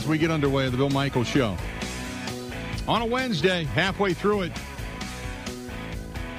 As 0.00 0.06
we 0.06 0.16
get 0.16 0.30
underway 0.30 0.64
of 0.64 0.72
the 0.72 0.78
Bill 0.78 0.88
Michaels 0.88 1.26
Show. 1.26 1.58
On 2.88 3.02
a 3.02 3.04
Wednesday, 3.04 3.64
halfway 3.64 4.14
through 4.14 4.42
it. 4.42 4.52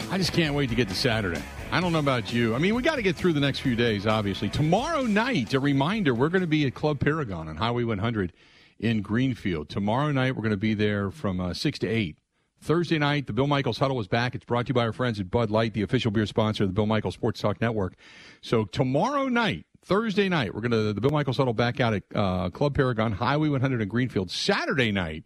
I 0.10 0.18
just 0.18 0.34
can't 0.34 0.56
wait 0.56 0.70
to 0.70 0.76
get 0.76 0.90
to 0.90 0.96
Saturday. 0.96 1.44
I 1.72 1.80
don't 1.80 1.94
know 1.94 2.00
about 2.00 2.34
you. 2.34 2.56
I 2.56 2.58
mean, 2.58 2.74
we 2.74 2.82
got 2.82 2.96
to 2.96 3.04
get 3.04 3.16
through 3.16 3.34
the 3.34 3.40
next 3.40 3.60
few 3.60 3.76
days, 3.76 4.08
obviously. 4.08 4.50
Tomorrow 4.50 5.04
night, 5.04 5.54
a 5.54 5.60
reminder, 5.60 6.16
we're 6.16 6.30
going 6.30 6.42
to 6.42 6.48
be 6.48 6.66
at 6.66 6.74
Club 6.74 7.00
Paragon 7.00 7.48
on 7.48 7.58
Highway 7.58 7.84
100 7.84 8.34
in 8.80 9.04
Greenfield. 9.04 9.70
Tomorrow 9.70 10.12
night, 10.12 10.36
we're 10.36 10.42
going 10.42 10.50
to 10.50 10.58
be 10.58 10.74
there 10.74 11.12
from 11.12 11.40
uh, 11.40 11.54
6 11.54 11.78
to 11.80 11.88
8. 11.88 12.18
Thursday 12.62 12.98
night, 12.98 13.28
the 13.28 13.34
Bill 13.34 13.46
Michaels 13.46 13.78
Huddle 13.78 14.00
is 14.00 14.08
back. 14.08 14.34
It's 14.34 14.44
brought 14.44 14.66
to 14.66 14.70
you 14.72 14.74
by 14.74 14.86
our 14.86 14.94
friends 14.94 15.20
at 15.20 15.30
Bud 15.30 15.52
Light, 15.52 15.76
the 15.76 15.84
official 15.84 16.10
beer 16.10 16.26
sponsor 16.26 16.64
of 16.64 16.70
the 16.70 16.74
Bill 16.74 16.88
Michaels 16.88 17.14
Sports 17.14 17.40
Talk 17.40 17.62
Network. 17.62 17.94
So 18.42 18.66
tomorrow 18.66 19.28
night, 19.28 19.68
Thursday 19.84 20.30
night, 20.30 20.54
we're 20.54 20.62
going 20.62 20.72
to 20.72 20.94
the 20.94 21.02
Bill 21.02 21.12
Michaels 21.12 21.38
Huddle 21.38 21.54
back 21.54 21.80
out 21.80 21.94
at 21.94 22.04
uh, 22.14 22.50
Club 22.50 22.76
Paragon, 22.76 23.14
Highway 23.14 23.50
100 23.50 23.82
in 23.82 23.88
Greenfield. 23.88 24.30
Saturday 24.30 24.92
night, 24.92 25.26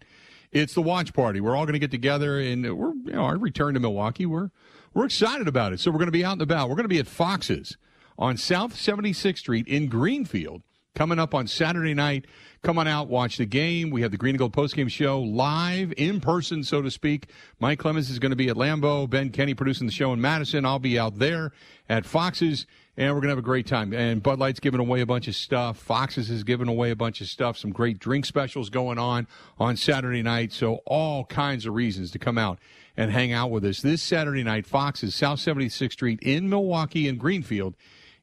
it's 0.51 0.73
the 0.73 0.81
watch 0.81 1.13
party. 1.13 1.41
We're 1.41 1.55
all 1.55 1.65
going 1.65 1.73
to 1.73 1.79
get 1.79 1.91
together, 1.91 2.39
and 2.39 2.63
we're 2.77 2.93
you 2.93 3.11
know 3.11 3.23
our 3.23 3.37
return 3.37 3.73
to 3.73 3.79
Milwaukee. 3.79 4.25
We're 4.25 4.51
we're 4.93 5.05
excited 5.05 5.47
about 5.47 5.73
it. 5.73 5.81
So 5.81 5.91
we're 5.91 5.97
going 5.97 6.07
to 6.07 6.13
be 6.13 6.23
out 6.23 6.33
and 6.33 6.41
about. 6.41 6.69
We're 6.69 6.75
going 6.75 6.85
to 6.85 6.89
be 6.89 6.99
at 6.99 7.07
Fox's 7.07 7.77
on 8.17 8.37
South 8.37 8.73
76th 8.73 9.39
Street 9.39 9.67
in 9.67 9.87
Greenfield 9.87 10.61
coming 10.95 11.19
up 11.19 11.35
on 11.35 11.45
Saturday 11.45 11.93
night. 11.93 12.25
Come 12.63 12.79
on 12.79 12.87
out, 12.87 13.07
watch 13.07 13.37
the 13.37 13.45
game. 13.45 13.91
We 13.91 14.01
have 14.01 14.11
the 14.11 14.17
Green 14.17 14.31
and 14.31 14.39
Gold 14.39 14.53
postgame 14.53 14.89
show 14.89 15.19
live 15.21 15.93
in 15.97 16.21
person, 16.21 16.63
so 16.63 16.81
to 16.81 16.89
speak. 16.89 17.29
Mike 17.59 17.77
Clemens 17.77 18.09
is 18.09 18.17
going 18.17 18.31
to 18.31 18.35
be 18.35 18.49
at 18.49 18.55
Lambeau. 18.55 19.07
Ben 19.07 19.29
Kenny 19.29 19.53
producing 19.53 19.85
the 19.85 19.93
show 19.93 20.13
in 20.13 20.21
Madison. 20.21 20.65
I'll 20.65 20.79
be 20.79 20.97
out 20.97 21.19
there 21.19 21.51
at 21.87 22.05
Fox's, 22.05 22.65
and 22.97 23.13
we're 23.13 23.21
going 23.21 23.29
to 23.29 23.35
have 23.35 23.37
a 23.39 23.41
great 23.41 23.67
time. 23.67 23.93
And 23.93 24.23
Bud 24.23 24.39
Light's 24.39 24.59
giving 24.59 24.79
away 24.79 25.01
a 25.01 25.05
bunch 25.05 25.27
of 25.27 25.35
stuff. 25.35 25.77
Fox's 25.77 26.29
is 26.29 26.43
giving 26.43 26.67
away 26.67 26.91
a 26.91 26.95
bunch 26.95 27.21
of 27.21 27.27
stuff. 27.27 27.57
Some 27.57 27.71
great 27.71 27.99
drink 27.99 28.25
specials 28.25 28.69
going 28.69 28.97
on 28.97 29.27
on 29.57 29.75
Saturday 29.75 30.21
night. 30.21 30.53
So 30.53 30.75
all 30.85 31.25
kinds 31.25 31.65
of 31.65 31.73
reasons 31.73 32.11
to 32.11 32.19
come 32.19 32.37
out 32.37 32.59
and 32.95 33.11
hang 33.11 33.33
out 33.33 33.51
with 33.51 33.65
us 33.65 33.81
this 33.81 34.01
Saturday 34.01 34.43
night. 34.43 34.65
Fox's 34.65 35.13
South 35.13 35.39
76th 35.39 35.91
Street 35.91 36.19
in 36.21 36.49
Milwaukee 36.49 37.07
and 37.07 37.19
Greenfield 37.19 37.75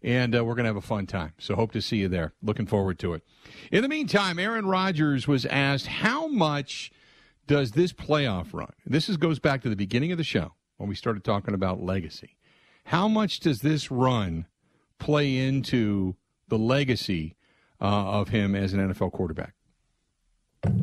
and 0.02 0.34
uh, 0.34 0.44
we're 0.44 0.54
going 0.54 0.64
to 0.64 0.68
have 0.68 0.76
a 0.76 0.80
fun 0.80 1.06
time. 1.06 1.32
So 1.38 1.54
hope 1.54 1.72
to 1.72 1.82
see 1.82 1.98
you 1.98 2.08
there. 2.08 2.32
Looking 2.42 2.66
forward 2.66 2.98
to 3.00 3.14
it. 3.14 3.22
In 3.70 3.82
the 3.82 3.88
meantime, 3.88 4.38
Aaron 4.38 4.66
Rodgers 4.66 5.28
was 5.28 5.46
asked 5.46 5.86
how 5.86 6.26
much 6.26 6.90
does 7.46 7.72
this 7.72 7.92
playoff 7.92 8.52
run? 8.52 8.72
This 8.84 9.08
is, 9.08 9.16
goes 9.16 9.38
back 9.38 9.62
to 9.62 9.68
the 9.68 9.76
beginning 9.76 10.12
of 10.12 10.18
the 10.18 10.24
show 10.24 10.54
when 10.76 10.88
we 10.88 10.94
started 10.94 11.24
talking 11.24 11.54
about 11.54 11.82
legacy. 11.82 12.36
How 12.86 13.06
much 13.06 13.40
does 13.40 13.60
this 13.60 13.90
run 13.90 14.46
play 15.02 15.36
into 15.36 16.14
the 16.46 16.56
legacy 16.56 17.34
uh, 17.80 18.20
of 18.20 18.28
him 18.28 18.54
as 18.54 18.72
an 18.72 18.78
NFL 18.78 19.10
quarterback? 19.10 19.54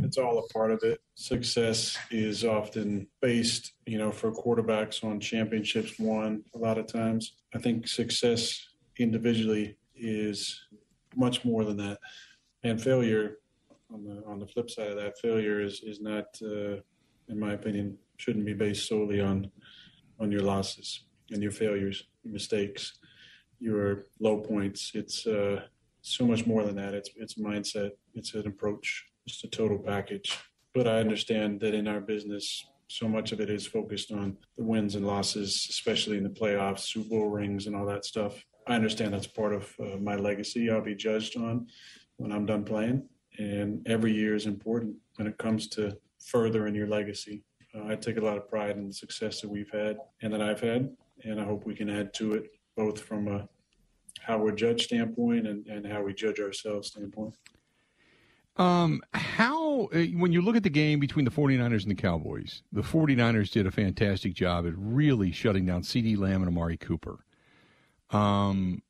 It's 0.03 0.17
all 0.17 0.39
a 0.39 0.53
part 0.53 0.71
of 0.71 0.81
it. 0.83 0.99
Success 1.15 1.97
is 2.11 2.43
often 2.43 3.07
based, 3.21 3.71
you 3.85 3.97
know, 3.97 4.11
for 4.11 4.29
quarterbacks 4.31 5.05
on 5.05 5.21
championships 5.21 5.97
won 5.97 6.43
a 6.53 6.57
lot 6.57 6.77
of 6.77 6.85
times. 6.85 7.37
I 7.55 7.59
think 7.59 7.87
success 7.87 8.67
individually 8.97 9.77
is 9.95 10.65
much 11.15 11.45
more 11.45 11.63
than 11.63 11.77
that. 11.77 11.99
And 12.63 12.81
failure, 12.81 13.37
on 13.93 14.03
the 14.03 14.21
on 14.27 14.39
the 14.39 14.47
flip 14.47 14.69
side 14.69 14.87
of 14.87 14.97
that, 14.97 15.17
failure 15.17 15.61
is 15.61 15.81
is 15.81 16.01
not, 16.01 16.25
uh, 16.43 16.81
in 17.29 17.39
my 17.39 17.53
opinion, 17.53 17.97
shouldn't 18.17 18.45
be 18.45 18.53
based 18.53 18.89
solely 18.89 19.21
on 19.21 19.49
on 20.19 20.29
your 20.29 20.41
losses 20.41 21.05
and 21.31 21.41
your 21.41 21.53
failures, 21.53 22.03
your 22.23 22.33
mistakes, 22.33 22.99
your 23.59 24.05
low 24.19 24.37
points. 24.37 24.91
It's 24.93 25.27
uh, 25.27 25.61
so 26.01 26.25
much 26.25 26.45
more 26.45 26.63
than 26.63 26.75
that. 26.75 26.93
It's 26.93 27.09
it's 27.15 27.35
mindset. 27.35 27.91
It's 28.13 28.33
an 28.33 28.47
approach. 28.47 29.05
It's 29.25 29.43
a 29.43 29.47
total 29.47 29.77
package. 29.77 30.37
But 30.73 30.87
I 30.87 30.99
understand 30.99 31.59
that 31.61 31.73
in 31.73 31.87
our 31.87 31.99
business, 31.99 32.65
so 32.87 33.07
much 33.07 33.31
of 33.31 33.39
it 33.39 33.49
is 33.49 33.67
focused 33.67 34.11
on 34.11 34.37
the 34.57 34.63
wins 34.63 34.95
and 34.95 35.05
losses, 35.05 35.67
especially 35.69 36.17
in 36.17 36.23
the 36.23 36.29
playoffs, 36.29 36.79
Super 36.79 37.09
Bowl 37.09 37.29
rings, 37.29 37.67
and 37.67 37.75
all 37.75 37.85
that 37.85 38.05
stuff. 38.05 38.43
I 38.67 38.75
understand 38.75 39.13
that's 39.13 39.27
part 39.27 39.53
of 39.53 39.73
uh, 39.79 39.97
my 39.97 40.15
legacy. 40.15 40.69
I'll 40.69 40.81
be 40.81 40.95
judged 40.95 41.37
on 41.37 41.67
when 42.17 42.31
I'm 42.31 42.45
done 42.45 42.63
playing, 42.63 43.07
and 43.37 43.85
every 43.87 44.13
year 44.13 44.35
is 44.35 44.45
important 44.45 44.95
when 45.15 45.27
it 45.27 45.37
comes 45.37 45.67
to 45.69 45.97
furthering 46.25 46.75
your 46.75 46.87
legacy. 46.87 47.43
Uh, 47.75 47.87
I 47.87 47.95
take 47.95 48.17
a 48.17 48.21
lot 48.21 48.37
of 48.37 48.49
pride 48.49 48.77
in 48.77 48.87
the 48.87 48.93
success 48.93 49.41
that 49.41 49.49
we've 49.49 49.71
had 49.71 49.97
and 50.21 50.33
that 50.33 50.41
I've 50.41 50.59
had, 50.59 50.89
and 51.23 51.39
I 51.39 51.45
hope 51.45 51.65
we 51.65 51.75
can 51.75 51.89
add 51.89 52.13
to 52.15 52.33
it 52.33 52.49
both 52.79 53.01
from 53.01 53.27
a 53.27 53.45
how 54.21 54.37
we're 54.37 54.53
judged 54.53 54.85
standpoint 54.85 55.45
and, 55.45 55.67
and 55.67 55.85
how 55.85 56.01
we 56.01 56.13
judge 56.13 56.39
ourselves 56.39 56.87
standpoint. 56.87 57.35
Um, 58.55 59.01
how, 59.13 59.89
uh, 59.93 59.99
when 60.15 60.31
you 60.31 60.41
look 60.41 60.55
at 60.55 60.63
the 60.63 60.69
game 60.69 60.99
between 60.99 61.25
the 61.25 61.31
49ers 61.31 61.81
and 61.81 61.91
the 61.91 61.95
Cowboys, 61.95 62.63
the 62.71 62.81
49ers 62.81 63.51
did 63.51 63.67
a 63.67 63.71
fantastic 63.71 64.33
job 64.33 64.65
at 64.65 64.73
really 64.77 65.31
shutting 65.31 65.65
down 65.65 65.81
CeeDee 65.81 66.17
Lamb 66.17 66.41
and 66.41 66.47
Amari 66.47 66.77
Cooper. 66.77 67.19
Um, 68.11 68.81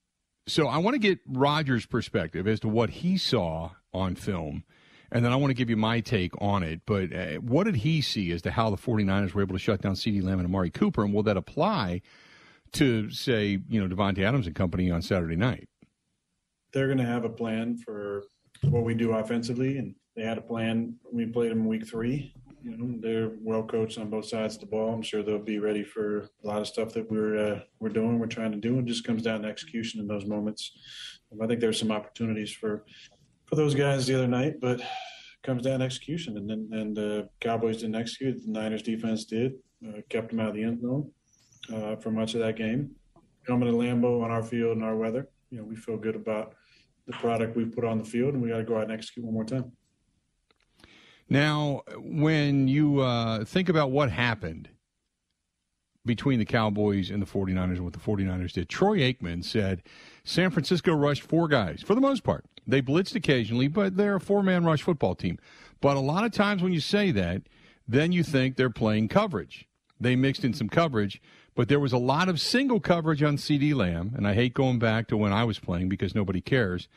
so 0.47 0.67
I 0.67 0.77
want 0.77 0.93
to 0.93 0.99
get 0.99 1.19
Rodgers' 1.27 1.85
perspective 1.87 2.47
as 2.47 2.59
to 2.59 2.67
what 2.67 2.89
he 2.91 3.17
saw 3.17 3.71
on 3.91 4.15
film, 4.15 4.65
and 5.11 5.25
then 5.25 5.31
I 5.31 5.35
want 5.35 5.49
to 5.49 5.55
give 5.55 5.69
you 5.69 5.77
my 5.77 5.99
take 5.99 6.33
on 6.39 6.61
it. 6.61 6.81
But 6.85 7.13
uh, 7.13 7.27
what 7.37 7.63
did 7.63 7.77
he 7.77 8.01
see 8.01 8.31
as 8.31 8.43
to 8.43 8.51
how 8.51 8.69
the 8.69 8.77
49ers 8.77 9.33
were 9.33 9.41
able 9.41 9.55
to 9.55 9.59
shut 9.59 9.81
down 9.81 9.93
CeeDee 9.93 10.23
Lamb 10.23 10.39
and 10.39 10.47
Amari 10.47 10.69
Cooper, 10.69 11.03
and 11.03 11.13
will 11.13 11.23
that 11.23 11.37
apply 11.37 12.01
to, 12.73 13.09
say, 13.09 13.59
you 13.67 13.85
know, 13.85 13.93
Davante 13.93 14.19
Adams 14.19 14.47
and 14.47 14.55
company 14.55 14.91
on 14.91 15.01
Saturday 15.01 15.35
night? 15.35 15.67
They're 16.73 16.87
going 16.87 16.99
to 16.99 17.05
have 17.05 17.25
a 17.25 17.29
plan 17.29 17.77
for 17.77 18.25
what 18.63 18.83
we 18.83 18.93
do 18.93 19.13
offensively, 19.13 19.77
and 19.77 19.95
they 20.15 20.23
had 20.23 20.37
a 20.37 20.41
plan. 20.41 20.95
We 21.11 21.25
played 21.25 21.51
them 21.51 21.65
week 21.65 21.87
three, 21.87 22.33
you 22.63 22.77
know, 22.77 22.99
they're 22.99 23.31
well 23.41 23.63
coached 23.63 23.97
on 23.97 24.09
both 24.09 24.25
sides 24.25 24.55
of 24.55 24.61
the 24.61 24.67
ball. 24.67 24.93
I'm 24.93 25.01
sure 25.01 25.23
they'll 25.23 25.39
be 25.39 25.59
ready 25.59 25.83
for 25.83 26.29
a 26.43 26.47
lot 26.47 26.61
of 26.61 26.67
stuff 26.67 26.93
that 26.93 27.09
we're 27.09 27.37
uh, 27.37 27.59
we're 27.79 27.89
doing, 27.89 28.19
we're 28.19 28.27
trying 28.27 28.51
to 28.51 28.57
do. 28.57 28.79
It 28.79 28.85
just 28.85 29.05
comes 29.05 29.23
down 29.23 29.43
to 29.43 29.47
execution 29.47 29.99
in 29.99 30.07
those 30.07 30.25
moments. 30.25 30.71
I 31.41 31.47
think 31.47 31.59
there's 31.59 31.79
some 31.79 31.91
opportunities 31.91 32.51
for 32.51 32.85
for 33.45 33.55
those 33.55 33.75
guys 33.75 34.05
the 34.05 34.15
other 34.15 34.27
night, 34.27 34.55
but 34.59 34.81
it 34.81 34.87
comes 35.43 35.63
down 35.63 35.79
to 35.79 35.85
execution. 35.85 36.37
And 36.37 36.49
then 36.49 36.69
and 36.71 36.95
the 36.95 37.19
uh, 37.19 37.25
Cowboys 37.39 37.77
didn't 37.77 37.95
execute. 37.95 38.45
The 38.45 38.51
Niners 38.51 38.83
defense 38.83 39.25
did, 39.25 39.53
uh, 39.87 40.01
kept 40.09 40.29
them 40.29 40.39
out 40.39 40.49
of 40.49 40.55
the 40.55 40.63
end 40.63 40.81
zone 40.81 41.11
uh, 41.73 41.95
for 41.97 42.11
much 42.11 42.33
of 42.33 42.41
that 42.41 42.55
game. 42.55 42.91
Coming 43.45 43.69
to 43.69 43.75
Lambeau 43.75 44.23
on 44.23 44.31
our 44.31 44.43
field 44.43 44.77
and 44.77 44.85
our 44.85 44.95
weather, 44.95 45.29
you 45.49 45.57
know, 45.57 45.63
we 45.63 45.75
feel 45.75 45.97
good 45.97 46.15
about 46.15 46.53
the 47.07 47.13
product 47.13 47.55
we 47.55 47.65
put 47.65 47.83
on 47.83 47.97
the 47.97 48.03
field, 48.03 48.33
and 48.33 48.43
we 48.43 48.49
got 48.49 48.57
to 48.57 48.63
go 48.63 48.77
out 48.77 48.83
and 48.83 48.91
execute 48.91 49.25
one 49.25 49.33
more 49.33 49.45
time. 49.45 49.71
Now, 51.29 51.83
when 51.97 52.67
you 52.67 53.01
uh, 53.01 53.45
think 53.45 53.69
about 53.69 53.91
what 53.91 54.11
happened 54.11 54.69
between 56.05 56.39
the 56.39 56.45
Cowboys 56.45 57.11
and 57.11 57.21
the 57.21 57.25
49ers 57.25 57.75
and 57.75 57.83
what 57.83 57.93
the 57.93 57.99
49ers 57.99 58.53
did, 58.53 58.69
Troy 58.69 58.99
Aikman 58.99 59.43
said 59.43 59.83
San 60.23 60.49
Francisco 60.49 60.93
rushed 60.93 61.21
four 61.21 61.47
guys 61.47 61.83
for 61.83 61.93
the 61.93 62.01
most 62.01 62.23
part. 62.23 62.45
They 62.65 62.81
blitzed 62.81 63.15
occasionally, 63.15 63.67
but 63.67 63.97
they're 63.97 64.15
a 64.15 64.21
four 64.21 64.43
man 64.43 64.63
rush 64.63 64.81
football 64.81 65.15
team. 65.15 65.39
But 65.81 65.97
a 65.97 66.01
lot 66.01 66.25
of 66.25 66.31
times 66.31 66.61
when 66.61 66.73
you 66.73 66.79
say 66.79 67.11
that, 67.11 67.43
then 67.87 68.11
you 68.11 68.23
think 68.23 68.55
they're 68.55 68.69
playing 68.69 69.07
coverage. 69.07 69.67
They 69.99 70.15
mixed 70.15 70.43
in 70.43 70.53
some 70.53 70.69
coverage, 70.69 71.21
but 71.59 71.67
there 71.67 71.77
was 71.77 71.91
a 71.91 71.97
lot 71.97 72.29
of 72.29 72.39
single 72.39 72.79
coverage 72.79 73.21
on 73.21 73.35
CeeDee 73.35 73.75
Lamb, 73.75 74.13
and 74.15 74.25
I 74.25 74.33
hate 74.33 74.53
going 74.53 74.79
back 74.79 75.09
to 75.09 75.17
when 75.17 75.33
I 75.33 75.43
was 75.43 75.59
playing 75.59 75.89
because 75.89 76.15
nobody 76.15 76.39
cares. 76.39 76.87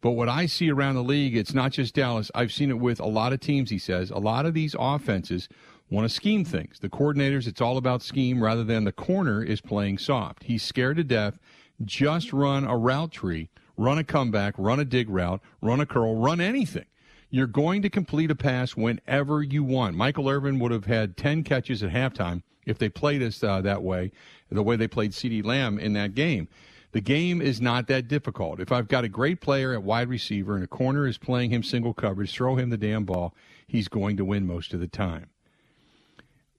But 0.00 0.12
what 0.12 0.28
I 0.28 0.46
see 0.46 0.70
around 0.70 0.94
the 0.94 1.02
league, 1.02 1.36
it's 1.36 1.52
not 1.52 1.72
just 1.72 1.96
Dallas. 1.96 2.30
I've 2.32 2.52
seen 2.52 2.70
it 2.70 2.78
with 2.78 3.00
a 3.00 3.06
lot 3.06 3.32
of 3.32 3.40
teams, 3.40 3.70
he 3.70 3.80
says. 3.80 4.12
A 4.12 4.18
lot 4.18 4.46
of 4.46 4.54
these 4.54 4.76
offenses 4.78 5.48
want 5.90 6.08
to 6.08 6.08
scheme 6.08 6.44
things. 6.44 6.78
The 6.78 6.88
coordinators, 6.88 7.48
it's 7.48 7.60
all 7.60 7.76
about 7.76 8.00
scheme 8.00 8.44
rather 8.44 8.62
than 8.62 8.84
the 8.84 8.92
corner 8.92 9.42
is 9.42 9.60
playing 9.60 9.98
soft. 9.98 10.44
He's 10.44 10.62
scared 10.62 10.98
to 10.98 11.02
death. 11.04 11.40
Just 11.84 12.32
run 12.32 12.62
a 12.62 12.76
route 12.76 13.10
tree, 13.10 13.50
run 13.76 13.98
a 13.98 14.04
comeback, 14.04 14.54
run 14.56 14.78
a 14.78 14.84
dig 14.84 15.10
route, 15.10 15.40
run 15.60 15.80
a 15.80 15.86
curl, 15.86 16.14
run 16.14 16.40
anything. 16.40 16.86
You're 17.34 17.46
going 17.46 17.80
to 17.80 17.88
complete 17.88 18.30
a 18.30 18.34
pass 18.34 18.76
whenever 18.76 19.42
you 19.42 19.64
want. 19.64 19.96
Michael 19.96 20.28
Irvin 20.28 20.58
would 20.58 20.70
have 20.70 20.84
had 20.84 21.16
10 21.16 21.44
catches 21.44 21.82
at 21.82 21.90
halftime 21.90 22.42
if 22.66 22.76
they 22.76 22.90
played 22.90 23.22
us 23.22 23.42
uh, 23.42 23.62
that 23.62 23.82
way, 23.82 24.12
the 24.50 24.62
way 24.62 24.76
they 24.76 24.86
played 24.86 25.12
CeeDee 25.12 25.42
Lamb 25.42 25.78
in 25.78 25.94
that 25.94 26.14
game. 26.14 26.46
The 26.92 27.00
game 27.00 27.40
is 27.40 27.58
not 27.58 27.86
that 27.86 28.06
difficult. 28.06 28.60
If 28.60 28.70
I've 28.70 28.86
got 28.86 29.04
a 29.04 29.08
great 29.08 29.40
player 29.40 29.72
at 29.72 29.82
wide 29.82 30.10
receiver 30.10 30.56
and 30.56 30.62
a 30.62 30.66
corner 30.66 31.06
is 31.06 31.16
playing 31.16 31.48
him 31.48 31.62
single 31.62 31.94
coverage, 31.94 32.34
throw 32.34 32.56
him 32.56 32.68
the 32.68 32.76
damn 32.76 33.06
ball, 33.06 33.34
he's 33.66 33.88
going 33.88 34.18
to 34.18 34.26
win 34.26 34.46
most 34.46 34.74
of 34.74 34.80
the 34.80 34.86
time. 34.86 35.30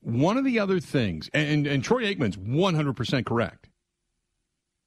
One 0.02 0.38
of 0.38 0.44
the 0.44 0.58
other 0.58 0.80
things, 0.80 1.30
and, 1.36 1.68
and 1.68 1.84
Troy 1.84 2.12
Aikman's 2.12 2.38
100% 2.38 3.26
correct. 3.28 3.69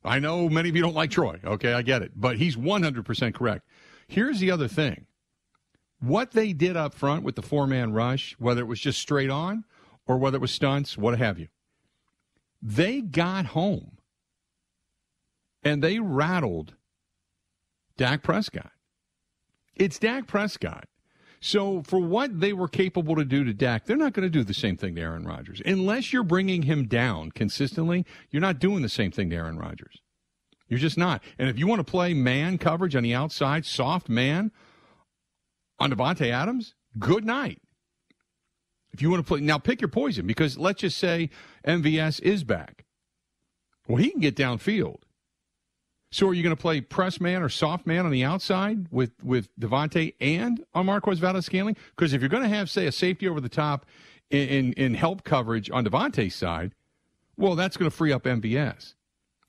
I 0.05 0.19
know 0.19 0.49
many 0.49 0.69
of 0.69 0.75
you 0.75 0.82
don't 0.82 0.97
like 0.97 1.12
Troy. 1.12 1.39
Okay, 1.44 1.73
I 1.73 1.82
get 1.82 2.03
it. 2.03 2.11
But 2.17 2.39
he's 2.39 2.56
100% 2.56 3.35
correct. 3.35 3.65
Here's 4.09 4.41
the 4.41 4.50
other 4.50 4.67
thing 4.67 5.06
what 6.00 6.32
they 6.32 6.52
did 6.52 6.76
up 6.76 6.94
front 6.94 7.22
with 7.22 7.37
the 7.37 7.43
four 7.43 7.66
man 7.66 7.93
rush, 7.93 8.34
whether 8.38 8.60
it 8.60 8.66
was 8.66 8.81
just 8.81 9.00
straight 9.00 9.31
on 9.31 9.64
or 10.06 10.19
whether 10.19 10.37
it 10.37 10.40
was 10.40 10.52
stunts, 10.52 10.96
what 10.96 11.19
have 11.19 11.38
you, 11.38 11.48
they 12.62 13.00
got 13.00 13.46
home 13.46 13.98
and 15.62 15.82
they 15.82 15.98
rattled 15.98 16.75
Dak 17.96 18.22
Prescott. 18.22 18.70
It's 19.75 19.98
Dak 19.98 20.26
Prescott. 20.26 20.88
So, 21.40 21.82
for 21.82 22.00
what 22.00 22.40
they 22.40 22.52
were 22.52 22.69
capable 22.69 23.14
to 23.14 23.25
do 23.25 23.44
to 23.44 23.52
Dak, 23.52 23.84
they're 23.84 23.96
not 23.96 24.14
going 24.14 24.26
to 24.26 24.31
do 24.31 24.43
the 24.43 24.54
same 24.54 24.76
thing 24.76 24.94
to 24.94 25.02
Aaron 25.02 25.25
Rodgers. 25.25 25.60
Unless 25.66 26.12
you're 26.12 26.22
bringing 26.22 26.62
him 26.62 26.87
down 26.87 27.31
consistently, 27.31 28.06
you're 28.31 28.40
not 28.40 28.58
doing 28.58 28.82
the 28.82 28.88
same 28.88 29.10
thing 29.10 29.31
to 29.31 29.37
Aaron 29.37 29.58
Rodgers. 29.58 30.00
You're 30.69 30.81
just 30.81 30.98
not. 30.98 31.22
And 31.38 31.48
if 31.48 31.58
you 31.58 31.66
want 31.66 31.81
to 31.81 31.90
play 31.90 32.14
man 32.14 32.58
coverage 32.58 32.96
on 32.96 33.02
the 33.02 33.14
outside, 33.14 33.66
soft 33.66 34.08
man 34.08 34.50
on 35.78 35.90
Davante 35.90 36.31
Adams, 36.31 36.75
good 36.99 37.25
night. 37.25 37.61
If 38.93 39.02
you 39.02 39.11
want 39.11 39.25
to 39.25 39.28
play, 39.28 39.40
now 39.40 39.58
pick 39.58 39.81
your 39.81 39.88
poison 39.88 40.26
because 40.26 40.56
let's 40.56 40.81
just 40.81 40.99
say 40.99 41.31
MVS 41.67 42.20
is 42.23 42.44
back. 42.44 42.87
Well, 43.87 43.99
he 43.99 44.11
can 44.11 44.20
get 44.20 44.37
downfield. 44.37 45.00
So 46.11 46.28
are 46.28 46.34
you 46.34 46.43
going 46.43 46.56
to 46.56 46.61
play 46.61 46.81
press 46.81 47.20
man 47.20 47.43
or 47.43 47.49
soft 47.49 47.87
man 47.87 48.06
on 48.06 48.12
the 48.12 48.25
outside 48.25 48.87
with 48.90 49.12
with 49.23 49.55
Davante 49.58 50.14
and 50.20 50.64
on 50.73 50.87
Marquez 50.87 51.19
Valdes-Scantling? 51.19 51.76
Because 51.90 52.12
if 52.12 52.22
you're 52.22 52.31
going 52.31 52.43
to 52.43 52.49
have, 52.49 52.70
say, 52.70 52.87
a 52.87 52.93
safety 52.93 53.29
over 53.29 53.40
the 53.40 53.49
top 53.49 53.84
in, 54.31 54.49
in, 54.49 54.72
in 54.75 54.94
help 54.94 55.25
coverage 55.25 55.70
on 55.70 55.84
Davante's 55.84 56.34
side, 56.34 56.72
well, 57.37 57.55
that's 57.55 57.76
going 57.76 57.90
to 57.90 57.94
free 57.94 58.12
up 58.12 58.25
MVS. 58.25 58.94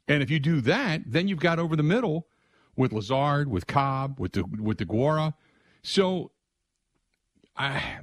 And 0.07 0.23
if 0.23 0.29
you 0.29 0.39
do 0.39 0.61
that, 0.61 1.01
then 1.05 1.27
you've 1.27 1.39
got 1.39 1.59
over 1.59 1.75
the 1.75 1.83
middle 1.83 2.27
with 2.75 2.91
Lazard, 2.91 3.49
with 3.49 3.67
Cobb, 3.67 4.19
with 4.19 4.33
the 4.33 4.43
with 4.43 4.77
Deguara. 4.77 5.35
So 5.81 6.31
I 7.55 7.99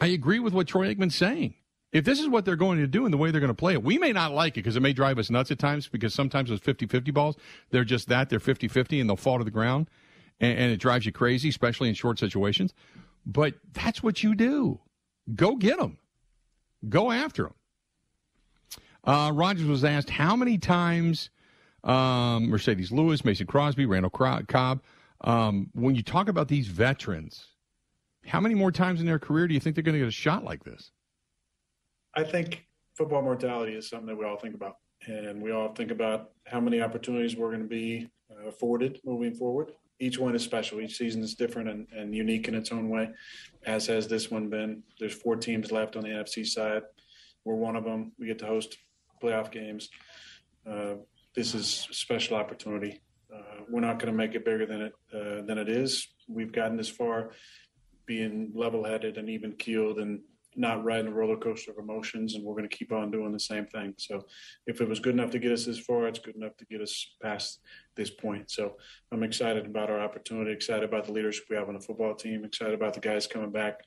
I 0.00 0.06
agree 0.06 0.38
with 0.38 0.52
what 0.52 0.68
Troy 0.68 0.94
Aikman's 0.94 1.14
saying 1.14 1.54
if 1.92 2.04
this 2.04 2.20
is 2.20 2.28
what 2.28 2.44
they're 2.44 2.56
going 2.56 2.78
to 2.78 2.86
do 2.86 3.04
and 3.04 3.12
the 3.12 3.18
way 3.18 3.30
they're 3.30 3.40
going 3.40 3.48
to 3.48 3.54
play 3.54 3.72
it, 3.72 3.82
we 3.82 3.98
may 3.98 4.12
not 4.12 4.32
like 4.32 4.54
it 4.54 4.62
because 4.62 4.76
it 4.76 4.80
may 4.80 4.92
drive 4.92 5.18
us 5.18 5.30
nuts 5.30 5.50
at 5.50 5.58
times 5.58 5.88
because 5.88 6.12
sometimes 6.12 6.50
those 6.50 6.60
50 6.60 6.86
50 6.86 7.10
balls, 7.10 7.36
they're 7.70 7.84
just 7.84 8.08
that. 8.08 8.28
They're 8.28 8.40
50 8.40 8.68
50 8.68 9.00
and 9.00 9.08
they'll 9.08 9.16
fall 9.16 9.38
to 9.38 9.44
the 9.44 9.50
ground 9.50 9.88
and, 10.40 10.58
and, 10.58 10.72
it 10.72 10.76
drives 10.78 11.06
you 11.06 11.12
crazy, 11.12 11.48
especially 11.48 11.88
in 11.88 11.94
short 11.94 12.18
situations. 12.18 12.74
But 13.24 13.54
that's 13.72 14.02
what 14.02 14.22
you 14.22 14.34
do. 14.34 14.80
Go 15.34 15.56
get 15.56 15.78
them, 15.78 15.98
go 16.88 17.10
after 17.10 17.44
them. 17.44 17.54
Uh, 19.04 19.32
Rodgers 19.32 19.66
was 19.66 19.84
asked 19.84 20.10
how 20.10 20.36
many 20.36 20.58
times 20.58 21.30
um, 21.84 22.48
Marcedes 22.50 22.92
Lewis, 22.92 23.24
Mason 23.24 23.46
Crosby, 23.46 23.86
Randall 23.86 24.10
Cobb, 24.10 24.82
um, 25.22 25.70
when 25.72 25.94
you 25.94 26.02
talk 26.02 26.28
about 26.28 26.48
these 26.48 26.68
veterans, 26.68 27.46
how 28.26 28.40
many 28.40 28.54
more 28.54 28.72
times 28.72 29.00
in 29.00 29.06
their 29.06 29.18
career 29.18 29.48
do 29.48 29.54
you 29.54 29.60
think 29.60 29.74
they're 29.74 29.82
going 29.82 29.94
to 29.94 30.00
get 30.00 30.08
a 30.08 30.12
shot 30.12 30.44
like 30.44 30.64
this? 30.64 30.90
I 32.14 32.24
think 32.24 32.66
football 32.96 33.22
mortality 33.22 33.74
is 33.74 33.88
something 33.88 34.08
that 34.08 34.16
we 34.16 34.24
all 34.24 34.38
think 34.38 34.54
about. 34.54 34.76
And 35.06 35.40
we 35.40 35.52
all 35.52 35.72
think 35.72 35.90
about 35.90 36.30
how 36.46 36.60
many 36.60 36.80
opportunities 36.80 37.36
we're 37.36 37.50
going 37.50 37.62
to 37.62 37.68
be 37.68 38.08
uh, 38.30 38.48
afforded 38.48 39.00
moving 39.04 39.34
forward. 39.34 39.72
Each 40.00 40.18
one 40.18 40.34
is 40.34 40.42
special. 40.42 40.80
Each 40.80 40.96
season 40.96 41.22
is 41.22 41.34
different 41.34 41.68
and, 41.68 41.86
and 41.96 42.14
unique 42.14 42.48
in 42.48 42.54
its 42.54 42.72
own 42.72 42.88
way, 42.88 43.10
as 43.64 43.86
has 43.86 44.06
this 44.06 44.30
one 44.30 44.48
been. 44.48 44.82
There's 44.98 45.14
four 45.14 45.36
teams 45.36 45.72
left 45.72 45.96
on 45.96 46.02
the 46.02 46.08
NFC 46.08 46.46
side. 46.46 46.82
We're 47.44 47.54
one 47.54 47.76
of 47.76 47.84
them. 47.84 48.12
We 48.18 48.26
get 48.26 48.38
to 48.40 48.46
host 48.46 48.76
playoff 49.22 49.50
games. 49.50 49.88
Uh, 50.68 50.94
this 51.34 51.54
is 51.54 51.86
a 51.90 51.94
special 51.94 52.36
opportunity. 52.36 53.00
Uh, 53.34 53.62
we're 53.68 53.80
not 53.80 53.98
going 53.98 54.12
to 54.12 54.16
make 54.16 54.34
it 54.34 54.44
bigger 54.44 54.66
than 54.66 54.82
it 54.82 54.92
uh, 55.14 55.42
than 55.46 55.58
it 55.58 55.68
is. 55.68 56.08
We've 56.28 56.52
gotten 56.52 56.76
this 56.76 56.88
far, 56.88 57.32
being 58.06 58.52
level-headed 58.54 59.18
and 59.18 59.28
even 59.28 59.52
keeled, 59.52 59.98
and 59.98 60.20
not 60.56 60.84
riding 60.84 61.06
a 61.06 61.14
roller 61.14 61.36
coaster 61.36 61.70
of 61.70 61.78
emotions, 61.78 62.34
and 62.34 62.44
we're 62.44 62.54
going 62.54 62.68
to 62.68 62.76
keep 62.76 62.90
on 62.90 63.10
doing 63.10 63.32
the 63.32 63.40
same 63.40 63.66
thing. 63.66 63.94
So, 63.98 64.26
if 64.66 64.80
it 64.80 64.88
was 64.88 64.98
good 64.98 65.14
enough 65.14 65.30
to 65.30 65.38
get 65.38 65.52
us 65.52 65.66
this 65.66 65.78
far, 65.78 66.08
it's 66.08 66.18
good 66.18 66.36
enough 66.36 66.56
to 66.56 66.64
get 66.66 66.80
us 66.80 67.14
past 67.22 67.60
this 67.94 68.10
point. 68.10 68.50
So, 68.50 68.76
I'm 69.12 69.22
excited 69.22 69.66
about 69.66 69.90
our 69.90 70.00
opportunity, 70.00 70.52
excited 70.52 70.84
about 70.84 71.04
the 71.04 71.12
leadership 71.12 71.44
we 71.48 71.56
have 71.56 71.68
on 71.68 71.74
the 71.74 71.80
football 71.80 72.14
team, 72.14 72.44
excited 72.44 72.74
about 72.74 72.94
the 72.94 73.00
guys 73.00 73.26
coming 73.26 73.52
back, 73.52 73.80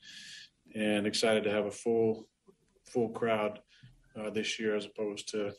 and 0.74 1.06
excited 1.06 1.44
to 1.44 1.50
have 1.50 1.66
a 1.66 1.70
full, 1.70 2.28
full 2.86 3.10
crowd 3.10 3.60
uh, 4.18 4.30
this 4.30 4.58
year 4.58 4.74
as 4.76 4.86
opposed 4.86 5.28
to 5.30 5.52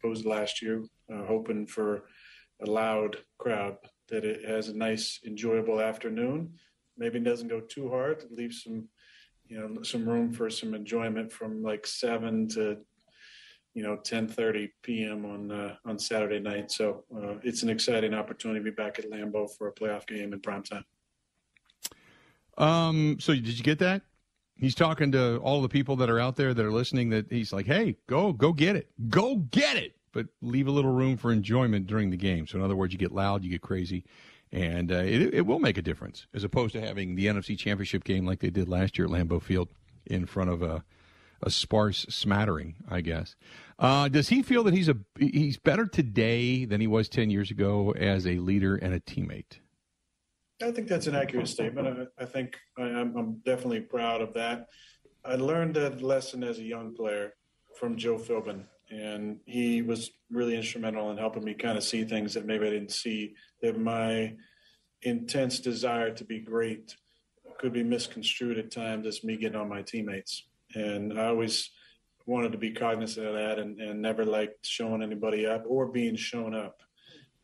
opposed 0.00 0.24
to 0.24 0.28
last 0.28 0.60
year. 0.60 0.84
Uh, 1.12 1.24
hoping 1.24 1.66
for 1.66 2.04
a 2.60 2.66
loud 2.66 3.16
crowd 3.38 3.76
that 4.08 4.24
it 4.24 4.44
has 4.44 4.68
a 4.68 4.76
nice, 4.76 5.20
enjoyable 5.26 5.80
afternoon. 5.80 6.54
Maybe 6.96 7.20
doesn't 7.20 7.48
go 7.48 7.60
too 7.60 7.88
hard, 7.88 8.24
leave 8.30 8.52
some 8.52 8.88
you 9.48 9.58
know 9.58 9.82
some 9.82 10.08
room 10.08 10.32
for 10.32 10.50
some 10.50 10.74
enjoyment 10.74 11.32
from 11.32 11.62
like 11.62 11.86
seven 11.86 12.48
to 12.48 12.78
you 13.74 13.82
know 13.82 13.96
10:30 13.96 14.70
p.m. 14.82 15.24
on 15.24 15.50
uh, 15.50 15.76
on 15.84 15.98
Saturday 15.98 16.40
night. 16.40 16.70
So 16.70 17.04
uh, 17.14 17.34
it's 17.42 17.62
an 17.62 17.70
exciting 17.70 18.14
opportunity 18.14 18.60
to 18.60 18.64
be 18.64 18.70
back 18.70 18.98
at 18.98 19.10
Lambeau 19.10 19.48
for 19.56 19.68
a 19.68 19.72
playoff 19.72 20.06
game 20.06 20.32
in 20.32 20.40
prime 20.40 20.62
time. 20.62 20.84
Um. 22.56 23.16
So 23.20 23.32
did 23.32 23.56
you 23.56 23.64
get 23.64 23.78
that? 23.78 24.02
He's 24.56 24.74
talking 24.74 25.12
to 25.12 25.36
all 25.36 25.62
the 25.62 25.68
people 25.68 25.94
that 25.96 26.10
are 26.10 26.18
out 26.18 26.34
there 26.34 26.52
that 26.52 26.64
are 26.64 26.72
listening. 26.72 27.10
That 27.10 27.30
he's 27.30 27.52
like, 27.52 27.66
"Hey, 27.66 27.96
go 28.08 28.32
go 28.32 28.52
get 28.52 28.76
it, 28.76 28.90
go 29.08 29.36
get 29.36 29.76
it." 29.76 29.97
But 30.12 30.26
leave 30.40 30.66
a 30.66 30.70
little 30.70 30.92
room 30.92 31.16
for 31.16 31.32
enjoyment 31.32 31.86
during 31.86 32.10
the 32.10 32.16
game. 32.16 32.46
So 32.46 32.58
in 32.58 32.64
other 32.64 32.76
words, 32.76 32.92
you 32.92 32.98
get 32.98 33.12
loud, 33.12 33.44
you 33.44 33.50
get 33.50 33.60
crazy, 33.60 34.04
and 34.52 34.90
uh, 34.90 34.96
it, 34.96 35.34
it 35.34 35.46
will 35.46 35.58
make 35.58 35.76
a 35.76 35.82
difference 35.82 36.26
as 36.34 36.44
opposed 36.44 36.72
to 36.72 36.80
having 36.80 37.14
the 37.14 37.26
NFC 37.26 37.58
Championship 37.58 38.04
game 38.04 38.24
like 38.24 38.40
they 38.40 38.50
did 38.50 38.68
last 38.68 38.98
year 38.98 39.06
at 39.06 39.12
Lambeau 39.12 39.42
Field 39.42 39.68
in 40.06 40.24
front 40.26 40.50
of 40.50 40.62
a, 40.62 40.84
a 41.42 41.50
sparse 41.50 42.06
smattering, 42.08 42.76
I 42.88 43.02
guess. 43.02 43.36
Uh, 43.78 44.08
does 44.08 44.28
he 44.28 44.42
feel 44.42 44.64
that 44.64 44.74
he's 44.74 44.88
a 44.88 44.96
he's 45.18 45.56
better 45.56 45.86
today 45.86 46.64
than 46.64 46.80
he 46.80 46.86
was 46.86 47.08
ten 47.08 47.30
years 47.30 47.50
ago 47.50 47.92
as 47.92 48.26
a 48.26 48.38
leader 48.38 48.76
and 48.76 48.94
a 48.94 49.00
teammate? 49.00 49.60
I 50.60 50.72
think 50.72 50.88
that's 50.88 51.06
an 51.06 51.14
accurate 51.14 51.46
statement. 51.46 52.08
I, 52.18 52.22
I 52.22 52.26
think 52.26 52.58
I, 52.76 52.88
am 52.88 53.16
I'm 53.16 53.34
definitely 53.44 53.80
proud 53.80 54.20
of 54.20 54.34
that. 54.34 54.66
I 55.24 55.36
learned 55.36 55.76
that 55.76 56.02
lesson 56.02 56.42
as 56.42 56.58
a 56.58 56.64
young 56.64 56.94
player 56.94 57.34
from 57.78 57.96
Joe 57.96 58.16
Philbin 58.16 58.64
and 58.90 59.38
he 59.44 59.82
was 59.82 60.10
really 60.30 60.56
instrumental 60.56 61.10
in 61.10 61.18
helping 61.18 61.44
me 61.44 61.54
kind 61.54 61.76
of 61.76 61.84
see 61.84 62.04
things 62.04 62.34
that 62.34 62.46
maybe 62.46 62.66
I 62.66 62.70
didn't 62.70 62.92
see. 62.92 63.34
That 63.62 63.78
my 63.78 64.34
intense 65.02 65.60
desire 65.60 66.12
to 66.14 66.24
be 66.24 66.40
great 66.40 66.96
could 67.58 67.72
be 67.72 67.82
misconstrued 67.82 68.58
at 68.58 68.70
times 68.70 69.06
as 69.06 69.24
me 69.24 69.36
getting 69.36 69.58
on 69.58 69.68
my 69.68 69.82
teammates, 69.82 70.48
and 70.74 71.18
I 71.18 71.26
always 71.26 71.70
wanted 72.26 72.52
to 72.52 72.58
be 72.58 72.70
cognizant 72.70 73.26
of 73.26 73.34
that 73.34 73.58
and, 73.58 73.80
and 73.80 74.02
never 74.02 74.24
liked 74.24 74.66
showing 74.66 75.02
anybody 75.02 75.46
up 75.46 75.64
or 75.66 75.86
being 75.86 76.14
shown 76.14 76.54
up 76.54 76.82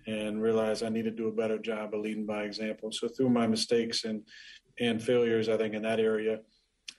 and 0.07 0.43
realize 0.43 0.83
I 0.83 0.91
need 0.91 1.05
to 1.05 1.11
do 1.11 1.29
a 1.29 1.33
better 1.33 1.59
job 1.59 1.95
of 1.95 2.01
leading 2.01 2.27
by 2.27 2.43
example. 2.43 2.93
So 2.93 3.09
through 3.09 3.31
my 3.31 3.47
mistakes 3.47 4.05
and 4.05 4.23
and 4.81 5.01
failures, 5.01 5.49
I 5.49 5.57
think 5.57 5.75
in 5.75 5.83
that 5.83 6.01
area, 6.01 6.41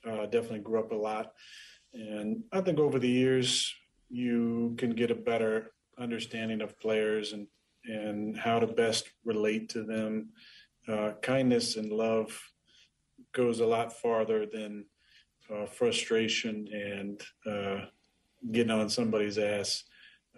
uh, 0.09 0.25
definitely 0.27 0.59
grew 0.59 0.79
up 0.79 0.91
a 0.91 0.95
lot. 0.95 1.33
And 1.93 2.43
I 2.51 2.61
think 2.61 2.79
over 2.79 2.99
the 2.99 3.09
years, 3.09 3.73
you 4.09 4.75
can 4.77 4.91
get 4.91 5.11
a 5.11 5.15
better 5.15 5.71
understanding 5.97 6.61
of 6.61 6.79
players 6.79 7.33
and 7.33 7.47
and 7.87 8.35
how 8.35 8.59
to 8.59 8.67
best 8.67 9.11
relate 9.23 9.69
to 9.69 9.83
them. 9.83 10.29
Uh, 10.87 11.11
kindness 11.21 11.75
and 11.75 11.91
love 11.91 12.37
goes 13.33 13.59
a 13.59 13.65
lot 13.65 13.93
farther 13.93 14.45
than 14.45 14.85
uh, 15.53 15.65
frustration 15.65 16.67
and 16.73 17.21
uh, 17.45 17.85
getting 18.51 18.71
on 18.71 18.89
somebody's 18.89 19.37
ass 19.37 19.83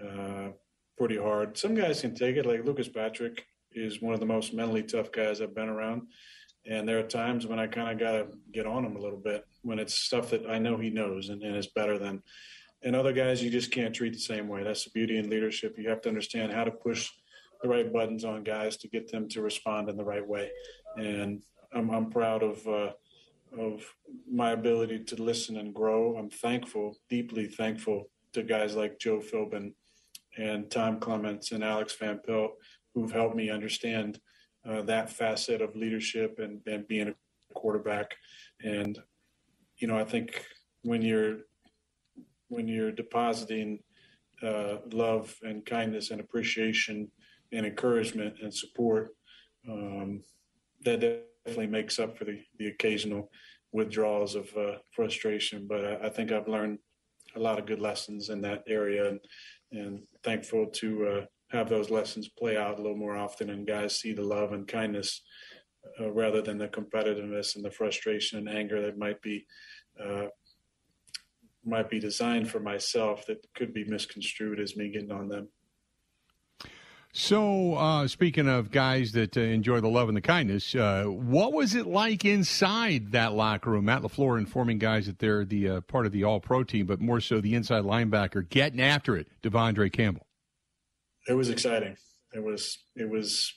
uh, 0.03 0.49
pretty 0.97 1.17
hard. 1.17 1.57
Some 1.57 1.75
guys 1.75 2.01
can 2.01 2.13
take 2.13 2.35
it, 2.35 2.45
like 2.45 2.65
Lucas 2.65 2.89
Patrick 2.89 3.45
is 3.71 4.01
one 4.01 4.13
of 4.13 4.19
the 4.19 4.25
most 4.25 4.53
mentally 4.53 4.83
tough 4.83 5.11
guys 5.11 5.41
I've 5.41 5.55
been 5.55 5.69
around. 5.69 6.03
And 6.65 6.87
there 6.87 6.99
are 6.99 7.03
times 7.03 7.47
when 7.47 7.59
I 7.59 7.67
kind 7.67 7.89
of 7.89 7.99
got 7.99 8.11
to 8.11 8.27
get 8.51 8.65
on 8.65 8.83
him 8.83 8.97
a 8.97 9.01
little 9.01 9.19
bit 9.19 9.45
when 9.61 9.79
it's 9.79 9.93
stuff 9.93 10.31
that 10.31 10.49
I 10.49 10.59
know 10.59 10.77
he 10.77 10.89
knows 10.89 11.29
and, 11.29 11.41
and 11.43 11.55
is 11.55 11.67
better 11.67 11.97
than 11.97 12.21
and 12.83 12.95
other 12.95 13.13
guys 13.13 13.43
you 13.43 13.49
just 13.49 13.71
can't 13.71 13.93
treat 13.93 14.13
the 14.13 14.19
same 14.19 14.47
way. 14.47 14.63
That's 14.63 14.83
the 14.83 14.91
beauty 14.91 15.17
in 15.17 15.29
leadership. 15.29 15.75
You 15.77 15.89
have 15.89 16.01
to 16.01 16.09
understand 16.09 16.53
how 16.53 16.63
to 16.63 16.71
push 16.71 17.09
the 17.61 17.69
right 17.69 17.91
buttons 17.91 18.23
on 18.23 18.43
guys 18.43 18.77
to 18.77 18.87
get 18.87 19.11
them 19.11 19.27
to 19.29 19.41
respond 19.41 19.89
in 19.89 19.97
the 19.97 20.05
right 20.05 20.25
way. 20.25 20.51
And 20.97 21.43
I'm, 21.73 21.89
I'm 21.89 22.09
proud 22.09 22.43
of 22.43 22.67
uh, 22.67 22.91
of 23.57 23.81
my 24.29 24.51
ability 24.51 25.03
to 25.05 25.23
listen 25.23 25.57
and 25.57 25.73
grow. 25.73 26.17
I'm 26.17 26.29
thankful, 26.29 26.97
deeply 27.09 27.47
thankful 27.47 28.09
to 28.33 28.43
guys 28.43 28.75
like 28.75 28.99
Joe 28.99 29.19
Philbin 29.19 29.73
and 30.37 30.69
Tom 30.69 30.99
Clements 30.99 31.51
and 31.51 31.63
Alex 31.63 31.95
Van 31.95 32.19
Pelt 32.25 32.51
who've 32.93 33.11
helped 33.11 33.35
me 33.35 33.49
understand 33.49 34.19
uh, 34.67 34.81
that 34.81 35.09
facet 35.09 35.61
of 35.61 35.75
leadership 35.75 36.39
and, 36.39 36.59
and 36.65 36.87
being 36.87 37.07
a 37.07 37.53
quarterback. 37.53 38.15
And 38.63 38.99
you 39.77 39.87
know, 39.87 39.97
I 39.97 40.03
think 40.03 40.43
when 40.81 41.01
you're 41.01 41.37
when 42.49 42.67
you're 42.67 42.91
depositing 42.91 43.79
uh, 44.43 44.77
love 44.91 45.35
and 45.43 45.65
kindness 45.65 46.11
and 46.11 46.21
appreciation 46.21 47.11
and 47.51 47.65
encouragement 47.65 48.35
and 48.41 48.53
support, 48.53 49.09
um, 49.69 50.21
that 50.83 51.23
definitely 51.45 51.67
makes 51.67 51.99
up 51.99 52.17
for 52.17 52.25
the, 52.25 52.39
the 52.59 52.67
occasional 52.67 53.29
withdrawals 53.71 54.35
of 54.35 54.49
uh, 54.57 54.77
frustration. 54.91 55.67
But 55.67 55.85
I, 55.85 56.07
I, 56.07 56.09
think 56.09 56.31
I've 56.31 56.47
learned 56.47 56.79
a 57.35 57.39
lot 57.39 57.59
of 57.59 57.65
good 57.65 57.79
lessons 57.79 58.29
in 58.29 58.41
that 58.41 58.63
area 58.67 59.09
and, 59.09 59.19
and 59.71 60.03
thankful 60.23 60.67
to 60.67 61.07
uh, 61.07 61.25
have 61.49 61.69
those 61.69 61.89
lessons 61.89 62.29
play 62.29 62.57
out 62.57 62.79
a 62.79 62.81
little 62.81 62.97
more 62.97 63.17
often 63.17 63.49
and 63.49 63.67
guys 63.67 63.99
see 63.99 64.13
the 64.13 64.21
love 64.21 64.51
and 64.53 64.67
kindness 64.67 65.21
uh, 65.99 66.11
rather 66.11 66.41
than 66.41 66.57
the 66.57 66.67
competitiveness 66.67 67.55
and 67.55 67.63
the 67.63 67.71
frustration 67.71 68.39
and 68.39 68.49
anger 68.49 68.81
that 68.81 68.97
might 68.97 69.21
be 69.21 69.45
uh, 70.03 70.27
might 71.67 71.89
be 71.89 71.99
designed 71.99 72.49
for 72.49 72.59
myself 72.59 73.25
that 73.27 73.45
could 73.53 73.73
be 73.73 73.83
misconstrued 73.83 74.59
as 74.59 74.75
me 74.75 74.89
getting 74.89 75.11
on 75.11 75.27
them. 75.27 75.49
So, 77.19 77.73
uh, 77.73 78.07
speaking 78.07 78.47
of 78.47 78.69
guys 78.69 79.13
that 79.13 79.35
uh, 79.35 79.41
enjoy 79.41 79.81
the 79.81 79.87
love 79.87 80.07
and 80.07 80.15
the 80.15 80.21
kindness, 80.21 80.75
uh, 80.75 81.05
what 81.05 81.51
was 81.51 81.73
it 81.73 81.87
like 81.87 82.25
inside 82.25 83.11
that 83.13 83.33
locker 83.33 83.71
room? 83.71 83.85
Matt 83.85 84.03
LaFleur 84.03 84.37
informing 84.37 84.77
guys 84.77 85.07
that 85.07 85.17
they're 85.17 85.43
the 85.43 85.69
uh, 85.69 85.81
part 85.81 86.05
of 86.05 86.11
the 86.11 86.23
All 86.23 86.39
Pro 86.39 86.63
team, 86.63 86.85
but 86.85 87.01
more 87.01 87.19
so 87.19 87.41
the 87.41 87.55
inside 87.55 87.85
linebacker 87.85 88.47
getting 88.47 88.79
after 88.79 89.17
it, 89.17 89.27
De'Vondre 89.41 89.91
Campbell. 89.91 90.27
It 91.27 91.33
was 91.33 91.49
exciting. 91.49 91.97
It 92.35 92.43
was. 92.43 92.77
It 92.95 93.09
was. 93.09 93.51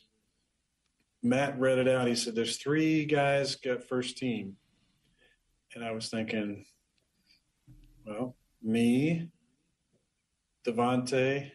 Matt 1.22 1.60
read 1.60 1.76
it 1.76 1.86
out. 1.86 2.08
He 2.08 2.14
said, 2.14 2.34
"There's 2.34 2.56
three 2.56 3.04
guys 3.04 3.56
got 3.56 3.84
first 3.84 4.16
team," 4.16 4.56
and 5.74 5.84
I 5.84 5.90
was 5.90 6.08
thinking, 6.08 6.64
well, 8.04 8.36
me, 8.62 9.30
Davante, 10.66 11.52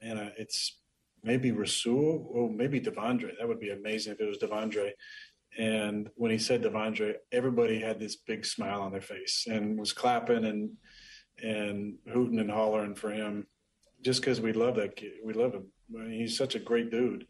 and 0.00 0.18
uh, 0.18 0.30
it's 0.36 0.78
maybe 1.22 1.50
Rasul 1.50 2.26
or 2.30 2.50
maybe 2.50 2.80
De'Vondre. 2.80 3.32
That 3.38 3.48
would 3.48 3.60
be 3.60 3.70
amazing 3.70 4.12
if 4.12 4.20
it 4.20 4.28
was 4.28 4.38
De'Vondre. 4.38 4.92
And 5.56 6.10
when 6.16 6.30
he 6.30 6.38
said 6.38 6.62
De'Vondre, 6.62 7.14
everybody 7.32 7.80
had 7.80 7.98
this 7.98 8.16
big 8.16 8.44
smile 8.44 8.82
on 8.82 8.92
their 8.92 9.00
face 9.00 9.46
and 9.48 9.78
was 9.78 9.92
clapping 9.92 10.44
and 10.44 10.70
and 11.42 11.96
hooting 12.12 12.38
and 12.38 12.50
hollering 12.50 12.94
for 12.94 13.10
him, 13.10 13.48
just 14.02 14.20
because 14.20 14.40
we 14.40 14.52
love 14.52 14.76
that 14.76 14.94
kid. 14.94 15.14
We 15.24 15.32
love 15.32 15.52
him. 15.52 15.66
I 15.98 16.02
mean, 16.02 16.20
he's 16.20 16.36
such 16.36 16.54
a 16.54 16.60
great 16.60 16.92
dude. 16.92 17.26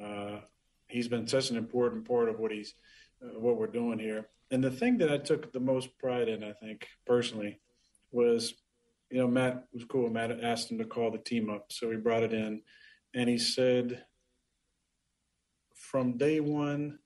Uh, 0.00 0.40
he's 0.86 1.08
been 1.08 1.26
such 1.26 1.50
an 1.50 1.56
important 1.56 2.06
part 2.06 2.28
of 2.28 2.38
what 2.38 2.52
he's 2.52 2.74
Uh, 3.22 3.38
what 3.38 3.56
we're 3.56 3.66
doing 3.66 3.98
here. 3.98 4.28
And 4.50 4.62
the 4.62 4.70
thing 4.70 4.98
that 4.98 5.10
I 5.10 5.18
took 5.18 5.52
the 5.52 5.60
most 5.60 5.98
pride 5.98 6.28
in, 6.28 6.42
I 6.42 6.52
think 6.52 6.86
personally, 7.06 7.60
was 8.10 8.54
you 9.10 9.18
know, 9.18 9.28
Matt 9.28 9.64
was 9.72 9.84
cool. 9.84 10.10
Matt 10.10 10.42
asked 10.42 10.70
him 10.70 10.78
to 10.78 10.84
call 10.84 11.10
the 11.10 11.18
team 11.18 11.48
up. 11.48 11.66
So 11.70 11.90
he 11.90 11.96
brought 11.96 12.22
it 12.22 12.32
in 12.32 12.62
and 13.14 13.28
he 13.28 13.38
said, 13.38 14.04
from 15.74 16.18
day 16.18 16.40
one, 16.40 16.98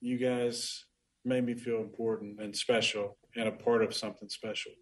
you 0.00 0.18
guys 0.18 0.84
made 1.24 1.44
me 1.44 1.54
feel 1.54 1.80
important 1.80 2.40
and 2.40 2.56
special 2.56 3.16
and 3.36 3.46
a 3.48 3.52
part 3.52 3.82
of 3.82 3.94
something 3.94 4.28
special. 4.28 4.72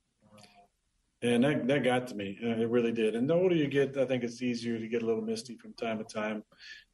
And 1.21 1.43
that, 1.43 1.67
that 1.67 1.83
got 1.83 2.07
to 2.09 2.15
me. 2.15 2.39
Uh, 2.43 2.61
it 2.61 2.71
really 2.71 2.93
did. 2.93 3.17
And 3.17 3.29
the 3.29 3.35
older 3.35 3.55
you 3.55 3.67
get, 3.67 3.97
I 3.99 4.05
think 4.05 4.23
it's 4.23 4.41
easier 4.41 4.79
to 4.79 4.89
get 4.89 5.03
a 5.03 5.07
little 5.07 5.21
misty 5.21 5.57
from 5.57 5.73
time 5.75 5.99
to 5.99 6.05
time 6.05 6.45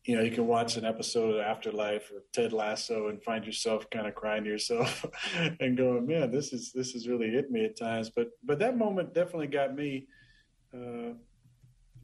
you 0.05 0.17
know, 0.17 0.23
you 0.23 0.31
can 0.31 0.47
watch 0.47 0.77
an 0.77 0.85
episode 0.85 1.35
of 1.35 1.41
After 1.41 1.73
Life 1.73 2.11
or 2.13 2.23
Ted 2.33 2.53
Lasso 2.53 3.09
and 3.09 3.23
find 3.23 3.45
yourself 3.47 3.89
kind 3.89 4.07
of 4.07 4.15
crying 4.15 4.45
to 4.45 4.51
yourself 4.51 5.05
and 5.61 5.77
going, 5.77 6.07
"Man, 6.07 6.31
this 6.31 6.53
is 6.53 6.73
this 6.73 6.93
has 6.93 7.09
really 7.09 7.31
hit 7.31 7.51
me 7.51 7.65
at 7.65 7.79
times." 7.79 8.11
But 8.11 8.29
but 8.43 8.59
that 8.59 8.77
moment 8.77 9.15
definitely 9.15 9.47
got 9.47 9.75
me 9.75 10.07
uh, 10.75 11.15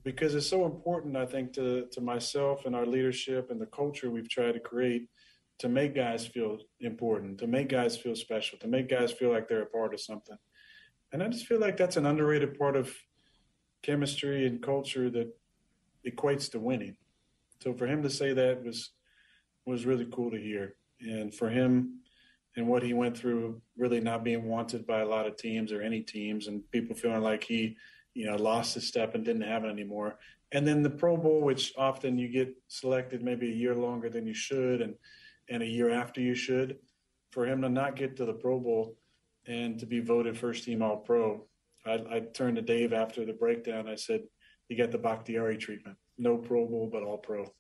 because 0.03 0.35
it's 0.35 0.47
so 0.47 0.65
important, 0.65 1.17
I 1.17 1.27
think, 1.27 1.53
to 1.55 1.87
to 1.93 2.01
myself 2.01 2.65
and 2.65 2.75
our 2.75 2.87
leadership 2.87 3.51
and 3.51 3.61
the 3.61 3.67
culture 3.67 4.11
we've 4.11 4.31
tried 4.31 4.53
to 4.53 4.61
create 4.61 5.09
to 5.59 5.69
make 5.69 5.95
guys 5.95 6.27
feel 6.27 6.57
important, 6.81 7.39
to 7.39 7.47
make 7.47 7.69
guys 7.69 7.99
feel 7.99 8.17
special, 8.17 8.59
to 8.61 8.67
make 8.67 8.89
guys 8.89 9.13
feel 9.13 9.31
like 9.31 9.47
they're 9.47 9.63
a 9.63 9.67
part 9.67 9.93
of 9.93 10.01
something. 10.01 10.39
And 11.13 11.23
I 11.23 11.29
just 11.29 11.45
feel 11.45 11.61
like 11.61 11.77
that's 11.77 11.99
an 11.99 12.07
underrated 12.07 12.59
part 12.59 12.77
of 12.77 12.95
chemistry 13.83 14.47
and 14.47 14.63
culture 14.63 15.11
that 15.11 15.29
equates 16.07 16.51
to 16.53 16.61
winning 16.61 16.97
so 17.63 17.75
for 17.75 17.87
him 17.87 18.03
to 18.03 18.11
say 18.11 18.33
that 18.33 18.65
was 18.65 18.91
was 19.67 19.87
really 19.87 20.09
cool 20.11 20.31
to 20.31 20.41
hear, 20.41 20.75
and 21.01 21.35
for 21.35 21.49
him 21.49 22.01
and 22.57 22.67
what 22.67 22.83
he 22.83 22.93
went 22.93 23.17
through, 23.17 23.61
really 23.77 24.01
not 24.01 24.25
being 24.25 24.45
wanted 24.45 24.87
by 24.87 25.01
a 25.01 25.07
lot 25.07 25.27
of 25.27 25.37
teams 25.37 25.71
or 25.71 25.83
any 25.83 26.01
teams, 26.01 26.49
and 26.49 26.69
people 26.73 26.97
feeling 26.97 27.23
like 27.23 27.45
he, 27.45 27.77
you 28.15 28.27
know, 28.27 28.37
lost 28.37 28.75
his 28.75 28.89
step 28.89 29.15
and 29.15 29.25
didn't 29.25 29.43
have 29.43 29.65
it 29.65 29.69
anymore. 29.71 30.19
And 30.53 30.67
then 30.67 30.83
the 30.83 30.91
Pro 30.91 31.17
Bowl, 31.17 31.43
which 31.43 31.73
often 31.79 32.19
you 32.19 32.29
get 32.29 32.53
selected 32.67 33.23
maybe 33.23 33.49
a 33.49 33.55
year 33.55 33.75
longer 33.75 34.11
than 34.11 34.27
you 34.27 34.35
should, 34.35 34.81
and 34.81 34.95
and 35.49 35.63
a 35.63 35.67
year 35.67 35.91
after 35.91 36.21
you 36.21 36.35
should, 36.35 36.79
for 37.31 37.47
him 37.47 37.63
to 37.63 37.69
not 37.69 37.97
get 37.97 38.17
to 38.17 38.25
the 38.25 38.33
Pro 38.33 38.59
Bowl 38.59 38.97
and 39.47 39.79
to 39.79 39.87
be 39.87 40.01
voted 40.01 40.37
first 40.39 40.65
team 40.65 40.83
All 40.83 40.97
Pro, 40.97 41.47
I, 41.87 42.03
I 42.11 42.21
turned 42.21 42.57
to 42.57 42.63
Dave 42.63 42.93
after 42.93 43.25
the 43.25 43.33
breakdown. 43.33 43.89
I 43.89 43.95
said, 43.95 44.23
"You 44.69 44.77
got 44.77 44.91
the 44.91 44.99
Bakhtiari 44.99 45.57
treatment." 45.59 45.97
No 46.21 46.37
Pro 46.37 46.67
Bowl, 46.67 46.89
but 46.93 47.03
All 47.03 47.19
Pro. 47.19 47.51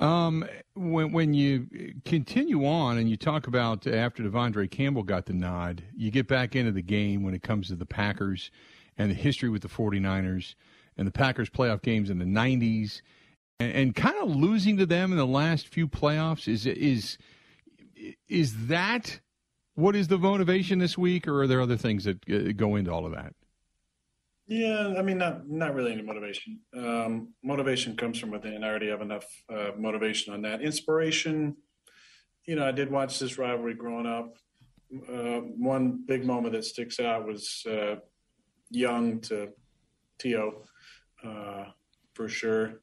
Um, 0.00 0.44
when 0.74 1.12
when 1.12 1.34
you 1.34 1.94
continue 2.04 2.66
on 2.66 2.98
and 2.98 3.08
you 3.08 3.16
talk 3.16 3.46
about 3.46 3.86
after 3.86 4.24
De'Vondre 4.24 4.68
Campbell 4.68 5.04
got 5.04 5.26
the 5.26 5.32
nod, 5.32 5.84
you 5.96 6.10
get 6.10 6.26
back 6.26 6.56
into 6.56 6.72
the 6.72 6.82
game 6.82 7.22
when 7.22 7.32
it 7.32 7.42
comes 7.42 7.68
to 7.68 7.76
the 7.76 7.86
Packers 7.86 8.50
and 8.98 9.10
the 9.10 9.14
history 9.14 9.48
with 9.48 9.62
the 9.62 9.68
49ers 9.68 10.56
and 10.96 11.06
the 11.06 11.12
Packers 11.12 11.48
playoff 11.48 11.82
games 11.82 12.10
in 12.10 12.18
the 12.18 12.24
90s 12.24 13.02
and, 13.60 13.72
and 13.72 13.94
kind 13.94 14.16
of 14.20 14.34
losing 14.34 14.76
to 14.78 14.86
them 14.86 15.12
in 15.12 15.18
the 15.18 15.26
last 15.26 15.68
few 15.68 15.86
playoffs 15.86 16.48
is 16.48 16.66
is 16.66 17.16
is 18.28 18.66
that 18.66 19.20
what 19.76 19.94
is 19.94 20.08
the 20.08 20.18
motivation 20.18 20.80
this 20.80 20.98
week 20.98 21.28
or 21.28 21.42
are 21.42 21.46
there 21.46 21.60
other 21.60 21.76
things 21.76 22.04
that 22.04 22.18
uh, 22.28 22.52
go 22.52 22.74
into 22.74 22.92
all 22.92 23.06
of 23.06 23.12
that? 23.12 23.32
Yeah, 24.46 24.94
I 24.98 25.02
mean, 25.02 25.18
not 25.18 25.48
not 25.48 25.74
really 25.74 25.92
any 25.92 26.02
motivation. 26.02 26.60
Um, 26.76 27.32
motivation 27.42 27.96
comes 27.96 28.18
from 28.18 28.30
within. 28.30 28.62
I 28.62 28.68
already 28.68 28.90
have 28.90 29.00
enough 29.00 29.24
uh, 29.48 29.70
motivation 29.78 30.34
on 30.34 30.42
that. 30.42 30.60
Inspiration, 30.60 31.56
you 32.44 32.54
know, 32.56 32.66
I 32.66 32.72
did 32.72 32.90
watch 32.90 33.18
this 33.18 33.38
rivalry 33.38 33.74
growing 33.74 34.06
up. 34.06 34.36
Uh, 35.08 35.40
one 35.56 36.04
big 36.06 36.26
moment 36.26 36.52
that 36.52 36.64
sticks 36.64 37.00
out 37.00 37.26
was 37.26 37.64
uh, 37.68 37.96
Young 38.70 39.20
to 39.22 39.48
T.O. 40.18 40.62
Uh, 41.26 41.64
for 42.12 42.28
sure, 42.28 42.82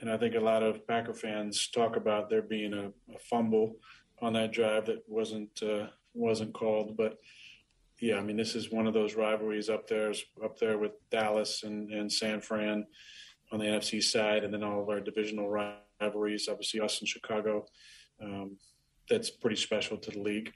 and 0.00 0.10
I 0.10 0.16
think 0.16 0.34
a 0.34 0.40
lot 0.40 0.62
of 0.62 0.86
Packer 0.86 1.12
fans 1.12 1.68
talk 1.68 1.96
about 1.96 2.30
there 2.30 2.42
being 2.42 2.72
a, 2.72 2.86
a 3.14 3.18
fumble 3.18 3.76
on 4.22 4.32
that 4.32 4.52
drive 4.52 4.86
that 4.86 5.02
wasn't 5.06 5.62
uh, 5.62 5.88
wasn't 6.14 6.54
called, 6.54 6.96
but 6.96 7.18
yeah, 8.02 8.16
I 8.16 8.20
mean, 8.20 8.36
this 8.36 8.56
is 8.56 8.72
one 8.72 8.88
of 8.88 8.94
those 8.94 9.14
rivalries 9.14 9.70
up 9.70 9.86
there, 9.86 10.12
up 10.44 10.58
there 10.58 10.76
with 10.76 10.90
Dallas 11.10 11.62
and, 11.62 11.88
and 11.92 12.12
San 12.12 12.40
Fran 12.40 12.84
on 13.52 13.60
the 13.60 13.64
NFC 13.64 14.02
side, 14.02 14.42
and 14.42 14.52
then 14.52 14.64
all 14.64 14.82
of 14.82 14.88
our 14.88 14.98
divisional 14.98 15.48
rivalries, 15.48 16.48
obviously 16.50 16.80
us 16.80 16.98
and 16.98 17.08
Chicago. 17.08 17.64
Um, 18.20 18.56
that's 19.08 19.30
pretty 19.30 19.54
special 19.54 19.96
to 19.98 20.10
the 20.10 20.18
league, 20.18 20.52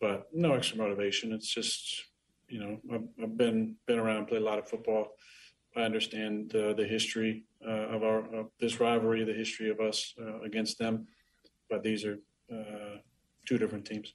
but 0.00 0.28
no 0.32 0.54
extra 0.54 0.78
motivation. 0.78 1.34
It's 1.34 1.52
just, 1.52 2.06
you 2.48 2.60
know, 2.60 2.78
I've, 2.94 3.24
I've 3.24 3.36
been 3.36 3.76
been 3.86 3.98
around, 3.98 4.28
played 4.28 4.40
a 4.40 4.44
lot 4.44 4.58
of 4.58 4.66
football. 4.66 5.08
I 5.76 5.82
understand 5.82 6.54
uh, 6.56 6.72
the 6.72 6.86
history 6.86 7.44
uh, 7.62 7.88
of 7.94 8.02
our 8.02 8.20
of 8.34 8.46
this 8.58 8.80
rivalry, 8.80 9.22
the 9.24 9.34
history 9.34 9.68
of 9.68 9.80
us 9.80 10.14
uh, 10.18 10.40
against 10.40 10.78
them, 10.78 11.08
but 11.68 11.82
these 11.82 12.06
are 12.06 12.18
uh, 12.50 12.96
two 13.46 13.58
different 13.58 13.84
teams. 13.84 14.14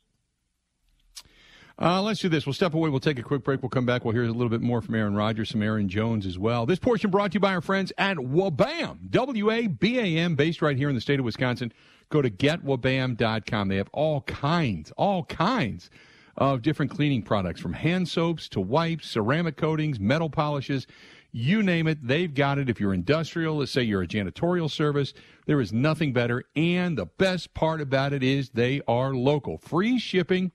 Uh, 1.77 2.01
let's 2.01 2.21
do 2.21 2.29
this. 2.29 2.45
We'll 2.45 2.53
step 2.53 2.73
away. 2.73 2.89
We'll 2.89 3.01
take 3.01 3.19
a 3.19 3.23
quick 3.23 3.43
break. 3.43 3.61
We'll 3.61 3.69
come 3.69 3.85
back. 3.85 4.05
We'll 4.05 4.13
hear 4.13 4.23
a 4.23 4.31
little 4.31 4.49
bit 4.49 4.61
more 4.61 4.81
from 4.81 4.95
Aaron 4.95 5.13
Rodgers, 5.13 5.49
some 5.49 5.61
Aaron 5.61 5.89
Jones 5.89 6.25
as 6.25 6.39
well. 6.39 6.65
This 6.65 6.79
portion 6.79 7.11
brought 7.11 7.31
to 7.31 7.35
you 7.35 7.39
by 7.41 7.53
our 7.53 7.61
friends 7.61 7.91
at 7.97 8.15
Wabam, 8.17 9.09
W 9.09 9.51
A 9.51 9.67
B 9.67 9.99
A 9.99 10.17
M, 10.17 10.35
based 10.35 10.61
right 10.61 10.77
here 10.77 10.87
in 10.87 10.95
the 10.95 11.01
state 11.01 11.19
of 11.19 11.25
Wisconsin. 11.25 11.73
Go 12.09 12.21
to 12.21 12.29
getwabam.com. 12.29 13.67
They 13.67 13.75
have 13.75 13.89
all 13.91 14.21
kinds, 14.21 14.91
all 14.91 15.25
kinds 15.25 15.89
of 16.37 16.61
different 16.61 16.91
cleaning 16.91 17.23
products 17.23 17.59
from 17.59 17.73
hand 17.73 18.07
soaps 18.07 18.47
to 18.49 18.61
wipes, 18.61 19.09
ceramic 19.09 19.57
coatings, 19.57 19.99
metal 19.99 20.29
polishes. 20.29 20.87
You 21.33 21.61
name 21.61 21.87
it, 21.87 22.05
they've 22.07 22.33
got 22.33 22.57
it. 22.57 22.69
If 22.69 22.79
you're 22.79 22.93
industrial, 22.93 23.57
let's 23.57 23.71
say 23.71 23.81
you're 23.83 24.03
a 24.03 24.07
janitorial 24.07 24.71
service, 24.71 25.13
there 25.45 25.59
is 25.59 25.73
nothing 25.73 26.13
better. 26.13 26.43
And 26.55 26.97
the 26.97 27.07
best 27.07 27.53
part 27.53 27.81
about 27.81 28.13
it 28.13 28.23
is 28.23 28.51
they 28.51 28.81
are 28.87 29.13
local. 29.13 29.57
Free 29.57 29.99
shipping 29.99 30.53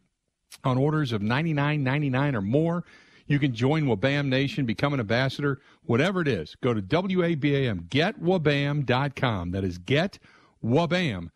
on 0.64 0.78
orders 0.78 1.12
of 1.12 1.22
$99.99 1.22 2.34
or 2.34 2.42
more. 2.42 2.84
You 3.26 3.38
can 3.38 3.54
join 3.54 3.84
Wabam 3.84 4.26
Nation, 4.26 4.66
become 4.66 4.92
an 4.92 5.00
ambassador, 5.00 5.60
whatever 5.84 6.20
it 6.20 6.28
is. 6.28 6.56
Go 6.60 6.74
to 6.74 6.82
WABAM, 6.82 7.88
getwabam.com. 7.88 9.52
That 9.52 9.62
is 9.62 9.78
getwabam.com. 9.78 11.30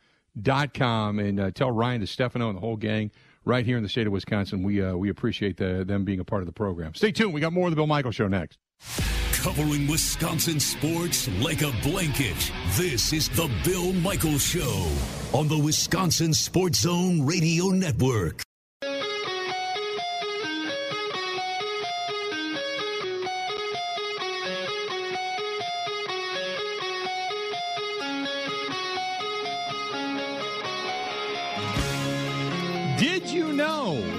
And 1.19 1.41
uh, 1.41 1.51
tell 1.53 1.71
Ryan 1.71 2.03
DeStefano 2.03 2.49
and 2.49 2.57
the 2.57 2.61
whole 2.61 2.77
gang 2.77 3.13
right 3.45 3.65
here 3.65 3.77
in 3.77 3.85
the 3.85 3.89
state 3.89 4.09
of 4.09 4.13
Wisconsin, 4.13 4.65
we, 4.65 4.83
uh, 4.83 4.97
we 4.97 5.09
appreciate 5.09 5.57
the, 5.57 5.85
them 5.85 6.05
being 6.05 6.19
a 6.19 6.25
part 6.25 6.43
of 6.43 6.47
the 6.47 6.53
program. 6.53 6.95
Stay 6.95 7.13
tuned. 7.13 7.33
We 7.33 7.41
got 7.41 7.53
more 7.53 7.69
of 7.69 7.73
the 7.73 7.77
Bill 7.77 7.87
Michaels 7.87 8.17
Show 8.17 8.27
next. 8.27 8.59
Covering 9.35 9.87
Wisconsin 9.87 10.59
sports 10.59 11.29
like 11.41 11.63
a 11.63 11.71
blanket. 11.83 12.51
This 12.73 13.13
is 13.13 13.29
the 13.29 13.49
Bill 13.63 13.93
Michaels 13.93 14.43
Show 14.43 14.91
on 15.33 15.47
the 15.49 15.59
Wisconsin 15.59 16.33
Sports 16.33 16.81
Zone 16.81 17.25
Radio 17.25 17.67
Network. 17.67 18.43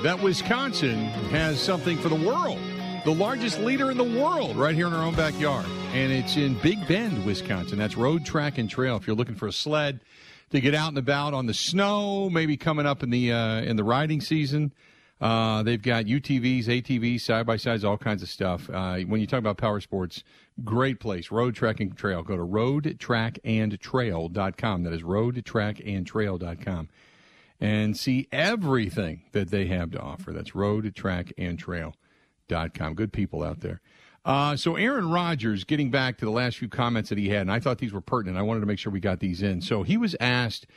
That 0.05 0.21
Wisconsin 0.21 1.05
has 1.31 1.59
something 1.59 1.97
for 1.97 2.09
the 2.09 2.15
world? 2.15 2.59
The 3.05 3.11
largest 3.11 3.59
leader 3.61 3.89
in 3.89 3.97
the 3.97 4.03
world 4.03 4.55
right 4.55 4.75
here 4.75 4.85
in 4.85 4.93
our 4.93 5.03
own 5.03 5.15
backyard. 5.15 5.65
And 5.93 6.13
it's 6.13 6.37
in 6.37 6.53
Big 6.59 6.87
Bend, 6.87 7.25
Wisconsin. 7.25 7.79
That's 7.79 7.97
Road 7.97 8.23
Track 8.23 8.59
and 8.59 8.69
Trail. 8.69 8.97
If 8.97 9.07
you're 9.07 9.15
looking 9.15 9.33
for 9.33 9.47
a 9.47 9.51
sled 9.51 10.01
to 10.51 10.61
get 10.61 10.75
out 10.75 10.89
and 10.89 10.99
about 10.99 11.33
on 11.33 11.47
the 11.47 11.55
snow, 11.55 12.29
maybe 12.29 12.55
coming 12.55 12.85
up 12.85 13.01
in 13.01 13.09
the 13.09 13.33
uh, 13.33 13.61
in 13.61 13.77
the 13.77 13.83
riding 13.83 14.21
season, 14.21 14.75
uh, 15.19 15.63
they've 15.63 15.81
got 15.81 16.05
UTVs, 16.05 16.65
ATVs, 16.65 17.21
side 17.21 17.47
by 17.47 17.57
sides, 17.57 17.83
all 17.83 17.97
kinds 17.97 18.21
of 18.21 18.29
stuff. 18.29 18.69
Uh, 18.69 18.99
when 18.99 19.21
you 19.21 19.27
talk 19.27 19.39
about 19.39 19.57
power 19.57 19.81
sports, 19.81 20.21
great 20.63 20.99
place. 20.99 21.31
Road 21.31 21.55
Track 21.55 21.79
and 21.79 21.97
Trail. 21.97 22.21
Go 22.21 22.37
to 22.37 22.43
roadtrackandtrail.com. 22.43 24.83
That 24.83 24.93
is 24.93 25.01
roadtrackandtrail.com. 25.01 26.89
And 27.65 27.97
see 27.97 28.27
everything 28.31 29.23
that 29.31 29.49
they 29.49 29.65
have 29.67 29.91
to 29.91 29.99
offer. 29.99 30.31
That's 30.31 30.51
roadtrackandtrail.com. 30.51 32.93
Good 32.93 33.11
people 33.11 33.43
out 33.43 33.61
there. 33.61 33.81
Uh, 34.23 34.55
so 34.55 34.75
Aaron 34.75 35.09
Rodgers, 35.09 35.63
getting 35.63 35.89
back 35.89 36.17
to 36.17 36.25
the 36.25 36.31
last 36.31 36.57
few 36.57 36.69
comments 36.69 37.09
that 37.09 37.17
he 37.17 37.29
had, 37.29 37.41
and 37.41 37.51
I 37.51 37.59
thought 37.59 37.79
these 37.79 37.93
were 37.93 38.01
pertinent. 38.01 38.37
I 38.37 38.43
wanted 38.43 38.59
to 38.59 38.67
make 38.67 38.79
sure 38.79 38.91
we 38.91 38.99
got 38.99 39.19
these 39.19 39.41
in. 39.41 39.61
So 39.61 39.83
he 39.83 39.97
was 39.97 40.15
asked 40.19 40.67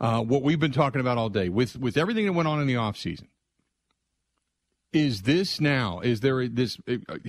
uh, 0.00 0.22
what 0.22 0.42
we've 0.42 0.60
been 0.60 0.72
talking 0.72 1.00
about 1.00 1.18
all 1.18 1.28
day 1.28 1.50
with 1.50 1.78
with 1.78 1.96
everything 1.96 2.26
that 2.26 2.32
went 2.32 2.48
on 2.48 2.60
in 2.60 2.66
the 2.66 2.74
offseason 2.74 3.26
is 4.92 5.22
this 5.22 5.60
now? 5.60 6.00
Is 6.00 6.20
there 6.20 6.48
this? 6.48 6.78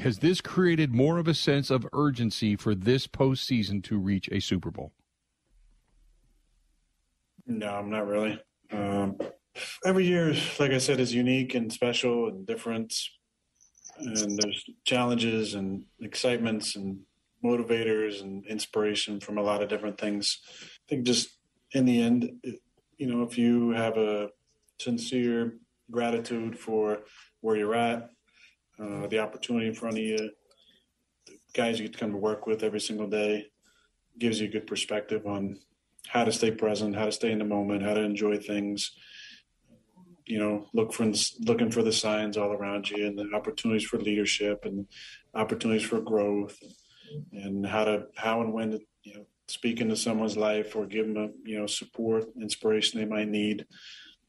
Has 0.01 0.19
this 0.19 0.41
created 0.41 0.93
more 0.93 1.17
of 1.17 1.27
a 1.27 1.33
sense 1.33 1.69
of 1.69 1.87
urgency 1.93 2.55
for 2.55 2.73
this 2.73 3.07
postseason 3.07 3.83
to 3.83 3.97
reach 3.97 4.29
a 4.31 4.39
Super 4.39 4.71
Bowl? 4.71 4.91
No, 7.45 7.67
I'm 7.67 7.89
not 7.89 8.07
really. 8.07 8.39
Um, 8.71 9.17
every 9.85 10.05
year, 10.05 10.33
like 10.59 10.71
I 10.71 10.77
said, 10.77 10.99
is 10.99 11.13
unique 11.13 11.55
and 11.55 11.71
special 11.71 12.27
and 12.27 12.45
different, 12.45 12.93
and 13.97 14.37
there's 14.37 14.63
challenges 14.85 15.53
and 15.55 15.85
excitements 15.99 16.75
and 16.75 16.99
motivators 17.43 18.21
and 18.21 18.45
inspiration 18.45 19.19
from 19.19 19.37
a 19.37 19.41
lot 19.41 19.61
of 19.61 19.69
different 19.69 19.99
things. 19.99 20.39
I 20.61 20.85
think 20.89 21.05
just 21.05 21.37
in 21.73 21.85
the 21.85 22.01
end, 22.01 22.31
you 22.97 23.07
know, 23.07 23.23
if 23.23 23.37
you 23.37 23.71
have 23.71 23.97
a 23.97 24.29
sincere 24.79 25.57
gratitude 25.89 26.57
for 26.57 26.99
where 27.41 27.57
you're 27.57 27.75
at, 27.75 28.09
uh, 28.79 29.07
the 29.07 29.19
opportunity 29.19 29.67
in 29.67 29.73
front 29.73 29.97
of 29.97 30.03
you, 30.03 30.17
the 31.27 31.33
guys 31.53 31.79
you 31.79 31.85
get 31.85 31.93
to 31.93 31.99
come 31.99 32.11
to 32.11 32.17
work 32.17 32.47
with 32.47 32.63
every 32.63 32.79
single 32.79 33.07
day 33.07 33.47
gives 34.17 34.39
you 34.39 34.47
a 34.47 34.51
good 34.51 34.67
perspective 34.67 35.25
on 35.25 35.59
how 36.07 36.23
to 36.23 36.31
stay 36.31 36.51
present, 36.51 36.95
how 36.95 37.05
to 37.05 37.11
stay 37.11 37.31
in 37.31 37.39
the 37.39 37.45
moment, 37.45 37.83
how 37.83 37.93
to 37.93 38.01
enjoy 38.01 38.37
things. 38.37 38.91
You 40.25 40.39
know, 40.39 40.67
look 40.73 40.93
for 40.93 41.11
looking 41.39 41.71
for 41.71 41.83
the 41.83 41.91
signs 41.91 42.37
all 42.37 42.51
around 42.51 42.89
you 42.89 43.05
and 43.05 43.17
the 43.17 43.29
opportunities 43.35 43.85
for 43.85 43.99
leadership 43.99 44.65
and 44.65 44.87
opportunities 45.33 45.83
for 45.83 45.99
growth, 45.99 46.57
and 47.33 47.65
how 47.65 47.85
to 47.85 48.05
how 48.15 48.41
and 48.41 48.53
when 48.53 48.71
to 48.71 48.79
you 49.03 49.15
know 49.15 49.25
speak 49.47 49.81
into 49.81 49.95
someone's 49.95 50.37
life 50.37 50.75
or 50.75 50.85
give 50.85 51.07
them 51.07 51.17
a 51.17 51.49
you 51.49 51.59
know 51.59 51.67
support, 51.67 52.25
inspiration 52.39 52.99
they 52.99 53.05
might 53.05 53.27
need 53.27 53.65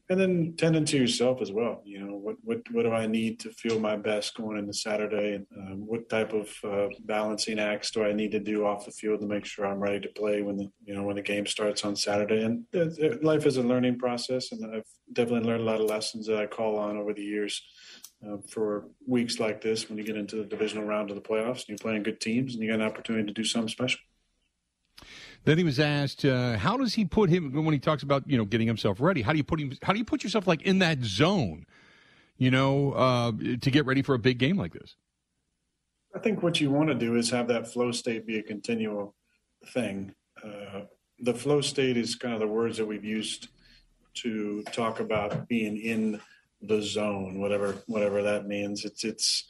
and 0.09 0.19
then 0.19 0.53
tending 0.57 0.83
to 0.85 0.97
yourself 0.97 1.41
as 1.41 1.51
well. 1.51 1.81
You 1.85 1.99
know, 1.99 2.15
what 2.15 2.35
what 2.43 2.59
what 2.71 2.83
do 2.83 2.91
I 2.91 3.07
need 3.07 3.39
to 3.41 3.51
feel 3.51 3.79
my 3.79 3.95
best 3.95 4.35
going 4.35 4.57
into 4.57 4.73
Saturday, 4.73 5.35
and 5.35 5.47
um, 5.57 5.87
what 5.87 6.09
type 6.09 6.33
of 6.33 6.49
uh, 6.63 6.87
balancing 7.05 7.59
acts 7.59 7.91
do 7.91 8.03
I 8.03 8.11
need 8.11 8.31
to 8.31 8.39
do 8.39 8.65
off 8.65 8.85
the 8.85 8.91
field 8.91 9.21
to 9.21 9.27
make 9.27 9.45
sure 9.45 9.65
I'm 9.65 9.79
ready 9.79 10.01
to 10.01 10.09
play 10.09 10.41
when 10.41 10.57
the 10.57 10.69
you 10.83 10.93
know 10.93 11.03
when 11.03 11.15
the 11.15 11.21
game 11.21 11.45
starts 11.45 11.85
on 11.85 11.95
Saturday. 11.95 12.43
And 12.43 12.65
uh, 12.75 13.17
life 13.21 13.45
is 13.45 13.57
a 13.57 13.63
learning 13.63 13.97
process, 13.97 14.51
and 14.51 14.75
I've 14.75 14.83
definitely 15.13 15.47
learned 15.47 15.61
a 15.61 15.65
lot 15.65 15.81
of 15.81 15.89
lessons 15.89 16.27
that 16.27 16.37
I 16.37 16.47
call 16.47 16.77
on 16.77 16.97
over 16.97 17.13
the 17.13 17.23
years. 17.23 17.61
Uh, 18.25 18.37
for 18.47 18.85
weeks 19.05 19.37
like 19.37 19.59
this, 19.59 19.89
when 19.89 19.97
you 19.97 20.03
get 20.05 20.15
into 20.15 20.37
the 20.37 20.45
divisional 20.45 20.85
round 20.85 21.09
of 21.09 21.15
the 21.17 21.21
playoffs, 21.21 21.59
and 21.59 21.69
you're 21.69 21.77
playing 21.77 22.03
good 22.03 22.21
teams, 22.21 22.53
and 22.53 22.63
you 22.63 22.69
got 22.69 22.79
an 22.79 22.85
opportunity 22.85 23.27
to 23.27 23.33
do 23.33 23.43
something 23.43 23.67
special. 23.67 23.99
Then 25.45 25.57
he 25.57 25.63
was 25.63 25.79
asked, 25.79 26.23
uh, 26.23 26.57
"How 26.57 26.77
does 26.77 26.93
he 26.93 27.05
put 27.05 27.29
him 27.29 27.51
when 27.51 27.73
he 27.73 27.79
talks 27.79 28.03
about 28.03 28.23
you 28.29 28.37
know 28.37 28.45
getting 28.45 28.67
himself 28.67 29.01
ready? 29.01 29.21
How 29.21 29.31
do 29.31 29.37
you 29.37 29.43
put 29.43 29.59
him? 29.59 29.73
How 29.81 29.93
do 29.93 29.99
you 29.99 30.05
put 30.05 30.23
yourself 30.23 30.47
like 30.47 30.61
in 30.61 30.79
that 30.79 31.03
zone, 31.03 31.65
you 32.37 32.51
know, 32.51 32.93
uh, 32.93 33.31
to 33.31 33.71
get 33.71 33.85
ready 33.85 34.01
for 34.01 34.15
a 34.15 34.19
big 34.19 34.37
game 34.37 34.57
like 34.57 34.73
this?" 34.73 34.95
I 36.15 36.19
think 36.19 36.43
what 36.43 36.61
you 36.61 36.69
want 36.69 36.89
to 36.89 36.95
do 36.95 37.15
is 37.15 37.31
have 37.31 37.47
that 37.47 37.67
flow 37.67 37.91
state 37.91 38.27
be 38.27 38.37
a 38.37 38.43
continual 38.43 39.15
thing. 39.73 40.13
Uh, 40.43 40.81
the 41.19 41.33
flow 41.33 41.61
state 41.61 41.97
is 41.97 42.15
kind 42.15 42.33
of 42.33 42.39
the 42.39 42.47
words 42.47 42.77
that 42.77 42.85
we've 42.85 43.03
used 43.03 43.47
to 44.15 44.63
talk 44.71 44.99
about 44.99 45.47
being 45.47 45.77
in 45.77 46.21
the 46.61 46.81
zone, 46.81 47.39
whatever 47.39 47.83
whatever 47.87 48.21
that 48.21 48.47
means. 48.47 48.85
It's 48.85 49.03
it's 49.03 49.45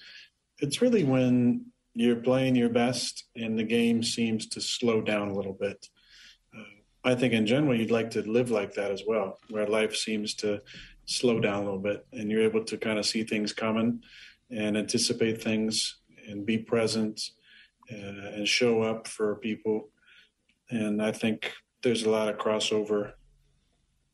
it's 0.59 0.81
really 0.81 1.03
when 1.03 1.72
you're 1.93 2.15
playing 2.15 2.55
your 2.55 2.69
best 2.69 3.25
and 3.35 3.57
the 3.57 3.63
game 3.63 4.01
seems 4.03 4.47
to 4.47 4.61
slow 4.61 5.01
down 5.01 5.29
a 5.29 5.33
little 5.33 5.53
bit. 5.53 5.87
Uh, 6.55 6.63
I 7.03 7.15
think 7.15 7.33
in 7.33 7.45
general, 7.45 7.77
you'd 7.77 7.91
like 7.91 8.09
to 8.11 8.21
live 8.21 8.49
like 8.49 8.73
that 8.73 8.91
as 8.91 9.03
well, 9.05 9.37
where 9.49 9.67
life 9.67 9.95
seems 9.95 10.33
to 10.35 10.61
slow 11.05 11.39
down 11.39 11.61
a 11.61 11.65
little 11.65 11.79
bit 11.79 12.05
and 12.11 12.31
you're 12.31 12.41
able 12.41 12.63
to 12.63 12.77
kind 12.77 12.97
of 12.97 13.05
see 13.05 13.23
things 13.23 13.53
coming 13.53 14.01
and 14.49 14.77
anticipate 14.77 15.41
things 15.41 15.97
and 16.27 16.45
be 16.45 16.57
present 16.57 17.21
uh, 17.91 18.29
and 18.35 18.47
show 18.47 18.81
up 18.81 19.07
for 19.07 19.35
people. 19.35 19.89
And 20.69 21.01
I 21.01 21.11
think 21.11 21.51
there's 21.83 22.03
a 22.03 22.09
lot 22.09 22.29
of 22.29 22.37
crossover 22.37 23.13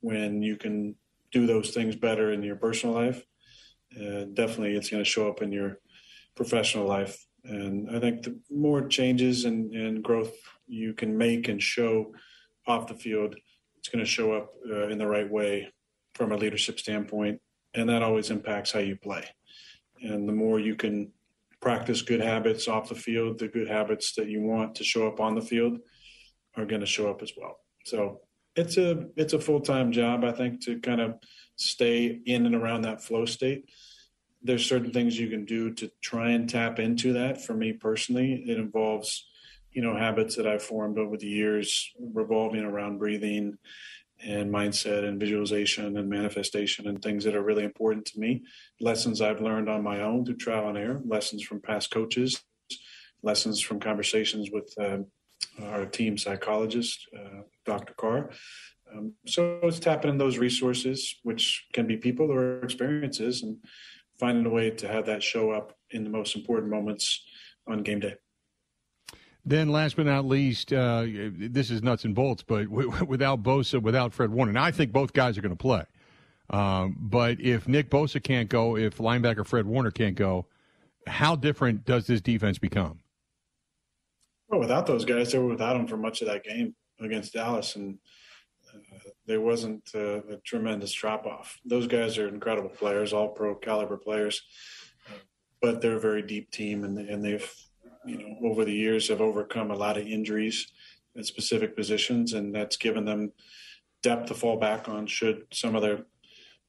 when 0.02 0.42
you 0.42 0.58
can 0.58 0.96
do 1.32 1.46
those 1.46 1.70
things 1.70 1.96
better 1.96 2.32
in 2.32 2.42
your 2.42 2.56
personal 2.56 2.96
life. 2.96 3.24
Uh, 3.96 4.26
definitely, 4.34 4.76
it's 4.76 4.90
going 4.90 5.04
to 5.04 5.10
show 5.10 5.30
up 5.30 5.42
in 5.42 5.52
your 5.52 5.80
professional 6.36 6.86
life 6.86 7.26
and 7.44 7.96
I 7.96 8.00
think 8.00 8.24
the 8.24 8.40
more 8.50 8.88
changes 8.88 9.46
and, 9.46 9.74
and 9.74 10.04
growth 10.04 10.34
you 10.68 10.94
can 10.94 11.18
make 11.18 11.48
and 11.48 11.62
show 11.62 12.14
off 12.68 12.88
the 12.88 12.94
field, 12.94 13.36
it's 13.78 13.90
going 13.90 14.04
to 14.04 14.10
show 14.10 14.34
up 14.34 14.54
uh, 14.70 14.88
in 14.88 14.98
the 14.98 15.08
right 15.08 15.30
way 15.30 15.72
from 16.14 16.32
a 16.32 16.38
leadership 16.38 16.80
standpoint. 16.80 17.40
And 17.74 17.90
that 17.90 18.04
always 18.04 18.30
impacts 18.30 18.72
how 18.72 18.80
you 18.80 18.96
play. 18.96 19.26
And 20.02 20.28
the 20.28 20.34
more 20.34 20.60
you 20.60 20.76
can 20.76 21.12
practice 21.62 22.02
good 22.02 22.22
habits 22.22 22.68
off 22.68 22.90
the 22.90 22.96
field, 22.96 23.40
the 23.40 23.48
good 23.48 23.68
habits 23.68 24.14
that 24.16 24.28
you 24.28 24.42
want 24.42 24.76
to 24.76 24.84
show 24.84 25.08
up 25.08 25.20
on 25.20 25.36
the 25.36 25.42
field 25.42 25.80
are 26.56 26.66
going 26.66 26.82
to 26.82 26.88
show 26.88 27.10
up 27.10 27.22
as 27.22 27.34
well. 27.38 27.60
So 27.86 28.22
it's 28.56 28.78
a 28.78 29.08
it's 29.16 29.34
a 29.34 29.40
full 29.40 29.62
time 29.62 29.92
job, 29.92 30.24
I 30.24 30.32
think, 30.32 30.64
to 30.66 30.80
kind 30.80 31.02
of 31.02 31.16
stay 31.56 32.20
in 32.26 32.46
and 32.46 32.56
around 32.56 32.82
that 32.82 33.04
flow 33.04 33.26
state 33.26 33.70
there's 34.42 34.66
certain 34.66 34.92
things 34.92 35.20
you 35.20 35.30
can 35.30 35.46
do 35.46 35.74
to 35.74 35.92
try 36.02 36.30
and 36.32 36.50
tap 36.50 36.80
into 36.80 37.14
that. 37.14 37.44
For 37.44 37.54
me 37.54 37.74
personally, 37.74 38.44
it 38.48 38.58
involves, 38.58 39.28
you 39.72 39.82
know, 39.82 39.96
habits 39.98 40.36
that 40.36 40.48
I've 40.48 40.64
formed 40.64 40.98
over 40.98 41.18
the 41.18 41.28
years 41.28 41.92
revolving 42.00 42.64
around 42.64 43.00
breathing 43.00 43.58
and 44.22 44.52
mindset 44.52 45.06
and 45.06 45.20
visualization 45.20 45.98
and 45.98 46.10
manifestation 46.10 46.88
and 46.88 47.02
things 47.02 47.24
that 47.24 47.36
are 47.36 47.44
really 47.44 47.64
important 47.64 48.06
to 48.06 48.20
me. 48.20 48.44
Lessons 48.82 49.22
I've 49.22 49.42
learned 49.42 49.70
on 49.70 49.84
my 49.84 50.02
own 50.02 50.26
through 50.26 50.38
trial 50.38 50.68
and 50.68 50.78
error, 50.78 51.02
lessons 51.06 51.44
from 51.44 51.62
past 51.62 51.92
coaches, 51.92 52.44
lessons 53.24 53.62
from 53.62 53.80
conversations 53.80 54.52
with 54.52 54.74
uh, 54.80 55.00
our 55.64 55.86
team 55.86 56.18
psychologist, 56.18 57.08
uh, 57.18 57.42
Dr. 57.66 57.94
Carr. 57.94 58.30
Um, 58.94 59.14
so 59.26 59.60
it's 59.64 59.80
tapping 59.80 60.10
in 60.10 60.18
those 60.18 60.38
resources, 60.38 61.16
which 61.24 61.68
can 61.74 61.88
be 61.88 61.98
people 61.98 62.32
or 62.32 62.62
experiences, 62.62 63.44
and 63.44 63.58
finding 64.20 64.46
a 64.46 64.50
way 64.50 64.70
to 64.70 64.88
have 64.88 65.06
that 65.06 65.24
show 65.24 65.52
up 65.52 65.76
in 65.92 66.04
the 66.04 66.10
most 66.10 66.36
important 66.36 66.70
moments 66.70 67.24
on 67.68 67.84
game 67.84 68.00
day. 68.00 68.16
Then, 69.46 69.70
last 69.70 69.96
but 69.96 70.06
not 70.06 70.26
least, 70.26 70.74
uh, 70.74 71.06
this 71.08 71.72
is 71.72 71.82
nuts 71.82 72.06
and 72.06 72.14
bolts, 72.14 72.44
but 72.44 72.68
without 73.08 73.42
Bosa, 73.42 73.82
without 73.82 74.14
Fred 74.14 74.32
Warner, 74.32 74.50
and 74.50 74.60
I 74.60 74.72
think 74.72 74.92
both 74.92 75.14
guys 75.14 75.38
are 75.38 75.42
going 75.42 75.56
to 75.56 75.56
play. 75.56 75.84
Um, 76.50 76.98
but 77.00 77.40
if 77.40 77.68
Nick 77.68 77.90
Bosa 77.90 78.22
can't 78.22 78.50
go, 78.50 78.76
if 78.76 78.98
linebacker 78.98 79.46
Fred 79.46 79.66
Warner 79.66 79.92
can't 79.92 80.16
go, 80.16 80.48
how 81.08 81.36
different 81.36 81.86
does 81.86 82.08
this 82.08 82.22
defense 82.22 82.58
become? 82.58 83.00
Well, 84.50 84.60
without 84.60 84.88
those 84.88 85.06
guys, 85.06 85.32
they 85.32 85.38
were 85.38 85.48
without 85.48 85.74
them 85.74 85.88
for 85.88 85.98
much 85.98 86.22
of 86.22 86.28
that 86.28 86.44
game 86.44 86.76
against 87.00 87.34
Dallas, 87.34 87.76
and 87.76 87.98
there 89.30 89.40
wasn't 89.40 89.88
a, 89.94 90.18
a 90.34 90.38
tremendous 90.38 90.92
drop 90.92 91.28
off. 91.28 91.60
Those 91.64 91.86
guys 91.86 92.18
are 92.18 92.28
incredible 92.28 92.72
players, 92.72 93.14
all 93.14 93.28
pro 93.28 93.54
caliber 93.54 93.96
players, 93.96 94.42
but 95.62 95.82
they're 95.82 95.98
a 95.98 96.02
very 96.02 96.24
deep 96.24 96.50
team, 96.50 96.84
and, 96.84 96.98
and 96.98 97.24
they've, 97.24 97.54
you 98.08 98.18
know, 98.18 98.50
over 98.50 98.66
the 98.66 98.74
years 98.74 99.08
have 99.10 99.22
overcome 99.22 99.70
a 99.70 99.76
lot 99.76 99.98
of 99.98 100.08
injuries 100.08 100.72
at 101.16 101.28
specific 101.28 101.76
positions, 101.76 102.34
and 102.34 102.56
that's 102.56 102.76
given 102.76 103.06
them 103.06 103.32
depth 104.02 104.30
to 104.30 104.34
fall 104.34 104.58
back 104.58 104.90
on 104.90 105.06
should 105.06 105.44
some 105.54 105.76
of 105.76 105.84
their 105.84 106.06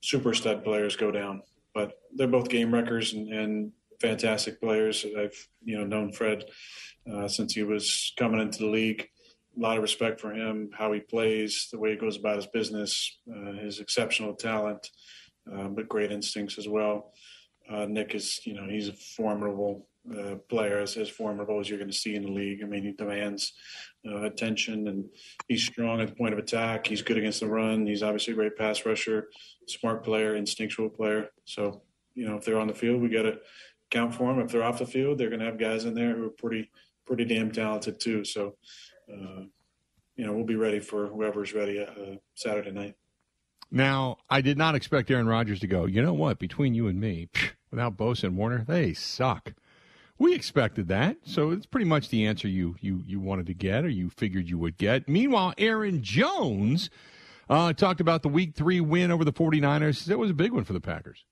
super 0.03 0.35
stud 0.35 0.63
players 0.63 0.97
go 0.97 1.11
down. 1.11 1.41
But 1.73 1.95
they're 2.15 2.29
both 2.29 2.51
game 2.51 2.75
wreckers 2.75 3.15
and, 3.15 3.33
and 3.33 3.73
fantastic 4.03 4.61
players. 4.61 5.07
I've 5.19 5.49
you 5.65 5.79
know 5.79 5.87
known 5.87 6.13
Fred 6.13 6.45
uh, 7.11 7.27
since 7.27 7.55
he 7.55 7.63
was 7.63 8.13
coming 8.19 8.41
into 8.41 8.59
the 8.59 8.71
league 8.71 9.09
a 9.57 9.61
lot 9.61 9.77
of 9.77 9.83
respect 9.83 10.21
for 10.21 10.33
him, 10.33 10.71
how 10.73 10.93
he 10.93 11.01
plays, 11.01 11.69
the 11.73 11.79
way 11.79 11.91
he 11.91 11.97
goes 11.97 12.17
about 12.17 12.37
his 12.37 12.47
business, 12.47 13.19
uh, 13.31 13.53
his 13.53 13.81
exceptional 13.81 14.35
talent. 14.35 14.89
uh, 15.53 15.69
but 15.69 15.89
great 15.89 16.13
instincts 16.13 16.59
as 16.59 16.69
well. 16.69 17.13
Uh, 17.69 17.87
Nick 17.87 18.15
is, 18.15 18.41
you 18.45 18.55
know, 18.55 18.67
he's 18.69 18.89
a 18.89 18.93
formidable 18.93 19.87
uh, 20.11 20.37
player, 20.49 20.79
as, 20.79 20.97
as 20.97 21.09
formidable 21.09 21.61
as 21.61 21.69
you're 21.69 21.79
going 21.79 21.91
to 21.91 21.97
see 21.97 22.15
in 22.15 22.23
the 22.23 22.31
league. 22.31 22.63
I 22.63 22.67
mean, 22.67 22.83
he 22.83 22.93
demands 22.93 23.53
uh, 24.07 24.23
attention, 24.23 24.89
and 24.89 25.05
he's 25.47 25.67
strong 25.67 26.01
at 26.01 26.09
the 26.09 26.15
point 26.15 26.33
of 26.33 26.39
attack. 26.39 26.87
He's 26.87 27.03
good 27.03 27.19
against 27.19 27.41
the 27.41 27.47
run. 27.47 27.87
He's 27.87 28.03
obviously 28.03 28.33
a 28.33 28.37
great 28.37 28.57
pass 28.57 28.85
rusher, 28.85 29.29
smart 29.69 30.03
player, 30.05 30.35
instinctual 30.35 30.91
player. 30.91 31.29
So, 31.45 31.83
you 32.15 32.27
know, 32.27 32.37
if 32.37 32.45
they're 32.45 32.61
on 32.61 32.67
the 32.69 32.75
field, 32.75 33.01
we 33.01 33.09
got 33.09 33.23
to 33.23 33.39
count 33.91 34.15
for 34.15 34.33
them. 34.33 34.43
If 34.45 34.51
they're 34.51 34.65
off 34.65 34.79
the 34.79 34.87
field, 34.87 35.19
they're 35.19 35.29
going 35.29 35.41
to 35.41 35.47
have 35.47 35.59
guys 35.59 35.85
in 35.85 35.95
there 35.95 36.17
who 36.17 36.27
are 36.27 36.31
pretty, 36.31 36.71
pretty 37.07 37.25
damn 37.25 37.53
talented 37.53 38.01
too. 38.01 38.25
So, 38.25 38.57
uh, 39.13 39.43
you 40.17 40.27
know, 40.27 40.33
we'll 40.33 40.45
be 40.45 40.57
ready 40.57 40.81
for 40.81 41.07
whoever's 41.07 41.55
ready 41.55 41.81
uh, 41.81 42.17
Saturday 42.35 42.71
night. 42.71 42.95
Now, 43.71 44.19
I 44.29 44.41
did 44.41 44.59
not 44.59 44.75
expect 44.75 45.11
Aaron 45.11 45.27
Rodgers 45.27 45.61
to 45.61 45.67
go. 45.67 45.87
You 45.87 46.03
know 46.03 46.13
what? 46.13 46.39
Between 46.39 46.75
you 46.75 46.89
and 46.89 47.01
me, 47.01 47.29
without 47.71 47.97
Bosa 47.97 48.25
and 48.25 48.37
Warner, 48.37 48.65
they 48.67 48.93
suck. 48.93 49.55
We 50.19 50.35
expected 50.35 50.89
that, 50.89 51.17
so 51.25 51.51
it's 51.51 51.65
pretty 51.65 51.87
much 51.87 52.11
the 52.11 52.27
answer 52.27 52.47
you 52.47 52.77
you 52.81 53.03
you 53.07 53.21
wanted 53.21 53.47
to 53.47 53.55
get, 53.55 53.85
or 53.85 53.89
you 53.89 54.11
figured 54.11 54.51
you 54.51 54.59
would 54.59 54.77
get. 54.77 55.09
Meanwhile, 55.09 55.55
Aaron 55.57 56.03
Jones 56.03 56.91
uh, 57.49 57.73
talked 57.73 58.03
about 58.03 58.23
the 58.23 58.29
Week 58.29 58.55
Three 58.55 58.83
win 58.83 59.11
over 59.11 59.25
the 59.25 59.33
49ers. 59.33 60.05
That 60.05 60.19
was 60.19 60.31
a 60.31 60.35
big 60.35 60.53
one 60.53 60.65
for 60.65 60.75
the 60.75 60.81
Packers. 60.81 61.25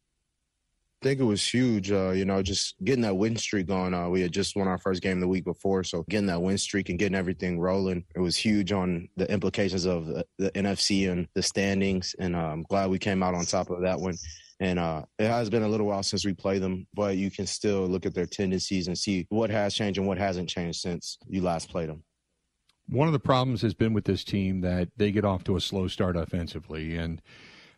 Think 1.01 1.21
it 1.21 1.25
was 1.25 1.47
huge. 1.47 1.93
Uh, 1.93 2.11
you 2.11 2.25
know, 2.25 2.43
just 2.43 2.75
getting 2.83 3.03
that 3.03 3.17
win 3.17 3.37
streak 3.37 3.69
going. 3.69 3.95
Uh, 3.95 4.09
we 4.09 4.21
had 4.21 4.33
just 4.33 4.57
won 4.57 4.67
our 4.67 4.79
first 4.79 5.01
game 5.01 5.21
the 5.21 5.29
week 5.29 5.45
before, 5.45 5.85
so 5.85 6.05
getting 6.11 6.27
that 6.27 6.43
win 6.43 6.59
streak 6.59 6.89
and 6.89 6.99
getting 6.99 7.15
everything 7.15 7.61
rolling, 7.61 8.05
it 8.17 8.21
was 8.21 8.37
huge 8.37 8.73
on 8.73 9.09
the 9.17 9.31
implications 9.31 9.85
of 9.85 10.07
the, 10.07 10.25
the 10.39 10.51
NFC 10.53 11.11
and 11.11 11.29
the 11.35 11.43
standings. 11.43 12.17
And 12.19 12.35
uh, 12.35 12.41
I'm 12.41 12.65
glad 12.65 12.91
we 12.91 12.99
came 12.99 13.23
out 13.23 13.35
on 13.35 13.45
top 13.45 13.71
of 13.71 13.83
that 13.83 14.01
one. 14.01 14.17
And 14.61 14.81
uh, 14.81 15.05
it 15.21 15.29
has 15.29 15.49
been 15.49 15.63
a 15.63 15.69
little 15.69 15.87
while 15.87 16.03
since 16.03 16.27
we 16.27 16.33
played 16.33 16.63
them, 16.63 16.89
but 16.93 17.17
you 17.17 17.31
can 17.31 17.47
still 17.47 17.87
look 17.87 18.05
at 18.05 18.15
their 18.15 18.27
tendencies 18.27 18.89
and 18.89 18.99
see 18.99 19.25
what 19.29 19.51
has 19.51 19.75
changed 19.75 19.99
and 19.99 20.09
what 20.09 20.19
hasn't 20.19 20.49
changed 20.49 20.81
since 20.81 21.17
you 21.29 21.43
last 21.43 21.71
played 21.71 21.91
them. 21.91 22.03
One 22.89 23.07
of 23.07 23.13
the 23.13 23.21
problems 23.21 23.63
has 23.63 23.75
been 23.75 23.93
with 23.93 24.05
this 24.05 24.25
team 24.25 24.63
that 24.63 24.89
they 24.97 25.13
get 25.13 25.25
off 25.25 25.45
to 25.45 25.57
a 25.57 25.61
slow 25.61 25.87
start 25.87 26.17
offensively. 26.17 26.97
And, 26.97 27.23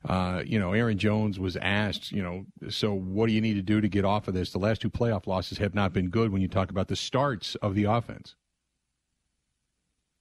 uh, 0.09 0.43
you 0.45 0.59
know, 0.59 0.73
Aaron 0.73 0.99
Jones 0.99 1.39
was 1.39 1.57
asked, 1.57 2.11
you 2.13 2.23
know, 2.23 2.45
so 2.71 2.95
what 2.95 3.27
do 3.27 3.33
you 3.33 3.41
need 3.41 3.55
to 3.55 3.63
do 3.63 3.81
to 3.81 3.89
get 3.89 4.05
off 4.05 4.29
of 4.29 4.35
this? 4.35 4.53
The 4.53 4.59
last 4.59 4.81
two 4.81 4.91
playoff 4.91 5.27
losses 5.27 5.59
have 5.59 5.75
not 5.75 5.93
been 5.93 6.09
good 6.09 6.33
when 6.33 6.41
you 6.41 6.49
talk 6.49 6.71
about 6.71 6.89
the 6.89 6.97
starts 6.97 7.55
of 7.57 7.75
the 7.75 7.85
offense 7.85 8.35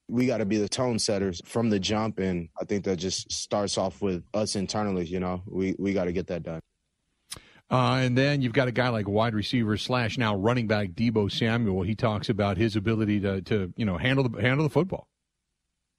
we 0.09 0.25
got 0.25 0.37
to 0.37 0.45
be 0.45 0.57
the 0.57 0.67
tone 0.67 0.99
setters 0.99 1.41
from 1.45 1.69
the 1.69 1.79
jump, 1.79 2.19
and 2.19 2.49
I 2.59 2.65
think 2.65 2.83
that 2.85 2.97
just 2.97 3.31
starts 3.31 3.77
off 3.77 4.01
with 4.01 4.23
us 4.33 4.55
internally. 4.55 5.05
You 5.05 5.19
know, 5.19 5.43
we 5.45 5.75
we 5.77 5.93
got 5.93 6.05
to 6.05 6.11
get 6.11 6.27
that 6.27 6.43
done. 6.43 6.59
Uh, 7.71 7.99
and 8.01 8.17
then 8.17 8.41
you've 8.41 8.53
got 8.53 8.67
a 8.67 8.71
guy 8.71 8.89
like 8.89 9.07
wide 9.07 9.35
receiver 9.35 9.77
slash 9.77 10.17
now 10.17 10.35
running 10.35 10.67
back 10.67 10.89
Deebo 10.89 11.31
Samuel. 11.31 11.83
He 11.83 11.93
talks 11.93 12.27
about 12.27 12.57
his 12.57 12.75
ability 12.75 13.19
to 13.21 13.41
to 13.43 13.71
you 13.77 13.85
know 13.85 13.97
handle 13.97 14.27
the 14.27 14.41
handle 14.41 14.63
the 14.63 14.73
football. 14.73 15.07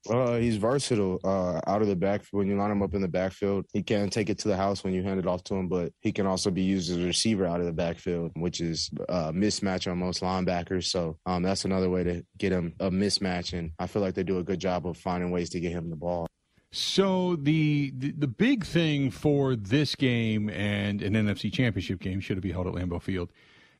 Uh, 0.09 0.37
he's 0.37 0.57
versatile. 0.57 1.19
Uh, 1.23 1.59
out 1.67 1.81
of 1.81 1.87
the 1.87 1.95
back, 1.95 2.23
when 2.31 2.47
you 2.47 2.57
line 2.57 2.71
him 2.71 2.81
up 2.81 2.93
in 2.93 3.01
the 3.01 3.07
backfield, 3.07 3.65
he 3.71 3.83
can 3.83 4.09
take 4.09 4.29
it 4.29 4.39
to 4.39 4.47
the 4.47 4.57
house 4.57 4.83
when 4.83 4.93
you 4.93 5.03
hand 5.03 5.19
it 5.19 5.27
off 5.27 5.43
to 5.45 5.55
him. 5.55 5.67
But 5.67 5.93
he 5.99 6.11
can 6.11 6.25
also 6.25 6.49
be 6.49 6.63
used 6.63 6.89
as 6.89 6.97
a 6.97 7.05
receiver 7.05 7.45
out 7.45 7.59
of 7.59 7.65
the 7.65 7.73
backfield, 7.73 8.31
which 8.35 8.61
is 8.61 8.89
a 9.09 9.31
mismatch 9.31 9.89
on 9.89 9.99
most 9.99 10.21
linebackers. 10.21 10.85
So 10.85 11.17
um, 11.25 11.43
that's 11.43 11.65
another 11.65 11.89
way 11.89 12.03
to 12.03 12.25
get 12.37 12.51
him 12.51 12.73
a 12.79 12.89
mismatch. 12.89 13.57
And 13.57 13.71
I 13.77 13.87
feel 13.87 14.01
like 14.01 14.15
they 14.15 14.23
do 14.23 14.39
a 14.39 14.43
good 14.43 14.59
job 14.59 14.87
of 14.87 14.97
finding 14.97 15.31
ways 15.31 15.49
to 15.51 15.59
get 15.59 15.71
him 15.71 15.89
the 15.89 15.95
ball. 15.95 16.27
So 16.73 17.35
the, 17.35 17.91
the, 17.95 18.11
the 18.11 18.27
big 18.27 18.65
thing 18.65 19.11
for 19.11 19.57
this 19.57 19.93
game 19.93 20.49
and 20.49 21.01
an 21.01 21.13
NFC 21.13 21.51
Championship 21.51 21.99
game 21.99 22.21
should 22.21 22.37
it 22.37 22.41
be 22.41 22.53
held 22.53 22.65
at 22.65 22.73
Lambeau 22.73 23.01
Field 23.01 23.29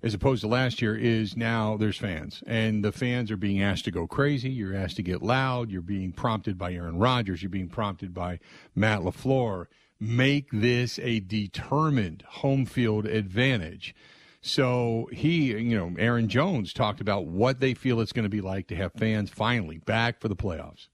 as 0.04 0.14
opposed 0.14 0.42
to 0.42 0.48
last 0.48 0.82
year 0.82 0.96
is 0.96 1.38
now 1.38 1.78
there's 1.78 1.98
fans. 1.98 2.44
And 2.48 2.84
the 2.84 2.92
fans 2.92 3.30
are 3.32 3.38
being 3.38 3.62
asked 3.62 3.86
to 3.86 3.92
go 3.92 4.08
crazy. 4.08 4.50
You're 4.50 4.76
asked 4.76 4.96
to 4.98 5.04
get 5.04 5.22
loud. 5.22 5.70
You're 5.70 5.82
being 5.82 6.12
prompted 6.12 6.58
by 6.58 6.74
aaron 6.74 6.98
rodgers. 6.98 7.42
You're 7.44 7.50
being 7.50 7.70
prompted 7.70 8.14
by 8.14 8.40
matt 8.76 9.02
lafleur. 9.02 9.66
Make 10.00 10.50
this 10.52 10.98
a 11.00 11.20
determined 11.20 12.24
home 12.28 12.66
field 12.66 13.06
advantage. 13.06 13.94
So 14.42 15.08
he 15.12 15.52
you 15.54 15.78
know 15.78 15.94
aaron 16.00 16.28
jones 16.28 16.74
talked 16.74 17.00
about 17.00 17.28
what 17.28 17.60
they 17.60 17.76
feel 17.76 18.02
it's 18.02 18.12
going 18.12 18.24
to 18.24 18.30
be 18.30 18.42
like 18.42 18.66
to 18.68 18.76
have 18.76 18.92
fans 18.94 19.30
finally 19.30 19.78
back 19.78 20.20
for 20.20 20.30
the 20.30 20.36
playoffs 20.36 20.88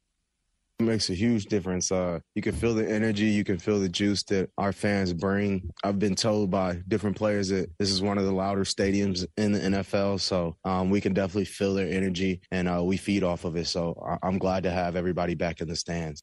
makes 0.80 1.10
a 1.10 1.16
huge 1.16 1.46
difference. 1.46 1.92
Uh, 1.92 2.20
you 2.36 2.42
can 2.42 2.54
feel 2.54 2.74
the 2.74 2.88
energy, 2.88 3.26
you 3.26 3.44
can 3.44 3.58
feel 3.58 3.80
the 3.80 3.90
juice 3.90 4.24
that 4.24 4.52
our 4.58 4.72
fans 4.72 5.12
bring. 5.12 5.72
I've 5.84 5.98
been 5.98 6.16
told 6.16 6.52
by 6.52 6.82
different 6.88 7.18
players 7.18 7.50
that 7.50 7.72
this 7.80 7.90
is 7.90 8.02
one 8.02 8.18
of 8.18 8.26
the 8.26 8.32
louder 8.32 8.64
stadiums 8.64 9.26
in 9.38 9.54
the 9.54 9.60
NFL, 9.60 10.20
so 10.20 10.56
um, 10.66 10.90
we 10.90 11.02
can 11.02 11.14
definitely 11.14 11.46
feel 11.46 11.74
their 11.74 11.90
energy 11.90 12.42
and 12.52 12.70
uh, 12.70 12.84
we 12.84 12.98
feed 12.98 13.24
off 13.24 13.44
of 13.44 13.56
it. 13.56 13.66
So 13.66 13.96
I'm 14.22 14.38
glad 14.38 14.64
to 14.64 14.72
have 14.72 14.96
everybody 14.96 15.34
back 15.34 15.62
in 15.62 15.68
the 15.68 15.76
stands. 15.76 16.22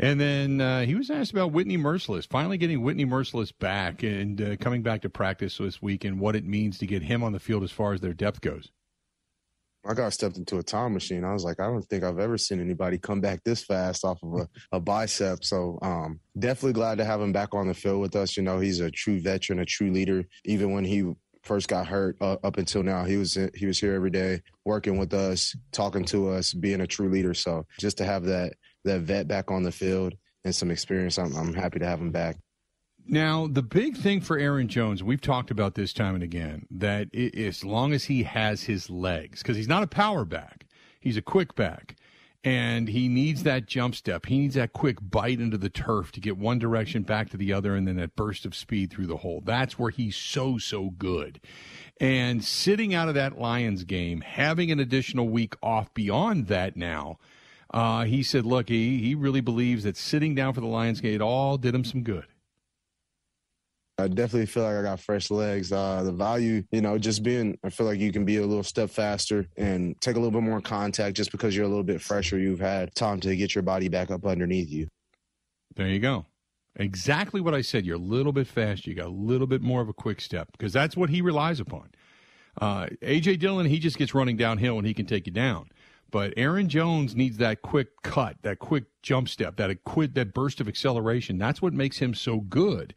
And 0.00 0.20
then 0.20 0.60
uh, 0.60 0.82
he 0.82 0.94
was 0.94 1.10
asked 1.10 1.32
about 1.32 1.50
Whitney 1.50 1.76
Mercilus, 1.76 2.28
finally 2.28 2.58
getting 2.58 2.82
Whitney 2.82 3.04
Mercilus 3.04 3.52
back 3.58 4.04
and 4.04 4.40
uh, 4.40 4.56
coming 4.58 4.82
back 4.82 5.02
to 5.02 5.10
practice 5.10 5.58
this 5.58 5.82
week 5.82 6.04
and 6.04 6.20
what 6.20 6.36
it 6.36 6.44
means 6.44 6.78
to 6.78 6.86
get 6.86 7.02
him 7.02 7.24
on 7.24 7.32
the 7.32 7.40
field 7.40 7.64
as 7.64 7.72
far 7.72 7.92
as 7.92 8.00
their 8.00 8.14
depth 8.14 8.40
goes. 8.40 8.70
I 9.86 9.94
got 9.94 10.12
stepped 10.12 10.36
into 10.36 10.58
a 10.58 10.62
time 10.62 10.92
machine. 10.92 11.24
I 11.24 11.32
was 11.32 11.44
like, 11.44 11.60
I 11.60 11.66
don't 11.66 11.82
think 11.82 12.04
I've 12.04 12.18
ever 12.18 12.36
seen 12.36 12.60
anybody 12.60 12.98
come 12.98 13.20
back 13.20 13.42
this 13.44 13.64
fast 13.64 14.04
off 14.04 14.18
of 14.22 14.40
a, 14.40 14.48
a 14.72 14.80
bicep. 14.80 15.44
So 15.44 15.78
um, 15.82 16.20
definitely 16.38 16.74
glad 16.74 16.98
to 16.98 17.04
have 17.04 17.20
him 17.20 17.32
back 17.32 17.54
on 17.54 17.68
the 17.68 17.74
field 17.74 18.00
with 18.00 18.16
us. 18.16 18.36
You 18.36 18.42
know, 18.42 18.58
he's 18.58 18.80
a 18.80 18.90
true 18.90 19.20
veteran, 19.20 19.60
a 19.60 19.64
true 19.64 19.90
leader. 19.90 20.24
Even 20.44 20.72
when 20.72 20.84
he 20.84 21.12
first 21.42 21.68
got 21.68 21.86
hurt 21.86 22.16
uh, 22.20 22.36
up 22.42 22.58
until 22.58 22.82
now, 22.82 23.04
he 23.04 23.16
was 23.16 23.38
he 23.54 23.66
was 23.66 23.78
here 23.78 23.94
every 23.94 24.10
day, 24.10 24.42
working 24.64 24.98
with 24.98 25.14
us, 25.14 25.54
talking 25.72 26.04
to 26.06 26.30
us, 26.30 26.52
being 26.52 26.80
a 26.80 26.86
true 26.86 27.08
leader. 27.08 27.34
So 27.34 27.64
just 27.78 27.98
to 27.98 28.04
have 28.04 28.24
that 28.24 28.54
that 28.84 29.00
vet 29.02 29.28
back 29.28 29.50
on 29.50 29.62
the 29.62 29.72
field 29.72 30.14
and 30.44 30.54
some 30.54 30.70
experience, 30.70 31.18
I'm, 31.18 31.34
I'm 31.34 31.54
happy 31.54 31.78
to 31.78 31.86
have 31.86 32.00
him 32.00 32.10
back. 32.10 32.36
Now, 33.10 33.46
the 33.46 33.62
big 33.62 33.96
thing 33.96 34.20
for 34.20 34.38
Aaron 34.38 34.68
Jones, 34.68 35.02
we've 35.02 35.20
talked 35.20 35.50
about 35.50 35.74
this 35.74 35.94
time 35.94 36.14
and 36.14 36.22
again, 36.22 36.66
that 36.70 37.08
it, 37.14 37.34
as 37.34 37.64
long 37.64 37.94
as 37.94 38.04
he 38.04 38.24
has 38.24 38.64
his 38.64 38.90
legs, 38.90 39.42
because 39.42 39.56
he's 39.56 39.66
not 39.66 39.82
a 39.82 39.86
power 39.86 40.26
back, 40.26 40.66
he's 41.00 41.16
a 41.16 41.22
quick 41.22 41.54
back, 41.54 41.96
and 42.44 42.86
he 42.86 43.08
needs 43.08 43.44
that 43.44 43.64
jump 43.64 43.94
step. 43.94 44.26
He 44.26 44.38
needs 44.38 44.56
that 44.56 44.74
quick 44.74 44.98
bite 45.00 45.40
into 45.40 45.56
the 45.56 45.70
turf 45.70 46.12
to 46.12 46.20
get 46.20 46.36
one 46.36 46.58
direction 46.58 47.02
back 47.02 47.30
to 47.30 47.38
the 47.38 47.50
other, 47.50 47.74
and 47.74 47.88
then 47.88 47.96
that 47.96 48.14
burst 48.14 48.44
of 48.44 48.54
speed 48.54 48.90
through 48.90 49.06
the 49.06 49.16
hole. 49.16 49.40
That's 49.42 49.78
where 49.78 49.90
he's 49.90 50.14
so, 50.14 50.58
so 50.58 50.90
good. 50.90 51.40
And 51.98 52.44
sitting 52.44 52.92
out 52.92 53.08
of 53.08 53.14
that 53.14 53.38
Lions 53.38 53.84
game, 53.84 54.20
having 54.20 54.70
an 54.70 54.80
additional 54.80 55.30
week 55.30 55.54
off 55.62 55.94
beyond 55.94 56.48
that 56.48 56.76
now, 56.76 57.18
uh, 57.72 58.04
he 58.04 58.22
said, 58.22 58.44
look, 58.44 58.68
he, 58.68 58.98
he 58.98 59.14
really 59.14 59.40
believes 59.40 59.84
that 59.84 59.96
sitting 59.96 60.34
down 60.34 60.52
for 60.52 60.60
the 60.60 60.66
Lions 60.66 61.00
game, 61.00 61.22
all 61.22 61.56
did 61.56 61.74
him 61.74 61.84
some 61.84 62.02
good. 62.02 62.26
I 64.00 64.06
definitely 64.06 64.46
feel 64.46 64.62
like 64.62 64.76
I 64.76 64.82
got 64.82 65.00
fresh 65.00 65.28
legs. 65.28 65.72
Uh, 65.72 66.02
the 66.04 66.12
value, 66.12 66.62
you 66.70 66.80
know, 66.80 66.98
just 66.98 67.24
being, 67.24 67.58
I 67.64 67.70
feel 67.70 67.84
like 67.84 67.98
you 67.98 68.12
can 68.12 68.24
be 68.24 68.36
a 68.36 68.46
little 68.46 68.62
step 68.62 68.90
faster 68.90 69.46
and 69.56 70.00
take 70.00 70.14
a 70.14 70.20
little 70.20 70.40
bit 70.40 70.46
more 70.46 70.60
contact 70.60 71.16
just 71.16 71.32
because 71.32 71.56
you're 71.56 71.64
a 71.64 71.68
little 71.68 71.82
bit 71.82 72.00
fresher. 72.00 72.38
You've 72.38 72.60
had 72.60 72.94
time 72.94 73.18
to 73.20 73.34
get 73.34 73.56
your 73.56 73.62
body 73.62 73.88
back 73.88 74.12
up 74.12 74.24
underneath 74.24 74.70
you. 74.70 74.86
There 75.74 75.88
you 75.88 75.98
go. 75.98 76.26
Exactly 76.76 77.40
what 77.40 77.54
I 77.54 77.60
said. 77.60 77.84
You're 77.84 77.96
a 77.96 77.98
little 77.98 78.32
bit 78.32 78.46
faster. 78.46 78.88
You 78.88 78.94
got 78.94 79.06
a 79.06 79.10
little 79.10 79.48
bit 79.48 79.62
more 79.62 79.80
of 79.80 79.88
a 79.88 79.92
quick 79.92 80.20
step 80.20 80.52
because 80.52 80.72
that's 80.72 80.96
what 80.96 81.10
he 81.10 81.20
relies 81.20 81.58
upon. 81.58 81.90
Uh, 82.60 82.86
AJ 83.02 83.40
Dillon, 83.40 83.66
he 83.66 83.80
just 83.80 83.98
gets 83.98 84.14
running 84.14 84.36
downhill 84.36 84.78
and 84.78 84.86
he 84.86 84.94
can 84.94 85.06
take 85.06 85.26
you 85.26 85.32
down. 85.32 85.68
But 86.10 86.34
Aaron 86.36 86.68
Jones 86.68 87.16
needs 87.16 87.36
that 87.38 87.62
quick 87.62 87.88
cut, 88.02 88.36
that 88.42 88.60
quick 88.60 88.84
jump 89.02 89.28
step, 89.28 89.56
that 89.56 89.84
quick, 89.84 90.14
that 90.14 90.32
burst 90.32 90.60
of 90.60 90.68
acceleration. 90.68 91.36
That's 91.36 91.60
what 91.60 91.72
makes 91.72 91.98
him 91.98 92.14
so 92.14 92.40
good. 92.40 92.94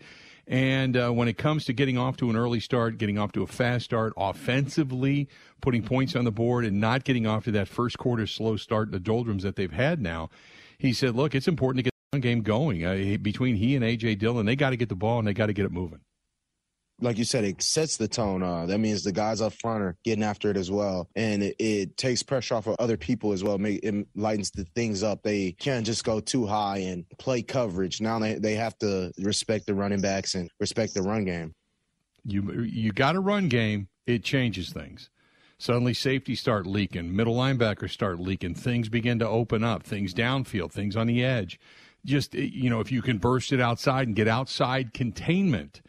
And 0.52 0.98
uh, 0.98 1.10
when 1.12 1.30
it 1.30 1.38
comes 1.38 1.64
to 1.66 1.74
getting 1.74 1.98
off 1.98 2.18
to 2.18 2.30
an 2.30 2.36
early 2.36 2.60
start, 2.60 2.98
getting 2.98 3.18
off 3.18 3.32
to 3.32 3.42
a 3.42 3.48
fast 3.48 3.86
start 3.86 4.12
offensively, 4.18 5.30
putting 5.62 5.82
points 5.82 6.14
on 6.14 6.26
the 6.26 6.32
board, 6.32 6.66
and 6.66 6.82
not 6.82 7.06
getting 7.06 7.26
off 7.26 7.46
to 7.46 7.52
that 7.52 7.70
first 7.70 7.98
quarter 7.98 8.28
slow 8.28 8.58
start 8.58 8.92
the 8.92 9.00
doldrums 9.00 9.44
that 9.44 9.56
they've 9.56 9.72
had 9.72 10.02
now, 10.02 10.30
he 10.78 10.92
said, 10.92 11.16
look, 11.16 11.34
it's 11.34 11.48
important 11.48 11.78
to 11.78 11.84
get 11.84 11.94
the 12.12 12.20
game 12.20 12.42
going. 12.42 12.84
Uh, 12.86 13.18
between 13.22 13.56
he 13.56 13.78
and 13.78 13.86
A.J. 13.86 14.16
Dillon, 14.16 14.46
they 14.46 14.58
got 14.58 14.72
to 14.72 14.76
get 14.76 14.90
the 14.90 14.96
ball 14.96 15.20
and 15.20 15.28
they 15.28 15.34
got 15.34 15.46
to 15.46 15.54
get 15.54 15.64
it 15.64 15.72
moving 15.72 16.02
like 17.02 17.18
you 17.18 17.26
said, 17.26 17.44
it 17.44 17.62
sets 17.62 17.98
the 17.98 18.08
tone. 18.08 18.44
Uh, 18.44 18.66
that 18.68 18.80
means 18.80 19.04
the 19.04 19.12
guys 19.12 19.42
up 19.42 19.54
front 19.54 19.84
are 19.84 19.98
getting 20.04 20.24
after 20.24 20.50
it 20.50 20.58
as 20.58 20.70
well, 20.70 21.10
and 21.16 21.44
it, 21.44 21.56
it 21.60 21.98
takes 21.98 22.24
pressure 22.24 22.56
off 22.56 22.68
of 22.68 22.76
other 22.80 22.98
people 22.98 23.34
as 23.34 23.44
well. 23.44 23.58
Make, 23.58 23.84
it 23.84 24.08
lightens 24.16 24.52
the 24.52 24.66
things 24.76 25.04
up. 25.04 25.24
They 25.24 25.54
can't 25.54 25.86
just 25.86 26.04
go 26.04 26.20
too 26.20 26.46
high 26.46 26.78
and 26.78 27.06
play 27.18 27.42
coverage. 27.42 28.02
Now 28.02 28.20
they 28.20 28.36
they 28.36 28.56
have 28.56 28.78
to 28.80 29.12
respect 29.20 29.66
the 29.66 29.74
running 29.74 30.02
backs 30.02 30.36
and 30.36 30.50
respect 30.60 30.94
the 30.94 31.02
run 31.02 31.26
game. 31.26 31.54
You 32.24 32.62
you 32.62 32.92
got 32.92 33.16
a 33.16 33.20
run 33.20 33.50
game. 33.50 33.88
It 34.06 34.24
changes 34.24 34.72
things. 34.72 35.10
Suddenly, 35.58 35.94
safety 35.94 36.36
start 36.36 36.66
leaking, 36.66 37.16
middle 37.16 37.36
linebackers 37.36 37.92
start 37.92 38.20
leaking. 38.20 38.56
Things 38.56 38.90
begin 38.90 39.20
to 39.20 39.28
open 39.28 39.64
up. 39.64 39.84
Things 39.84 40.14
downfield, 40.14 40.72
things 40.72 40.96
on 40.96 41.08
the 41.08 41.24
edge 41.24 41.60
just 42.06 42.34
you 42.34 42.70
know 42.70 42.80
if 42.80 42.92
you 42.92 43.02
can 43.02 43.18
burst 43.18 43.52
it 43.52 43.62
outside 43.62 44.08
and 44.08 44.16
get 44.16 44.28
outside 44.28 44.92
containment 44.94 45.82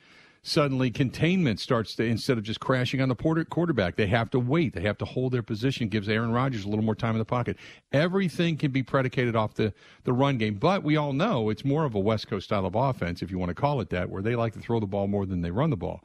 suddenly 0.44 0.90
containment 0.90 1.61
starts 1.61 1.94
to 1.94 2.05
instead 2.05 2.37
of 2.37 2.42
just 2.42 2.59
crashing 2.59 3.00
on 3.00 3.09
the 3.09 3.44
quarterback 3.48 3.94
they 3.94 4.07
have 4.09 4.31
to 4.31 4.40
wait. 4.40 4.74
They 4.74 4.81
have 4.83 4.98
to 4.98 5.05
hold 5.05 5.33
their 5.33 5.42
position. 5.42 5.88
Gives 5.88 6.09
aaron 6.09 6.33
rodgers 6.33 6.64
a 6.64 6.68
little 6.68 6.85
more 6.85 6.96
time 6.96 7.14
in 7.14 7.18
the 7.18 7.24
pocket. 7.24 7.57
Everything 7.92 8.57
can 8.57 8.72
be 8.72 8.83
predicated 8.83 9.37
off 9.37 9.55
the, 9.55 9.72
the 10.05 10.12
run 10.12 10.38
game. 10.38 10.55
But 10.55 10.83
we 10.83 10.96
all 10.96 11.12
know 11.12 11.48
it's 11.48 11.64
more 11.64 11.85
of 11.85 11.94
a 11.94 12.00
west 12.00 12.28
coast 12.28 12.46
style 12.46 12.66
of 12.66 12.74
offense 12.74 13.22
if 13.22 13.31
you 13.31 13.38
want 13.38 13.50
to 13.50 13.55
call 13.55 13.81
it 13.81 13.90
that 13.90 14.11
where 14.11 14.22
they 14.22 14.35
like 14.35 14.55
to 14.55 14.61
throw 14.61 14.81
the 14.81 14.87
ball 14.87 15.07
more 15.07 15.26
than 15.26 15.42
they 15.42 15.50
run 15.50 15.70
the 15.70 15.76
ball. 15.76 16.02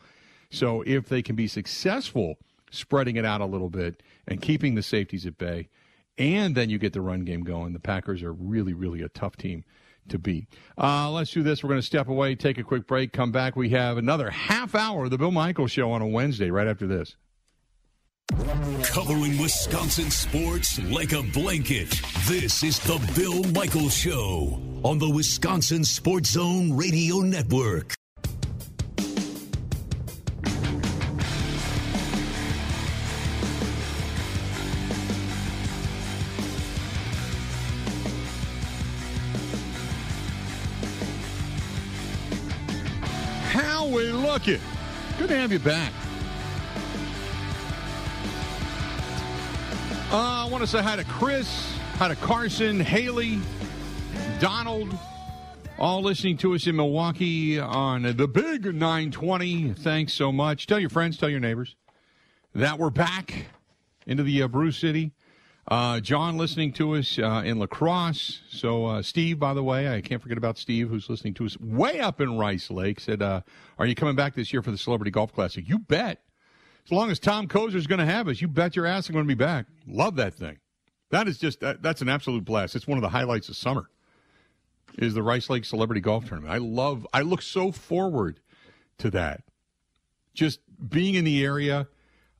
So 0.51 0.83
if 0.85 1.09
they 1.09 1.21
can 1.21 1.35
be 1.35 1.47
successful 1.47 2.37
spreading 2.71 3.15
it 3.15 3.25
out 3.25 3.41
a 3.41 3.45
little 3.45 3.69
bit 3.69 4.03
and 4.27 4.41
keeping 4.41 4.75
the 4.75 4.83
safeties 4.83 5.25
at 5.25 5.37
bay 5.37 5.69
and 6.17 6.55
then 6.55 6.69
you 6.69 6.77
get 6.77 6.93
the 6.93 7.01
run 7.01 7.23
game 7.23 7.43
going 7.43 7.73
the 7.73 7.79
packers 7.79 8.21
are 8.23 8.33
really 8.33 8.73
really 8.73 9.01
a 9.01 9.09
tough 9.09 9.37
team 9.37 9.63
to 10.09 10.19
beat. 10.19 10.47
Uh, 10.77 11.11
let's 11.11 11.31
do 11.31 11.43
this. 11.43 11.63
We're 11.63 11.69
going 11.69 11.81
to 11.81 11.85
step 11.85 12.07
away, 12.07 12.35
take 12.35 12.57
a 12.57 12.63
quick 12.63 12.87
break, 12.87 13.13
come 13.13 13.31
back. 13.31 13.55
We 13.55 13.69
have 13.69 13.97
another 13.97 14.29
half 14.29 14.75
hour 14.75 15.05
of 15.05 15.11
the 15.11 15.17
Bill 15.17 15.31
Michaels 15.31 15.71
Show 15.71 15.91
on 15.91 16.01
a 16.01 16.07
Wednesday 16.07 16.49
right 16.49 16.67
after 16.67 16.87
this. 16.87 17.15
Covering 18.83 19.37
Wisconsin 19.41 20.11
sports 20.11 20.79
like 20.83 21.13
a 21.13 21.23
blanket. 21.23 21.89
This 22.27 22.63
is 22.63 22.79
the 22.79 22.99
Bill 23.15 23.43
Michaels 23.53 23.95
Show 23.95 24.61
on 24.83 24.99
the 24.99 25.09
Wisconsin 25.09 25.83
Sports 25.83 26.31
Zone 26.31 26.75
Radio 26.75 27.21
Network. 27.21 27.96
Looking? 44.47 44.65
Good 45.17 45.29
to 45.29 45.37
have 45.37 45.51
you 45.51 45.59
back. 45.59 45.91
Uh, 50.09 50.45
I 50.45 50.47
want 50.49 50.63
to 50.63 50.67
say 50.67 50.81
hi 50.81 50.95
to 50.95 51.03
Chris, 51.03 51.77
hi 51.95 52.07
to 52.07 52.15
Carson, 52.15 52.79
Haley, 52.79 53.39
Donald, 54.39 54.97
all 55.77 56.01
listening 56.01 56.37
to 56.37 56.55
us 56.55 56.65
in 56.65 56.77
Milwaukee 56.77 57.59
on 57.59 58.03
the 58.03 58.27
big 58.27 58.73
920. 58.73 59.73
Thanks 59.73 60.13
so 60.13 60.31
much. 60.31 60.65
Tell 60.65 60.79
your 60.79 60.89
friends, 60.89 61.17
tell 61.17 61.29
your 61.29 61.41
neighbors 61.41 61.75
that 62.55 62.79
we're 62.79 62.89
back 62.89 63.47
into 64.05 64.23
the 64.23 64.43
uh, 64.43 64.47
Brew 64.47 64.71
City. 64.71 65.11
Uh, 65.67 65.99
John 65.99 66.37
listening 66.37 66.71
to 66.73 66.95
us 66.95 67.19
uh, 67.19 67.41
in 67.45 67.59
La 67.59 67.65
Crosse. 67.65 68.41
So, 68.49 68.85
uh, 68.85 69.01
Steve, 69.01 69.37
by 69.37 69.53
the 69.53 69.63
way, 69.63 69.93
I 69.93 69.99
can't 69.99 70.21
forget 70.21 70.37
about 70.37 70.57
Steve, 70.57 70.87
who's 70.87 71.09
listening 71.09 71.33
to 71.35 71.45
us 71.45 71.59
way 71.59 71.99
up 71.99 72.21
in 72.21 72.37
Rice 72.37 72.71
Lake, 72.71 73.01
said, 73.01 73.21
uh, 73.21 73.41
Are 73.77 73.85
you 73.85 73.93
coming 73.93 74.15
back 74.15 74.33
this 74.33 74.53
year 74.53 74.61
for 74.61 74.71
the 74.71 74.77
Celebrity 74.77 75.11
Golf 75.11 75.33
Classic? 75.33 75.67
You 75.67 75.79
bet. 75.79 76.23
As 76.85 76.91
long 76.91 77.11
as 77.11 77.19
Tom 77.19 77.49
Kozer's 77.49 77.75
is 77.75 77.87
going 77.87 77.99
to 77.99 78.05
have 78.05 78.29
us, 78.29 78.41
you 78.41 78.47
bet 78.47 78.77
your 78.77 78.85
ass 78.85 79.09
I'm 79.09 79.13
going 79.13 79.25
to 79.25 79.27
be 79.27 79.35
back. 79.35 79.65
Love 79.85 80.15
that 80.15 80.33
thing. 80.33 80.57
That 81.09 81.27
is 81.27 81.37
just, 81.37 81.59
that, 81.59 81.81
that's 81.81 82.01
an 82.01 82.07
absolute 82.07 82.45
blast. 82.45 82.73
It's 82.73 82.87
one 82.87 82.97
of 82.97 83.01
the 83.01 83.09
highlights 83.09 83.49
of 83.49 83.57
summer, 83.57 83.89
is 84.97 85.15
the 85.15 85.23
Rice 85.23 85.49
Lake 85.49 85.65
Celebrity 85.65 85.99
Golf 85.99 86.29
Tournament. 86.29 86.53
I 86.53 86.59
love, 86.59 87.05
I 87.13 87.21
look 87.21 87.41
so 87.41 87.73
forward 87.73 88.39
to 88.99 89.09
that. 89.11 89.43
Just 90.33 90.61
being 90.87 91.15
in 91.15 91.25
the 91.25 91.43
area, 91.43 91.89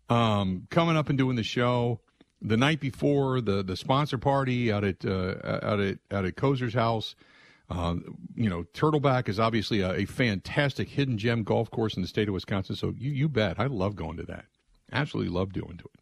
um, 0.10 0.68
coming 0.70 0.96
up 0.96 1.10
and 1.10 1.18
doing 1.18 1.36
the 1.36 1.44
show 1.44 2.00
the 2.42 2.58
night 2.58 2.80
before 2.80 3.42
the 3.42 3.64
the 3.64 3.76
sponsor 3.76 4.18
party 4.18 4.72
out 4.72 4.84
at 4.84 5.06
uh, 5.06 5.60
out 5.64 5.80
at 5.80 6.00
out 6.12 6.26
at 6.26 6.36
Kozer's 6.36 6.74
house. 6.74 7.16
Uh, 7.70 7.96
you 8.34 8.50
know, 8.50 8.64
Turtleback 8.74 9.28
is 9.28 9.42
obviously 9.42 9.82
a, 9.82 9.92
a, 9.92 10.06
fantastic 10.06 10.88
hidden 10.88 11.18
gem 11.18 11.44
golf 11.44 11.70
course 11.70 11.98
in 11.98 12.02
the 12.02 12.08
state 12.08 12.30
of 12.30 12.34
Wisconsin. 12.34 12.78
So 12.78 12.94
you 12.98 13.12
you 13.12 13.28
bet, 13.28 13.60
I 13.60 13.66
love 13.66 13.98
going 13.98 14.16
to 14.18 14.24
that. 14.24 14.46
Absolutely 14.92 15.34
love 15.34 15.52
doing 15.52 15.78
to 15.78 15.84
it. 15.84 16.00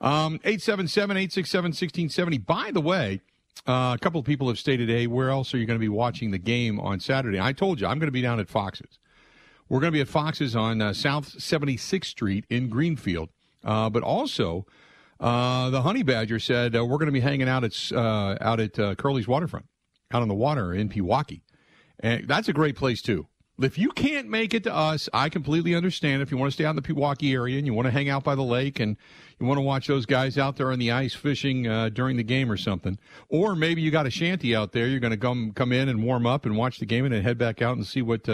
Um, 0.00 0.38
877-867-1670. 0.38 2.46
By 2.46 2.70
the 2.70 2.80
way, 2.80 3.20
uh, 3.66 3.94
a 3.94 3.98
couple 4.00 4.20
of 4.20 4.26
people 4.26 4.48
have 4.48 4.58
stated, 4.58 4.88
hey, 4.88 5.06
where 5.06 5.28
else 5.28 5.52
are 5.52 5.58
you 5.58 5.66
going 5.66 5.78
to 5.78 5.84
be 5.84 5.88
watching 5.88 6.30
the 6.30 6.38
game 6.38 6.80
on 6.80 7.00
Saturday? 7.00 7.40
I 7.40 7.52
told 7.52 7.80
you, 7.80 7.86
I'm 7.86 7.98
going 7.98 8.06
to 8.06 8.12
be 8.12 8.22
down 8.22 8.40
at 8.40 8.48
Fox's. 8.48 8.98
We're 9.68 9.80
going 9.80 9.92
to 9.92 9.96
be 9.96 10.00
at 10.00 10.08
Fox's 10.08 10.56
on 10.56 10.80
uh, 10.80 10.94
South 10.94 11.36
76th 11.36 12.06
Street 12.06 12.46
in 12.48 12.68
Greenfield. 12.68 13.28
Uh, 13.64 13.90
but 13.90 14.02
also, 14.02 14.66
uh, 15.20 15.70
the 15.70 15.82
honey 15.82 16.02
badger 16.02 16.38
said 16.38 16.76
uh, 16.76 16.84
we're 16.84 16.98
going 16.98 17.06
to 17.06 17.12
be 17.12 17.20
hanging 17.20 17.48
out 17.48 17.64
at 17.64 17.92
uh, 17.92 18.36
out 18.40 18.60
at 18.60 18.78
uh, 18.78 18.94
Curly's 18.94 19.26
waterfront, 19.26 19.66
out 20.12 20.22
on 20.22 20.28
the 20.28 20.34
water 20.34 20.72
in 20.72 20.88
Pewaukee, 20.88 21.42
and 22.00 22.28
that's 22.28 22.48
a 22.48 22.52
great 22.52 22.76
place 22.76 23.02
too. 23.02 23.26
If 23.60 23.76
you 23.76 23.90
can't 23.90 24.28
make 24.28 24.54
it 24.54 24.62
to 24.64 24.74
us, 24.74 25.08
I 25.12 25.28
completely 25.28 25.74
understand. 25.74 26.22
If 26.22 26.30
you 26.30 26.36
want 26.36 26.52
to 26.52 26.54
stay 26.54 26.64
out 26.64 26.70
in 26.70 26.76
the 26.76 26.82
Pewaukee 26.82 27.32
area 27.32 27.58
and 27.58 27.66
you 27.66 27.74
want 27.74 27.86
to 27.86 27.90
hang 27.90 28.08
out 28.08 28.22
by 28.22 28.36
the 28.36 28.44
lake 28.44 28.78
and 28.78 28.96
you 29.40 29.46
want 29.46 29.58
to 29.58 29.62
watch 29.62 29.88
those 29.88 30.06
guys 30.06 30.38
out 30.38 30.56
there 30.56 30.70
on 30.70 30.78
the 30.78 30.92
ice 30.92 31.14
fishing 31.14 31.66
uh, 31.66 31.88
during 31.88 32.16
the 32.16 32.22
game 32.22 32.52
or 32.52 32.56
something, 32.56 32.96
or 33.28 33.56
maybe 33.56 33.82
you 33.82 33.90
got 33.90 34.06
a 34.06 34.10
shanty 34.10 34.54
out 34.54 34.70
there, 34.70 34.86
you're 34.86 35.00
going 35.00 35.10
to 35.10 35.16
come 35.16 35.50
come 35.52 35.72
in 35.72 35.88
and 35.88 36.04
warm 36.04 36.24
up 36.26 36.46
and 36.46 36.56
watch 36.56 36.78
the 36.78 36.86
game 36.86 37.04
and 37.04 37.12
then 37.12 37.22
head 37.22 37.38
back 37.38 37.60
out 37.60 37.76
and 37.76 37.84
see 37.84 38.02
what 38.02 38.28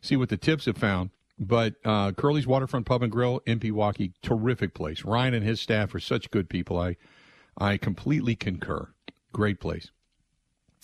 see 0.00 0.14
what 0.14 0.28
the 0.28 0.36
tips 0.36 0.66
have 0.66 0.76
found. 0.76 1.10
But 1.38 1.74
uh, 1.84 2.12
Curly's 2.12 2.46
Waterfront 2.46 2.86
Pub 2.86 3.02
and 3.02 3.10
Grill 3.10 3.40
in 3.44 3.58
Pewaukee, 3.58 4.12
terrific 4.22 4.72
place. 4.74 5.04
Ryan 5.04 5.34
and 5.34 5.44
his 5.44 5.60
staff 5.60 5.94
are 5.94 6.00
such 6.00 6.30
good 6.30 6.48
people. 6.48 6.78
I, 6.78 6.96
I 7.58 7.76
completely 7.76 8.36
concur. 8.36 8.88
Great 9.32 9.60
place. 9.60 9.90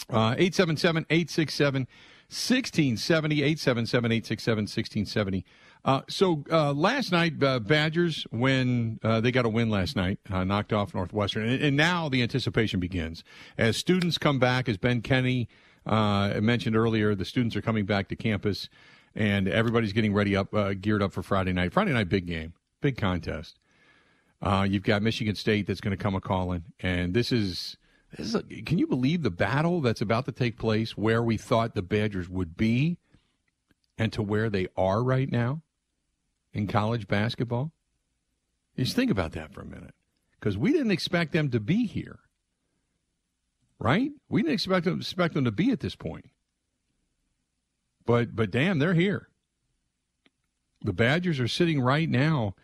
Uh, 0.09 0.35
877 0.37 1.07
867 1.09 1.83
1670. 2.29 3.43
877 3.43 4.13
867 4.13 4.63
1670. 4.63 5.45
Uh, 5.85 6.03
so 6.09 6.45
uh, 6.51 6.73
last 6.73 7.11
night, 7.11 7.43
uh, 7.43 7.59
Badgers, 7.59 8.27
when 8.31 8.99
uh, 9.03 9.21
they 9.21 9.33
got 9.33 9.47
a 9.47 9.49
win 9.49 9.71
last 9.71 9.97
night, 9.97 10.19
uh, 10.31 10.45
knocked 10.45 10.73
off 10.73 10.95
Northwestern, 10.95 11.49
and, 11.49 11.63
and, 11.63 11.77
now 11.77 12.09
the 12.09 12.23
anticipation 12.23 12.81
begins 12.81 13.25
as 13.57 13.77
students 13.77 14.19
come 14.19 14.39
back. 14.39 14.69
As 14.69 14.77
Ben 14.77 15.01
Kenny 15.01 15.49
mentioned 15.87 16.77
earlier, 16.77 17.15
the 17.15 17.25
students 17.25 17.57
are 17.57 17.63
coming 17.63 17.87
back 17.87 18.09
to 18.09 18.17
campus 18.17 18.69
and 19.15 19.49
everybody's 19.49 19.93
getting 19.93 20.13
ready 20.13 20.37
up, 20.37 20.55
uh, 20.55 20.75
geared 20.75 21.03
up 21.03 21.13
for 21.13 21.23
Friday 21.23 21.53
night. 21.53 21.73
Friday 21.73 21.93
night, 21.93 22.09
big 22.09 22.27
game, 22.27 22.55
big 22.81 22.97
contest. 22.97 23.59
Uh, 24.43 24.67
you've 24.69 24.85
got 24.85 25.03
Michigan 25.03 25.35
State 25.35 25.67
that's 25.67 25.81
going 25.81 25.97
to 25.97 26.03
come 26.03 26.15
a 26.15 26.21
calling, 26.21 26.65
and 26.81 27.13
this 27.13 27.31
is 27.31 27.77
this 28.17 28.29
is. 28.29 28.35
A, 28.35 28.43
can 28.43 28.79
you 28.79 28.87
believe 28.87 29.23
the 29.23 29.31
battle 29.31 29.81
that's 29.81 30.01
about 30.01 30.25
to 30.27 30.33
take 30.33 30.59
place 30.59 30.97
where 30.97 31.23
we 31.23 31.37
thought 31.37 31.75
the 31.75 31.83
Badgers 31.83 32.29
would 32.29 32.57
be, 32.57 32.97
and 33.99 34.13
to 34.15 34.23
where 34.23 34.49
they 34.49 34.69
are 34.77 35.03
right 35.03 35.31
now 35.31 35.63
in 36.55 36.67
college 36.67 37.07
basketball? 37.07 37.73
Just 38.79 38.97
think 38.97 39.11
about 39.11 39.33
that 39.33 39.53
for 39.53 39.61
a 39.61 39.67
minute, 39.67 39.95
because 40.39 40.57
we 40.57 40.73
didn't 40.73 40.93
expect 40.93 41.33
them 41.33 41.51
to 41.51 41.61
be 41.61 41.85
here, 41.87 42.21
right? 43.79 44.11
We 44.31 44.41
didn't 44.41 44.55
expect 44.55 44.87
them 44.87 45.01
expect 45.01 45.35
them 45.35 45.45
to 45.45 45.53
be 45.53 45.71
at 45.71 45.81
this 45.81 45.97
point. 45.97 46.31
But 48.11 48.35
but 48.35 48.51
damn, 48.51 48.81
they're 48.81 48.95
here. 48.95 49.29
The 50.83 50.93
Badgers 50.93 51.39
are 51.39 51.47
sitting 51.47 51.81
right 51.81 52.11
now 52.11 52.57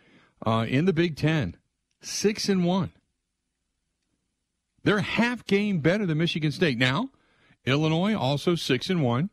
uh, 0.45 0.65
in 0.67 0.83
the 0.83 0.91
Big 0.91 1.15
Ten, 1.15 1.55
six 2.01 2.49
and 2.49 2.65
one. 2.65 2.91
They're 4.83 4.99
half 4.99 5.45
game 5.45 5.79
better 5.79 6.05
than 6.05 6.17
Michigan 6.17 6.51
State 6.51 6.77
now. 6.77 7.11
Illinois 7.65 8.13
also 8.13 8.55
six 8.55 8.89
and 8.89 9.01
one. 9.01 9.29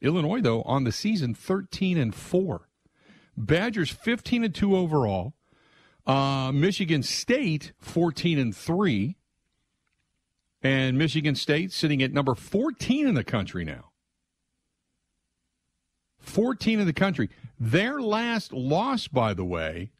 Illinois 0.00 0.40
though 0.40 0.62
on 0.62 0.84
the 0.84 0.92
season 0.92 1.34
thirteen 1.34 1.98
and 1.98 2.14
four. 2.14 2.68
Badgers 3.36 3.90
fifteen 3.90 4.44
and 4.44 4.54
two 4.54 4.76
overall. 4.76 5.34
Uh, 6.06 6.52
Michigan 6.54 7.02
State 7.02 7.72
fourteen 7.80 8.38
and 8.38 8.56
three. 8.56 9.16
And 10.62 10.96
Michigan 10.96 11.34
State 11.34 11.72
sitting 11.72 12.00
at 12.00 12.12
number 12.12 12.36
14 12.36 13.08
in 13.08 13.14
the 13.14 13.24
country 13.24 13.64
now. 13.64 13.87
14 16.28 16.80
in 16.80 16.86
the 16.86 16.92
country. 16.92 17.28
Their 17.58 18.00
last 18.00 18.52
loss, 18.52 19.08
by 19.08 19.34
the 19.34 19.44
way, 19.44 19.90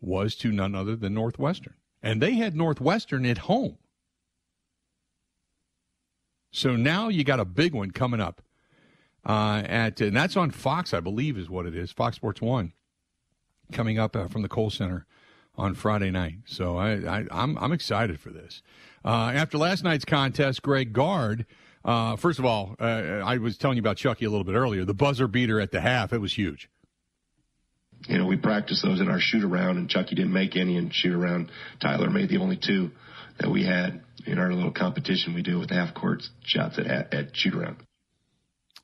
was 0.00 0.34
to 0.36 0.50
none 0.50 0.74
other 0.74 0.96
than 0.96 1.14
Northwestern. 1.14 1.74
And 2.02 2.22
they 2.22 2.34
had 2.34 2.56
Northwestern 2.56 3.26
at 3.26 3.38
home. 3.38 3.76
So 6.50 6.74
now 6.76 7.08
you 7.08 7.24
got 7.24 7.40
a 7.40 7.44
big 7.44 7.74
one 7.74 7.90
coming 7.90 8.20
up. 8.20 8.42
Uh, 9.24 9.62
at 9.66 10.00
and 10.00 10.16
that's 10.16 10.36
on 10.36 10.50
Fox, 10.50 10.94
I 10.94 11.00
believe, 11.00 11.36
is 11.36 11.50
what 11.50 11.66
it 11.66 11.76
is. 11.76 11.92
Fox 11.92 12.16
Sports 12.16 12.40
One, 12.40 12.72
coming 13.70 13.98
up 13.98 14.16
uh, 14.16 14.28
from 14.28 14.40
the 14.40 14.48
Kohl 14.48 14.70
Center 14.70 15.06
on 15.56 15.74
Friday 15.74 16.10
night. 16.10 16.36
So 16.46 16.78
I, 16.78 16.92
I 16.92 17.18
am 17.20 17.28
I'm, 17.30 17.58
I'm 17.58 17.72
excited 17.72 18.18
for 18.18 18.30
this. 18.30 18.62
Uh, 19.04 19.30
after 19.34 19.58
last 19.58 19.84
night's 19.84 20.06
contest, 20.06 20.62
Greg 20.62 20.94
Gard 20.94 21.44
uh, 21.84 22.16
first 22.16 22.38
of 22.38 22.44
all, 22.44 22.76
uh, 22.80 22.84
I 22.84 23.38
was 23.38 23.56
telling 23.56 23.76
you 23.76 23.82
about 23.82 23.96
Chucky 23.96 24.24
a 24.24 24.30
little 24.30 24.44
bit 24.44 24.54
earlier. 24.54 24.84
The 24.84 24.94
buzzer 24.94 25.28
beater 25.28 25.60
at 25.60 25.70
the 25.70 25.80
half, 25.80 26.12
it 26.12 26.18
was 26.18 26.32
huge. 26.32 26.68
You 28.08 28.18
know, 28.18 28.26
we 28.26 28.36
practiced 28.36 28.82
those 28.82 29.00
in 29.00 29.08
our 29.08 29.20
shoot 29.20 29.44
around, 29.44 29.76
and 29.76 29.88
Chucky 29.88 30.14
didn't 30.14 30.32
make 30.32 30.56
any, 30.56 30.76
in 30.76 30.90
shoot 30.90 31.14
around 31.14 31.50
Tyler 31.80 32.08
made 32.08 32.30
the 32.30 32.38
only 32.38 32.56
two 32.56 32.90
that 33.38 33.50
we 33.50 33.64
had. 33.64 34.02
in 34.26 34.38
our 34.38 34.52
little 34.52 34.72
competition 34.72 35.34
we 35.34 35.42
do 35.42 35.58
with 35.58 35.70
half 35.70 35.94
court 35.94 36.22
shots 36.44 36.78
at 36.78 37.14
at 37.14 37.36
shoot 37.36 37.54
around. 37.54 37.76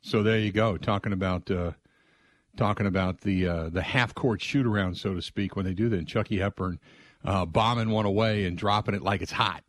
So 0.02 0.22
there 0.22 0.38
you 0.38 0.52
go, 0.52 0.76
talking 0.76 1.12
about 1.12 1.50
uh, 1.50 1.72
talking 2.56 2.86
about 2.86 3.20
the 3.22 3.48
uh, 3.48 3.68
the 3.70 3.82
half 3.82 4.14
court 4.14 4.40
shoot 4.42 4.66
around, 4.66 4.96
so 4.96 5.14
to 5.14 5.22
speak, 5.22 5.56
when 5.56 5.64
they 5.64 5.74
do 5.74 5.88
that. 5.88 5.98
And 5.98 6.08
Chucky 6.08 6.38
Hepburn 6.38 6.78
uh, 7.24 7.44
bombing 7.44 7.90
one 7.90 8.06
away 8.06 8.44
and 8.44 8.56
dropping 8.56 8.94
it 8.94 9.02
like 9.02 9.20
it's 9.22 9.32
hot, 9.32 9.62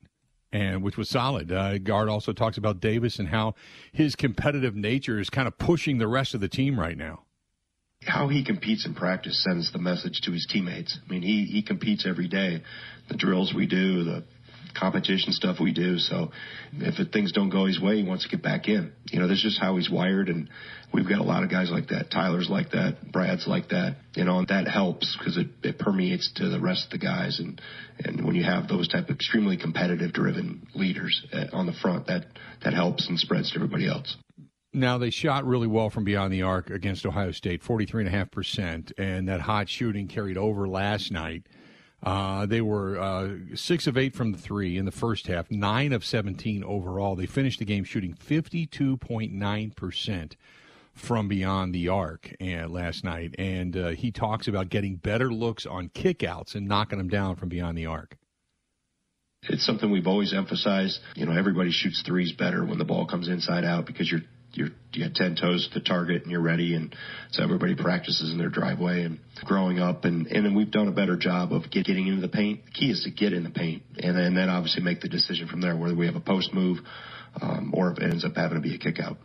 and 0.57 0.83
which 0.83 0.97
was 0.97 1.09
solid. 1.09 1.51
Uh, 1.51 1.77
Gard 1.77 2.09
also 2.09 2.33
talks 2.33 2.57
about 2.57 2.79
Davis 2.79 3.19
and 3.19 3.27
how 3.27 3.55
his 3.91 4.15
competitive 4.15 4.75
nature 4.75 5.19
is 5.19 5.29
kind 5.29 5.47
of 5.47 5.57
pushing 5.57 5.97
the 5.97 6.07
rest 6.07 6.33
of 6.33 6.41
the 6.41 6.49
team 6.49 6.79
right 6.79 6.97
now 6.97 7.23
how 8.05 8.27
he 8.27 8.43
competes 8.43 8.85
in 8.85 8.93
practice 8.93 9.43
sends 9.43 9.71
the 9.71 9.79
message 9.79 10.21
to 10.21 10.31
his 10.31 10.47
teammates. 10.49 10.97
I 11.03 11.11
mean, 11.11 11.21
he 11.21 11.45
he 11.45 11.61
competes 11.61 12.05
every 12.07 12.27
day. 12.27 12.61
The 13.09 13.17
drills 13.17 13.53
we 13.53 13.65
do, 13.65 14.03
the 14.03 14.23
competition 14.77 15.31
stuff 15.33 15.57
we 15.59 15.73
do. 15.73 15.97
So 15.97 16.31
if 16.73 16.99
it, 16.99 17.11
things 17.11 17.31
don't 17.31 17.49
go 17.49 17.65
his 17.65 17.79
way, 17.79 17.97
he 17.97 18.03
wants 18.03 18.23
to 18.23 18.29
get 18.29 18.43
back 18.43 18.67
in. 18.67 18.91
You 19.11 19.19
know, 19.19 19.27
that's 19.27 19.41
just 19.41 19.59
how 19.59 19.77
he's 19.77 19.89
wired, 19.89 20.29
and 20.29 20.49
we've 20.93 21.07
got 21.07 21.19
a 21.19 21.23
lot 21.23 21.43
of 21.43 21.49
guys 21.49 21.69
like 21.71 21.87
that. 21.89 22.11
Tyler's 22.11 22.49
like 22.49 22.71
that. 22.71 23.11
Brad's 23.11 23.47
like 23.47 23.69
that. 23.69 23.97
You 24.15 24.25
know, 24.25 24.39
and 24.39 24.47
that 24.49 24.67
helps 24.67 25.15
because 25.17 25.37
it, 25.37 25.47
it 25.63 25.79
permeates 25.79 26.31
to 26.35 26.49
the 26.49 26.59
rest 26.59 26.85
of 26.85 26.91
the 26.91 27.05
guys. 27.05 27.39
And 27.39 27.61
and 27.99 28.25
when 28.25 28.35
you 28.35 28.43
have 28.43 28.67
those 28.67 28.87
type 28.87 29.09
of 29.09 29.15
extremely 29.15 29.57
competitive, 29.57 30.13
driven 30.13 30.67
leaders 30.75 31.25
uh, 31.33 31.45
on 31.53 31.65
the 31.65 31.73
front, 31.73 32.07
that 32.07 32.25
that 32.63 32.73
helps 32.73 33.07
and 33.07 33.19
spreads 33.19 33.51
to 33.51 33.55
everybody 33.55 33.87
else. 33.87 34.15
Now 34.73 34.97
they 34.97 35.09
shot 35.09 35.45
really 35.45 35.65
well 35.65 35.89
from 35.89 36.03
beyond 36.03 36.31
the 36.31 36.43
arc 36.43 36.69
against 36.69 37.05
Ohio 37.05 37.31
State, 37.31 37.63
forty 37.63 37.85
three 37.85 38.05
and 38.05 38.13
a 38.13 38.15
half 38.15 38.29
percent, 38.29 38.91
and 38.97 39.27
that 39.27 39.41
hot 39.41 39.69
shooting 39.69 40.07
carried 40.07 40.37
over 40.37 40.67
last 40.67 41.11
night. 41.11 41.47
Uh, 42.03 42.45
they 42.45 42.61
were 42.61 42.99
uh, 42.99 43.29
six 43.55 43.87
of 43.87 43.97
eight 43.97 44.15
from 44.15 44.31
the 44.31 44.37
three 44.37 44.77
in 44.77 44.85
the 44.85 44.91
first 44.91 45.27
half, 45.27 45.49
nine 45.49 45.91
of 45.91 46.05
seventeen 46.05 46.63
overall. 46.63 47.15
They 47.15 47.25
finished 47.25 47.59
the 47.59 47.65
game 47.65 47.83
shooting 47.83 48.13
fifty 48.13 48.65
two 48.67 48.97
point 48.97 49.33
nine 49.33 49.71
percent 49.71 50.37
from 50.93 51.27
beyond 51.27 51.73
the 51.73 51.89
arc 51.89 52.35
and 52.39 52.71
last 52.71 53.03
night, 53.03 53.35
and 53.37 53.75
uh, 53.75 53.89
he 53.89 54.11
talks 54.11 54.47
about 54.47 54.69
getting 54.69 54.95
better 54.95 55.31
looks 55.31 55.65
on 55.65 55.89
kickouts 55.89 56.55
and 56.55 56.67
knocking 56.67 56.97
them 56.97 57.09
down 57.09 57.35
from 57.35 57.49
beyond 57.49 57.77
the 57.77 57.85
arc. 57.85 58.17
It's 59.43 59.65
something 59.65 59.91
we've 59.91 60.07
always 60.07 60.33
emphasized. 60.33 60.99
You 61.15 61.25
know, 61.25 61.37
everybody 61.37 61.71
shoots 61.71 62.03
threes 62.05 62.31
better 62.31 62.65
when 62.65 62.79
the 62.79 62.85
ball 62.85 63.07
comes 63.07 63.27
inside 63.27 63.63
out 63.63 63.85
because 63.85 64.11
you're 64.11 64.21
you're 64.57 64.69
you 64.93 65.05
got 65.05 65.15
ten 65.15 65.35
toes 65.35 65.67
to 65.71 65.79
the 65.79 65.85
target 65.85 66.23
and 66.23 66.31
you're 66.31 66.41
ready 66.41 66.73
and 66.75 66.95
so 67.31 67.43
everybody 67.43 67.75
practices 67.75 68.31
in 68.31 68.37
their 68.37 68.49
driveway 68.49 69.03
and 69.03 69.19
growing 69.45 69.79
up 69.79 70.05
and 70.05 70.27
and 70.27 70.45
then 70.45 70.55
we've 70.55 70.71
done 70.71 70.87
a 70.87 70.91
better 70.91 71.15
job 71.15 71.53
of 71.53 71.69
get, 71.69 71.85
getting 71.85 72.07
into 72.07 72.21
the 72.21 72.27
paint. 72.27 72.65
The 72.65 72.71
key 72.71 72.91
is 72.91 73.03
to 73.03 73.11
get 73.11 73.33
in 73.33 73.43
the 73.43 73.49
paint 73.49 73.83
and 73.99 74.17
then, 74.17 74.33
then 74.33 74.49
obviously 74.49 74.83
make 74.83 75.01
the 75.01 75.09
decision 75.09 75.47
from 75.47 75.61
there 75.61 75.75
whether 75.75 75.95
we 75.95 76.07
have 76.07 76.15
a 76.15 76.21
post 76.21 76.53
move 76.53 76.79
um, 77.41 77.73
or 77.75 77.91
if 77.91 77.99
it 77.99 78.03
ends 78.03 78.25
up 78.25 78.35
having 78.35 78.55
to 78.55 78.61
be 78.61 78.75
a 78.75 78.77
kick 78.77 78.99
out. 78.99 79.17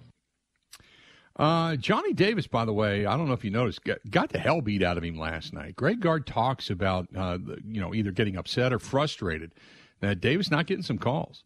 Uh, 1.35 1.77
Johnny 1.77 2.13
Davis, 2.13 2.47
by 2.47 2.67
the 2.67 2.75
way, 2.75 3.07
I 3.07 3.17
don't 3.17 3.27
know 3.27 3.33
if 3.33 3.43
you 3.43 3.51
noticed, 3.51 3.83
got, 3.85 3.99
got, 4.09 4.33
the 4.33 4.39
hell 4.39 4.61
beat 4.61 4.83
out 4.83 4.99
of 4.99 5.03
him 5.03 5.19
last 5.19 5.55
night. 5.55 5.75
Greg 5.75 5.99
Gard 5.99 6.27
talks 6.27 6.69
about, 6.69 7.09
uh, 7.17 7.39
you 7.67 7.81
know, 7.81 7.95
either 7.95 8.13
getting 8.13 8.37
upset 8.37 8.71
or 8.71 8.79
frustrated 8.79 9.55
that 10.01 10.21
Davis 10.21 10.51
not 10.51 10.67
getting 10.67 10.83
some 10.83 10.99
calls. 10.99 11.43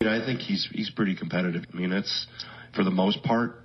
I 0.00 0.24
think 0.24 0.40
he's 0.40 0.68
he's 0.70 0.90
pretty 0.90 1.16
competitive. 1.16 1.64
I 1.72 1.76
mean, 1.76 1.90
it's 1.90 2.26
for 2.74 2.84
the 2.84 2.90
most 2.90 3.22
part, 3.22 3.64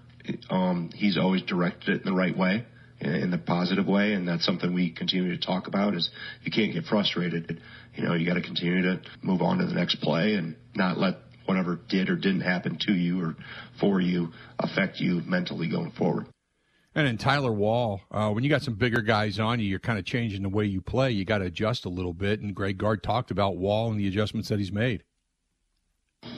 um, 0.50 0.90
he's 0.94 1.18
always 1.18 1.42
directed 1.44 1.90
it 1.90 2.02
in 2.02 2.06
the 2.06 2.16
right 2.16 2.38
way, 2.38 2.66
in 3.02 3.32
the 3.32 3.38
positive 3.38 3.88
way, 3.88 4.14
and 4.14 4.28
that's 4.28 4.46
something 4.46 4.74
we 4.74 4.92
continue 4.92 5.38
to 5.38 5.46
talk 5.46 5.68
about. 5.68 5.96
Is 5.96 6.10
you 6.44 6.52
can't 6.52 6.74
get 6.74 6.86
frustrated. 6.86 7.62
You 7.96 8.04
know, 8.04 8.14
you 8.14 8.26
got 8.26 8.36
to 8.36 8.42
continue 8.42 8.82
to 8.84 9.02
move 9.22 9.42
on 9.42 9.58
to 9.58 9.66
the 9.66 9.74
next 9.74 9.96
play 10.02 10.36
and 10.36 10.56
not 10.76 10.98
let 10.98 11.18
whatever 11.46 11.80
did 11.90 12.10
or 12.10 12.16
didn't 12.16 12.42
happen 12.42 12.78
to 12.80 12.94
you 12.94 13.22
or 13.22 13.36
for 13.80 14.00
you 14.00 14.30
affect 14.60 15.00
you 15.00 15.22
mentally 15.26 15.68
going 15.70 15.92
forward. 15.92 16.28
And 16.96 17.08
in 17.08 17.18
Tyler 17.18 17.52
Wahl, 17.52 18.02
uh, 18.12 18.30
when 18.30 18.44
you 18.44 18.50
got 18.50 18.62
some 18.62 18.76
bigger 18.76 19.02
guys 19.02 19.40
on 19.40 19.60
you, 19.60 19.66
you're 19.66 19.80
kind 19.80 19.98
of 19.98 20.06
changing 20.06 20.44
the 20.44 20.50
way 20.50 20.66
you 20.66 20.80
play. 20.80 21.12
You 21.12 21.26
got 21.26 21.40
to 21.40 21.46
adjust 21.46 21.86
a 21.86 21.90
little 21.90 22.14
bit. 22.14 22.40
And 22.40 22.54
Greg 22.54 22.78
Gard 22.78 23.02
talked 23.02 23.32
about 23.32 23.58
Wahl 23.58 23.90
and 23.90 24.00
the 24.00 24.08
adjustments 24.08 24.50
that 24.50 24.60
he's 24.60 24.72
made. 24.72 25.04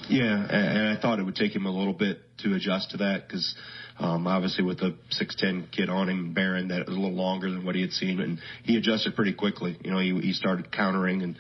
Yeah, 0.10 0.48
and 0.50 0.98
I 0.98 1.02
thought 1.02 1.20
it 1.20 1.24
would 1.24 1.36
take 1.36 1.56
him 1.56 1.66
a 1.66 1.72
little 1.72 1.94
bit 1.94 2.20
to 2.40 2.54
adjust 2.54 2.92
to 2.92 2.98
that 2.98 3.28
because 3.28 3.56
um, 4.00 4.28
obviously 4.28 4.64
with 4.64 4.80
the 4.80 4.96
6'10 5.20 5.72
kid 5.72 5.90
on 5.90 6.10
him, 6.10 6.34
Barron, 6.34 6.68
that 6.70 6.88
was 6.88 6.96
a 6.96 7.00
little 7.00 7.16
longer 7.16 7.50
than 7.50 7.66
what 7.66 7.76
he 7.76 7.82
had 7.82 7.92
seen, 7.92 8.20
and 8.20 8.40
he 8.64 8.78
adjusted 8.78 9.16
pretty 9.16 9.34
quickly. 9.34 9.78
You 9.84 9.92
know, 9.92 10.00
he, 10.00 10.14
he 10.20 10.34
started 10.34 10.72
countering 10.72 11.22
and 11.22 11.38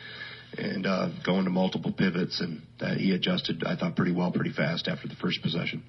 and 0.57 0.85
uh, 0.85 1.09
going 1.25 1.43
to 1.43 1.49
multiple 1.49 1.91
pivots, 1.91 2.39
and 2.39 2.61
that 2.79 2.97
he 2.97 3.11
adjusted, 3.11 3.63
I 3.65 3.75
thought, 3.75 3.97
pretty 3.97 4.13
well, 4.13 4.31
pretty 4.31 4.53
fast 4.53 4.87
after 4.87 5.07
the 5.07 5.15
first 5.15 5.41
possession. 5.41 5.83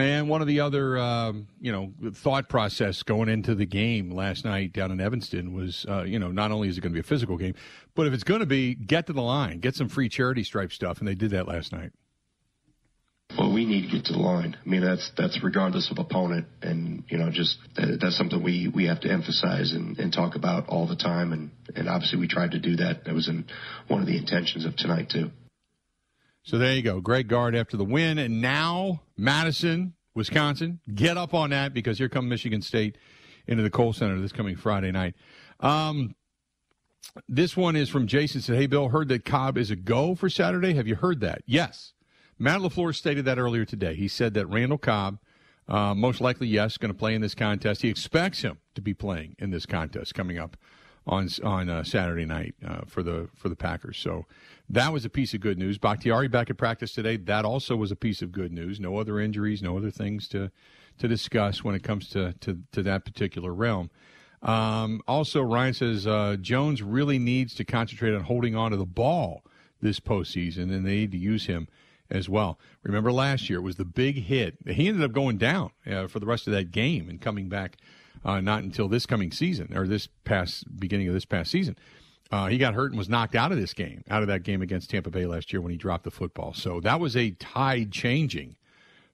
And 0.00 0.28
one 0.28 0.40
of 0.40 0.46
the 0.46 0.60
other, 0.60 0.98
um, 0.98 1.48
you 1.60 1.72
know, 1.72 1.92
thought 2.12 2.48
process 2.48 3.02
going 3.02 3.28
into 3.28 3.54
the 3.54 3.66
game 3.66 4.10
last 4.10 4.44
night 4.44 4.72
down 4.72 4.90
in 4.90 5.00
Evanston 5.00 5.52
was, 5.52 5.84
uh, 5.88 6.02
you 6.02 6.18
know, 6.18 6.30
not 6.30 6.50
only 6.52 6.68
is 6.68 6.78
it 6.78 6.80
going 6.80 6.92
to 6.92 6.94
be 6.94 7.00
a 7.00 7.08
physical 7.08 7.36
game, 7.36 7.54
but 7.94 8.06
if 8.06 8.12
it's 8.12 8.24
going 8.24 8.40
to 8.40 8.46
be, 8.46 8.74
get 8.74 9.06
to 9.06 9.12
the 9.12 9.22
line, 9.22 9.58
get 9.60 9.74
some 9.74 9.88
free 9.88 10.08
charity 10.08 10.44
stripe 10.44 10.72
stuff, 10.72 10.98
and 10.98 11.08
they 11.08 11.14
did 11.14 11.30
that 11.32 11.48
last 11.48 11.72
night. 11.72 11.92
Well, 13.36 13.52
we 13.52 13.66
need 13.66 13.82
to 13.82 13.88
get 13.88 14.06
to 14.06 14.14
the 14.14 14.18
line. 14.18 14.56
I 14.64 14.68
mean, 14.68 14.80
that's 14.80 15.12
that's 15.16 15.42
regardless 15.44 15.90
of 15.90 15.98
opponent, 15.98 16.46
and 16.62 17.04
you 17.08 17.18
know, 17.18 17.30
just 17.30 17.58
that, 17.76 17.98
that's 18.00 18.16
something 18.16 18.42
we 18.42 18.68
we 18.74 18.86
have 18.86 19.00
to 19.00 19.10
emphasize 19.10 19.72
and, 19.72 19.98
and 19.98 20.12
talk 20.12 20.34
about 20.34 20.68
all 20.68 20.86
the 20.86 20.96
time, 20.96 21.32
and 21.32 21.50
and 21.76 21.88
obviously 21.88 22.18
we 22.18 22.26
tried 22.26 22.52
to 22.52 22.58
do 22.58 22.76
that. 22.76 23.04
That 23.04 23.14
was 23.14 23.28
in 23.28 23.44
one 23.86 24.00
of 24.00 24.06
the 24.06 24.16
intentions 24.16 24.64
of 24.64 24.76
tonight 24.76 25.10
too. 25.10 25.30
So 26.48 26.56
there 26.56 26.72
you 26.72 26.80
go. 26.80 27.02
Greg 27.02 27.28
Gard 27.28 27.54
after 27.54 27.76
the 27.76 27.84
win. 27.84 28.16
And 28.16 28.40
now 28.40 29.02
Madison, 29.18 29.92
Wisconsin. 30.14 30.80
Get 30.94 31.18
up 31.18 31.34
on 31.34 31.50
that 31.50 31.74
because 31.74 31.98
here 31.98 32.08
come 32.08 32.26
Michigan 32.26 32.62
State 32.62 32.96
into 33.46 33.62
the 33.62 33.68
Kohl 33.68 33.92
Center 33.92 34.18
this 34.18 34.32
coming 34.32 34.56
Friday 34.56 34.90
night. 34.90 35.14
Um, 35.60 36.14
this 37.28 37.54
one 37.54 37.76
is 37.76 37.90
from 37.90 38.06
Jason. 38.06 38.40
Said, 38.40 38.56
"Hey 38.56 38.66
Bill, 38.66 38.88
heard 38.88 39.08
that 39.08 39.26
Cobb 39.26 39.58
is 39.58 39.70
a 39.70 39.76
go 39.76 40.14
for 40.14 40.30
Saturday. 40.30 40.72
Have 40.72 40.88
you 40.88 40.94
heard 40.94 41.20
that? 41.20 41.42
Yes. 41.44 41.92
Matt 42.38 42.60
LaFleur 42.60 42.94
stated 42.94 43.26
that 43.26 43.38
earlier 43.38 43.66
today. 43.66 43.94
He 43.94 44.08
said 44.08 44.32
that 44.32 44.46
Randall 44.46 44.78
Cobb, 44.78 45.18
uh, 45.68 45.94
most 45.94 46.22
likely, 46.22 46.46
yes, 46.46 46.78
going 46.78 46.90
to 46.90 46.98
play 46.98 47.14
in 47.14 47.20
this 47.20 47.34
contest. 47.34 47.82
He 47.82 47.90
expects 47.90 48.40
him 48.40 48.56
to 48.74 48.80
be 48.80 48.94
playing 48.94 49.36
in 49.38 49.50
this 49.50 49.66
contest 49.66 50.14
coming 50.14 50.38
up 50.38 50.56
on 51.08 51.28
on 51.42 51.68
uh, 51.68 51.82
Saturday 51.82 52.26
night 52.26 52.54
uh, 52.66 52.82
for 52.86 53.02
the 53.02 53.28
for 53.34 53.48
the 53.48 53.56
Packers. 53.56 53.98
So 53.98 54.26
that 54.68 54.92
was 54.92 55.04
a 55.04 55.10
piece 55.10 55.34
of 55.34 55.40
good 55.40 55.58
news. 55.58 55.78
Bakhtiari 55.78 56.28
back 56.28 56.50
at 56.50 56.58
practice 56.58 56.92
today. 56.92 57.16
That 57.16 57.44
also 57.44 57.74
was 57.74 57.90
a 57.90 57.96
piece 57.96 58.22
of 58.22 58.30
good 58.30 58.52
news. 58.52 58.78
No 58.78 58.98
other 58.98 59.18
injuries, 59.18 59.62
no 59.62 59.76
other 59.76 59.90
things 59.90 60.28
to 60.28 60.50
to 60.98 61.08
discuss 61.08 61.64
when 61.64 61.74
it 61.74 61.82
comes 61.82 62.08
to 62.10 62.34
to, 62.40 62.58
to 62.72 62.82
that 62.82 63.04
particular 63.04 63.52
realm. 63.52 63.90
Um, 64.42 65.00
also, 65.08 65.42
Ryan 65.42 65.74
says 65.74 66.06
uh, 66.06 66.36
Jones 66.40 66.80
really 66.80 67.18
needs 67.18 67.54
to 67.54 67.64
concentrate 67.64 68.14
on 68.14 68.22
holding 68.22 68.54
on 68.54 68.70
to 68.70 68.76
the 68.76 68.86
ball 68.86 69.42
this 69.80 69.98
postseason, 69.98 70.64
and 70.74 70.86
they 70.86 70.92
need 70.92 71.12
to 71.12 71.18
use 71.18 71.46
him 71.46 71.66
as 72.10 72.28
well. 72.28 72.58
Remember 72.82 73.12
last 73.12 73.50
year 73.50 73.58
it 73.58 73.62
was 73.62 73.76
the 73.76 73.84
big 73.84 74.24
hit. 74.24 74.56
He 74.66 74.88
ended 74.88 75.04
up 75.04 75.12
going 75.12 75.38
down 75.38 75.70
uh, 75.86 76.06
for 76.06 76.20
the 76.20 76.26
rest 76.26 76.46
of 76.46 76.52
that 76.52 76.70
game 76.70 77.08
and 77.08 77.20
coming 77.20 77.48
back 77.48 77.76
uh, 78.24 78.40
not 78.40 78.62
until 78.62 78.88
this 78.88 79.06
coming 79.06 79.32
season 79.32 79.76
or 79.76 79.86
this 79.86 80.08
past 80.24 80.64
beginning 80.78 81.08
of 81.08 81.14
this 81.14 81.24
past 81.24 81.50
season. 81.50 81.76
Uh, 82.30 82.46
he 82.46 82.58
got 82.58 82.74
hurt 82.74 82.90
and 82.90 82.98
was 82.98 83.08
knocked 83.08 83.34
out 83.34 83.52
of 83.52 83.58
this 83.58 83.72
game, 83.72 84.04
out 84.10 84.22
of 84.22 84.28
that 84.28 84.42
game 84.42 84.60
against 84.60 84.90
Tampa 84.90 85.10
Bay 85.10 85.24
last 85.24 85.52
year 85.52 85.62
when 85.62 85.70
he 85.70 85.78
dropped 85.78 86.04
the 86.04 86.10
football. 86.10 86.52
So 86.52 86.78
that 86.80 87.00
was 87.00 87.16
a 87.16 87.30
tide 87.30 87.90
changing 87.90 88.56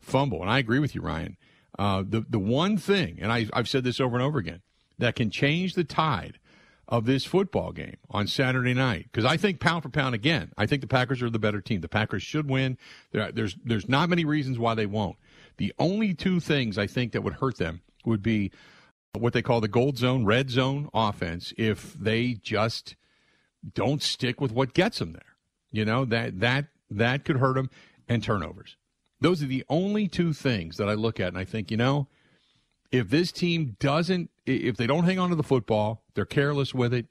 fumble. 0.01 0.41
And 0.41 0.51
I 0.51 0.59
agree 0.59 0.81
with 0.81 0.95
you, 0.95 1.01
Ryan. 1.01 1.37
Uh, 1.79 2.05
the 2.07 2.25
the 2.29 2.39
one 2.39 2.77
thing, 2.77 3.19
and 3.21 3.33
I, 3.33 3.47
I've 3.53 3.69
said 3.69 3.85
this 3.85 4.01
over 4.01 4.17
and 4.17 4.25
over 4.25 4.39
again, 4.39 4.63
that 4.99 5.17
can 5.17 5.31
change 5.31 5.75
the 5.75 5.85
tide 5.85 6.39
of 6.87 7.07
this 7.07 7.25
football 7.25 7.73
game 7.73 7.97
on 8.11 8.27
Saturday 8.27 8.75
night. 8.75 9.07
Because 9.11 9.25
I 9.25 9.37
think 9.37 9.59
pound 9.59 9.83
for 9.83 9.89
pound, 9.89 10.15
again, 10.15 10.53
I 10.57 10.67
think 10.67 10.83
the 10.83 10.89
Packers 10.89 11.23
are 11.23 11.31
the 11.31 11.39
better 11.39 11.61
team. 11.61 11.81
The 11.81 11.89
Packers 11.89 12.23
should 12.23 12.49
win. 12.49 12.79
There, 13.13 13.33
there's 13.33 13.57
there's 13.65 13.89
not 13.89 14.09
many 14.09 14.25
reasons 14.25 14.59
why 14.59 14.75
they 14.75 14.87
won't. 14.87 15.17
The 15.57 15.73
only 15.79 16.15
two 16.15 16.41
things 16.41 16.79
I 16.79 16.87
think 16.87 17.13
that 17.13 17.23
would 17.23 17.35
hurt 17.35 17.59
them 17.59 17.81
would 18.05 18.23
be 18.23 18.53
what 19.17 19.33
they 19.33 19.43
call 19.43 19.61
the 19.61 19.69
gold 19.69 19.99
zone, 19.99 20.25
red 20.25 20.51
zone 20.51 20.89
offense. 20.93 21.53
If 21.57 21.95
they 21.95 22.35
just 22.35 22.97
don't 23.73 24.03
stick 24.03 24.41
with 24.41 24.53
what 24.53 24.75
gets 24.75 24.99
them 24.99 25.13
there. 25.13 25.37
You 25.71 25.85
know, 25.85 26.05
that 26.05 26.41
that 26.41 26.67
that 26.91 27.25
could 27.25 27.39
hurt 27.39 27.55
them 27.55 27.71
and 28.09 28.23
turnovers. 28.23 28.77
Those 29.21 29.43
are 29.43 29.47
the 29.47 29.65
only 29.69 30.07
two 30.09 30.33
things 30.33 30.77
that 30.77 30.89
I 30.89 30.95
look 30.95 31.19
at 31.19 31.29
and 31.29 31.39
I 31.39 31.45
think, 31.45 31.71
you 31.71 31.77
know, 31.77 32.09
if 32.93 33.09
this 33.09 33.33
team 33.33 33.77
doesn't 33.81 34.31
if 34.47 34.77
they 34.77 34.87
don't 34.87 35.05
hang 35.05 35.19
on 35.19 35.31
to 35.31 35.37
the 35.37 35.43
football, 35.43 36.03
they're 36.15 36.27
careless 36.27 36.75
with 36.75 36.93
it, 36.93 37.07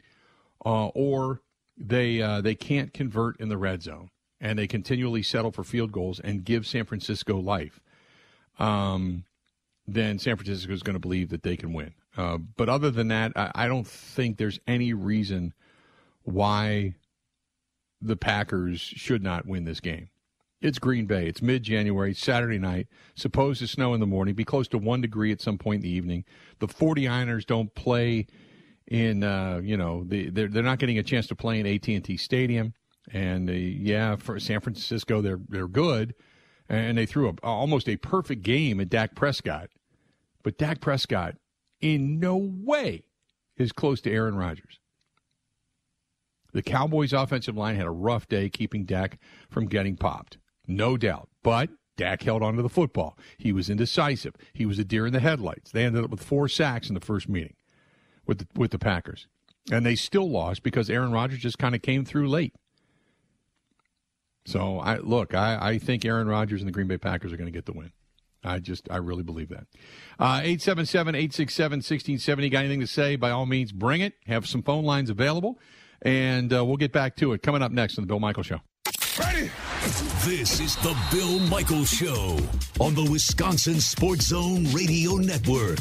uh, 0.65 0.87
or 0.87 1.41
they 1.77 2.21
uh, 2.21 2.41
they 2.41 2.55
can't 2.55 2.93
convert 2.93 3.39
in 3.39 3.49
the 3.49 3.57
red 3.57 3.81
zone 3.81 4.09
and 4.39 4.59
they 4.59 4.67
continually 4.67 5.23
settle 5.23 5.51
for 5.51 5.63
field 5.63 5.91
goals 5.91 6.19
and 6.19 6.45
give 6.45 6.67
San 6.67 6.85
Francisco 6.85 7.37
life, 7.37 7.79
um, 8.59 9.23
then 9.87 10.19
San 10.19 10.35
Francisco 10.35 10.71
is 10.71 10.83
going 10.83 10.95
to 10.95 10.99
believe 10.99 11.29
that 11.29 11.43
they 11.43 11.57
can 11.57 11.73
win. 11.73 11.93
Uh, 12.15 12.37
but 12.37 12.69
other 12.69 12.91
than 12.91 13.07
that, 13.09 13.31
I, 13.35 13.51
I, 13.55 13.67
don't 13.67 13.87
think 13.87 14.37
there's 14.37 14.59
any 14.67 14.93
reason 14.93 15.53
why 16.21 16.93
the 18.01 18.15
Packers 18.15 18.79
should 18.79 19.23
not 19.23 19.47
win 19.47 19.65
this 19.65 19.79
game. 19.79 20.09
It's 20.61 20.79
Green 20.79 21.05
Bay. 21.05 21.27
It's 21.27 21.41
mid 21.41 21.63
January, 21.63 22.13
Saturday 22.13 22.59
night. 22.59 22.87
Supposed 23.15 23.59
to 23.59 23.67
snow 23.67 23.93
in 23.93 23.99
the 23.99 24.07
morning, 24.07 24.35
be 24.35 24.45
close 24.45 24.67
to 24.69 24.77
one 24.77 25.01
degree 25.01 25.31
at 25.31 25.41
some 25.41 25.57
point 25.57 25.83
in 25.83 25.89
the 25.89 25.95
evening. 25.95 26.23
The 26.59 26.67
49ers 26.67 27.45
don't 27.45 27.73
play 27.75 28.27
in, 28.87 29.23
uh, 29.23 29.59
you 29.61 29.75
know, 29.75 30.05
the, 30.05 30.29
they're, 30.29 30.47
they're 30.47 30.63
not 30.63 30.79
getting 30.79 30.97
a 30.97 31.03
chance 31.03 31.27
to 31.27 31.35
play 31.35 31.59
in 31.59 31.67
AT&T 31.67 32.15
Stadium. 32.17 32.73
And 33.11 33.49
uh, 33.49 33.53
yeah, 33.53 34.15
for 34.15 34.39
San 34.39 34.61
Francisco, 34.61 35.21
they're 35.21 35.41
they're 35.49 35.67
good, 35.67 36.15
and 36.69 36.97
they 36.97 37.05
threw 37.05 37.29
a, 37.29 37.33
almost 37.43 37.87
a 37.89 37.97
perfect 37.97 38.43
game 38.43 38.79
at 38.79 38.89
Dak 38.89 39.15
Prescott. 39.15 39.69
But 40.43 40.57
Dak 40.57 40.81
Prescott, 40.81 41.35
in 41.81 42.19
no 42.19 42.37
way, 42.37 43.03
is 43.57 43.71
close 43.71 44.01
to 44.01 44.11
Aaron 44.11 44.35
Rodgers. 44.35 44.79
The 46.53 46.61
Cowboys' 46.61 47.13
offensive 47.13 47.57
line 47.57 47.75
had 47.75 47.87
a 47.87 47.91
rough 47.91 48.27
day 48.27 48.49
keeping 48.49 48.85
Dak 48.85 49.17
from 49.49 49.65
getting 49.65 49.95
popped, 49.95 50.37
no 50.67 50.97
doubt. 50.97 51.29
But 51.41 51.69
Dak 51.97 52.23
held 52.23 52.43
onto 52.43 52.61
the 52.61 52.69
football. 52.69 53.17
He 53.37 53.51
was 53.51 53.69
indecisive. 53.69 54.35
He 54.53 54.65
was 54.65 54.79
a 54.79 54.83
deer 54.83 55.07
in 55.07 55.13
the 55.13 55.19
headlights. 55.19 55.71
They 55.71 55.83
ended 55.83 56.03
up 56.03 56.11
with 56.11 56.23
four 56.23 56.47
sacks 56.47 56.89
in 56.89 56.93
the 56.93 57.01
first 57.01 57.27
meeting 57.27 57.55
with 58.25 58.39
the, 58.39 58.47
with 58.55 58.71
the 58.71 58.79
Packers, 58.79 59.27
and 59.71 59.85
they 59.85 59.95
still 59.95 60.29
lost 60.29 60.63
because 60.63 60.89
Aaron 60.89 61.11
Rodgers 61.11 61.39
just 61.39 61.57
kind 61.59 61.75
of 61.75 61.81
came 61.81 62.05
through 62.05 62.29
late. 62.29 62.53
So 64.45 64.79
I 64.79 64.97
look, 64.97 65.33
I, 65.33 65.57
I 65.61 65.77
think 65.77 66.05
Aaron 66.05 66.27
Rodgers 66.27 66.61
and 66.61 66.67
the 66.67 66.73
Green 66.73 66.87
Bay 66.87 66.97
Packers 66.97 67.31
are 67.31 67.37
going 67.37 67.51
to 67.51 67.51
get 67.51 67.65
the 67.65 67.73
win. 67.73 67.91
I 68.43 68.59
just, 68.59 68.91
I 68.91 68.97
really 68.97 69.23
believe 69.23 69.49
that. 69.49 69.67
Uh, 70.19 70.41
877 70.43 71.15
867 71.15 71.77
1670. 71.77 72.49
Got 72.49 72.59
anything 72.59 72.81
to 72.81 72.87
say? 72.87 73.15
By 73.15 73.31
all 73.31 73.45
means, 73.45 73.71
bring 73.71 74.01
it. 74.01 74.15
Have 74.27 74.45
some 74.45 74.61
phone 74.63 74.83
lines 74.83 75.09
available 75.09 75.59
and 76.03 76.53
uh, 76.53 76.63
we'll 76.63 76.77
get 76.77 76.91
back 76.91 77.15
to 77.17 77.33
it 77.33 77.41
coming 77.41 77.61
up 77.61 77.71
next 77.71 77.97
on 77.97 78.03
the 78.03 78.07
Bill 78.07 78.19
Michaels 78.19 78.45
Show. 78.45 78.59
Ready? 79.19 79.49
This 80.25 80.59
is 80.59 80.75
the 80.77 80.95
Bill 81.11 81.39
Michaels 81.39 81.89
Show 81.89 82.37
on 82.79 82.93
the 82.95 83.07
Wisconsin 83.09 83.79
Sports 83.79 84.27
Zone 84.27 84.65
Radio 84.73 85.15
Network. 85.15 85.79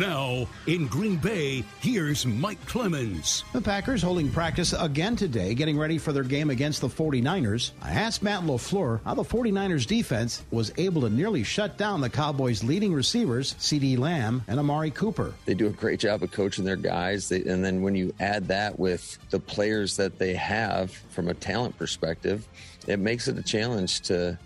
Now, 0.00 0.46
in 0.66 0.86
Green 0.86 1.16
Bay, 1.16 1.62
here's 1.80 2.24
Mike 2.24 2.64
Clemens. 2.64 3.44
The 3.52 3.60
Packers 3.60 4.00
holding 4.00 4.30
practice 4.30 4.72
again 4.72 5.14
today, 5.14 5.54
getting 5.54 5.76
ready 5.76 5.98
for 5.98 6.14
their 6.14 6.22
game 6.22 6.48
against 6.48 6.80
the 6.80 6.88
49ers. 6.88 7.72
I 7.82 7.90
asked 7.90 8.22
Matt 8.22 8.44
LaFleur 8.44 9.00
how 9.04 9.12
the 9.12 9.22
49ers 9.22 9.86
defense 9.86 10.42
was 10.50 10.72
able 10.78 11.02
to 11.02 11.10
nearly 11.10 11.44
shut 11.44 11.76
down 11.76 12.00
the 12.00 12.08
Cowboys' 12.08 12.64
leading 12.64 12.94
receivers, 12.94 13.52
CeeDee 13.56 13.98
Lamb 13.98 14.42
and 14.48 14.58
Amari 14.58 14.90
Cooper. 14.90 15.34
They 15.44 15.52
do 15.52 15.66
a 15.66 15.70
great 15.70 16.00
job 16.00 16.22
of 16.22 16.30
coaching 16.30 16.64
their 16.64 16.76
guys. 16.76 17.28
They, 17.28 17.44
and 17.44 17.62
then 17.62 17.82
when 17.82 17.94
you 17.94 18.14
add 18.20 18.48
that 18.48 18.78
with 18.78 19.18
the 19.28 19.38
players 19.38 19.98
that 19.98 20.18
they 20.18 20.32
have 20.32 20.92
from 21.10 21.28
a 21.28 21.34
talent 21.34 21.76
perspective, 21.76 22.48
it 22.86 22.98
makes 22.98 23.28
it 23.28 23.36
a 23.36 23.42
challenge 23.42 24.00
to 24.02 24.38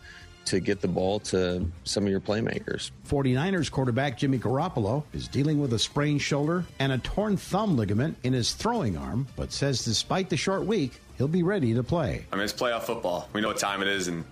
to 0.47 0.61
get 0.61 0.81
the 0.81 0.89
ball 0.89 1.21
to 1.21 1.67
some 1.85 2.05
of 2.05 2.11
your 2.11 2.21
playmakers. 2.21 2.91
49ers 3.09 3.71
quarterback 3.71 4.19
Jimmy 4.19 4.39
Garoppolo 4.39 5.05
is 5.13 5.29
dealing 5.29 5.61
with 5.61 5.73
a 5.73 5.79
sprained 5.79 6.23
shoulder 6.23 6.65
and 6.79 6.93
a 6.93 6.99
torn 6.99 7.37
thumb 7.37 7.77
ligament 7.77 8.17
in 8.23 8.33
his 8.33 8.53
throwing 8.53 8.97
arm, 8.97 9.27
but 9.37 9.53
says 9.53 9.85
despite 9.85 10.29
the 10.31 10.37
short 10.37 10.65
week, 10.67 11.01
he'll 11.19 11.29
be 11.29 11.43
ready 11.43 11.75
to 11.75 11.83
play. 11.83 12.27
I 12.33 12.37
mean, 12.37 12.45
it's 12.45 12.53
playoff 12.53 12.83
football. 12.83 13.29
We 13.33 13.41
know 13.41 13.49
what 13.49 13.59
time 13.59 13.83
it 13.83 13.89
is, 13.89 14.09
and 14.09 14.25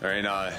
there 0.00 0.12
ain't 0.12 0.26
uh, 0.26 0.52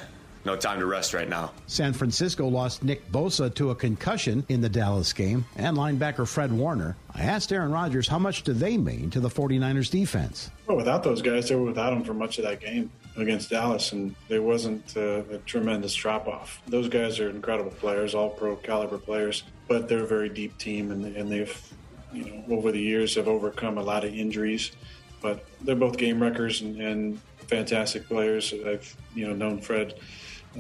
no 0.45 0.55
time 0.55 0.79
to 0.79 0.85
rest 0.85 1.13
right 1.13 1.27
now. 1.27 1.51
San 1.67 1.93
Francisco 1.93 2.47
lost 2.47 2.83
Nick 2.83 3.11
Bosa 3.11 3.53
to 3.55 3.71
a 3.71 3.75
concussion 3.75 4.45
in 4.49 4.61
the 4.61 4.69
Dallas 4.69 5.13
game 5.13 5.45
and 5.57 5.77
linebacker 5.77 6.27
Fred 6.27 6.51
Warner. 6.51 6.95
I 7.13 7.23
asked 7.23 7.51
Aaron 7.51 7.71
Rodgers 7.71 8.07
how 8.07 8.19
much 8.19 8.43
do 8.43 8.53
they 8.53 8.77
mean 8.77 9.09
to 9.11 9.19
the 9.19 9.29
49ers 9.29 9.91
defense? 9.91 10.49
Well, 10.65 10.77
without 10.77 11.03
those 11.03 11.21
guys, 11.21 11.49
they 11.49 11.55
were 11.55 11.65
without 11.65 11.93
him 11.93 12.03
for 12.03 12.13
much 12.13 12.37
of 12.37 12.45
that 12.45 12.61
game 12.61 12.89
against 13.18 13.49
Dallas, 13.49 13.91
and 13.91 14.15
there 14.28 14.41
wasn't 14.41 14.95
uh, 14.95 15.24
a 15.32 15.38
tremendous 15.39 15.93
drop 15.93 16.28
off. 16.28 16.61
Those 16.68 16.88
guys 16.88 17.20
are 17.20 17.30
incredible 17.30 17.72
players, 17.72 18.13
all 18.15 18.30
pro 18.30 18.55
caliber 18.55 18.97
players, 18.97 19.43
but 19.68 19.89
they're 19.89 20.03
a 20.03 20.07
very 20.07 20.30
deep 20.30 20.57
team, 20.57 20.91
and, 20.91 21.03
and 21.15 21.32
they've, 21.32 21.74
you 22.13 22.26
know, 22.26 22.55
over 22.55 22.72
the 22.72 22.80
years 22.80 23.15
have 23.15 23.28
overcome 23.28 23.78
a 23.78 23.84
lot 23.84 24.03
of 24.03 24.13
injuries. 24.13 24.72
But 25.20 25.45
they're 25.61 25.76
both 25.76 25.97
game 25.97 26.22
wreckers 26.22 26.61
and, 26.61 26.80
and 26.80 27.20
fantastic 27.47 28.07
players. 28.07 28.53
I've 28.53 28.95
you 29.15 29.28
know 29.28 29.34
known 29.34 29.59
Fred 29.59 29.95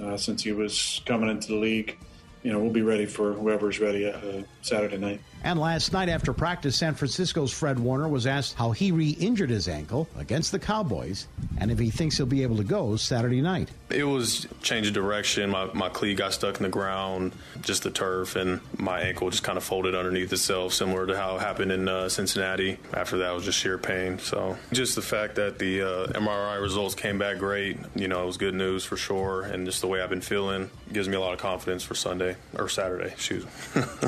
uh, 0.01 0.17
since 0.17 0.43
he 0.43 0.51
was 0.51 1.01
coming 1.05 1.29
into 1.29 1.49
the 1.49 1.55
league. 1.55 1.97
You 2.43 2.53
know, 2.53 2.59
we'll 2.59 2.71
be 2.71 2.81
ready 2.81 3.05
for 3.05 3.33
whoever's 3.33 3.79
ready 3.79 4.05
uh, 4.05 4.43
Saturday 4.61 4.97
night. 4.97 5.21
And 5.47 5.61
last 5.61 5.93
night 5.93 6.09
after 6.09 6.33
practice, 6.33 6.75
San 6.75 6.93
Francisco's 6.93 7.53
Fred 7.53 7.79
Warner 7.79 8.09
was 8.09 8.27
asked 8.27 8.55
how 8.55 8.71
he 8.71 8.91
re 8.91 9.11
injured 9.11 9.49
his 9.49 9.69
ankle 9.69 10.09
against 10.17 10.51
the 10.51 10.59
Cowboys 10.59 11.25
and 11.57 11.71
if 11.71 11.79
he 11.79 11.89
thinks 11.89 12.17
he'll 12.17 12.25
be 12.25 12.43
able 12.43 12.57
to 12.57 12.65
go 12.65 12.97
Saturday 12.97 13.39
night. 13.39 13.69
It 13.89 14.03
was 14.03 14.45
change 14.61 14.87
of 14.87 14.93
direction. 14.93 15.49
My, 15.49 15.71
my 15.71 15.87
cleat 15.87 16.17
got 16.17 16.33
stuck 16.33 16.57
in 16.57 16.63
the 16.63 16.69
ground, 16.69 17.31
just 17.61 17.83
the 17.83 17.91
turf, 17.91 18.35
and 18.35 18.59
my 18.77 18.99
ankle 18.99 19.29
just 19.29 19.43
kind 19.43 19.57
of 19.57 19.63
folded 19.63 19.95
underneath 19.95 20.33
itself, 20.33 20.73
similar 20.73 21.07
to 21.07 21.15
how 21.15 21.37
it 21.37 21.39
happened 21.39 21.71
in 21.71 21.87
uh, 21.87 22.09
Cincinnati. 22.09 22.77
After 22.93 23.19
that, 23.19 23.31
was 23.31 23.45
just 23.45 23.57
sheer 23.57 23.77
pain. 23.77 24.19
So, 24.19 24.57
just 24.73 24.95
the 24.95 25.01
fact 25.01 25.35
that 25.35 25.59
the 25.59 25.81
uh, 25.81 26.07
MRI 26.07 26.61
results 26.61 26.93
came 26.93 27.17
back 27.17 27.37
great, 27.37 27.77
you 27.95 28.09
know, 28.09 28.21
it 28.23 28.25
was 28.25 28.35
good 28.35 28.53
news 28.53 28.83
for 28.83 28.97
sure. 28.97 29.43
And 29.43 29.65
just 29.65 29.79
the 29.79 29.87
way 29.87 30.01
I've 30.01 30.09
been 30.09 30.19
feeling 30.19 30.69
gives 30.91 31.07
me 31.07 31.15
a 31.15 31.21
lot 31.21 31.31
of 31.31 31.39
confidence 31.39 31.83
for 31.83 31.95
Sunday 31.95 32.35
or 32.57 32.67
Saturday. 32.67 33.13
Me. 33.29 33.43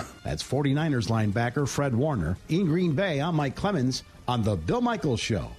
That's 0.24 0.44
49ers 0.44 1.08
linebacker 1.10 1.68
Fred 1.68 1.96
Warner. 1.96 2.38
In 2.50 2.66
Green 2.66 2.94
Bay, 2.94 3.20
I'm 3.20 3.36
Mike 3.36 3.56
Clemens 3.56 4.04
on 4.28 4.44
The 4.44 4.56
Bill 4.56 4.82
Michaels 4.82 5.20
Show. 5.20 5.50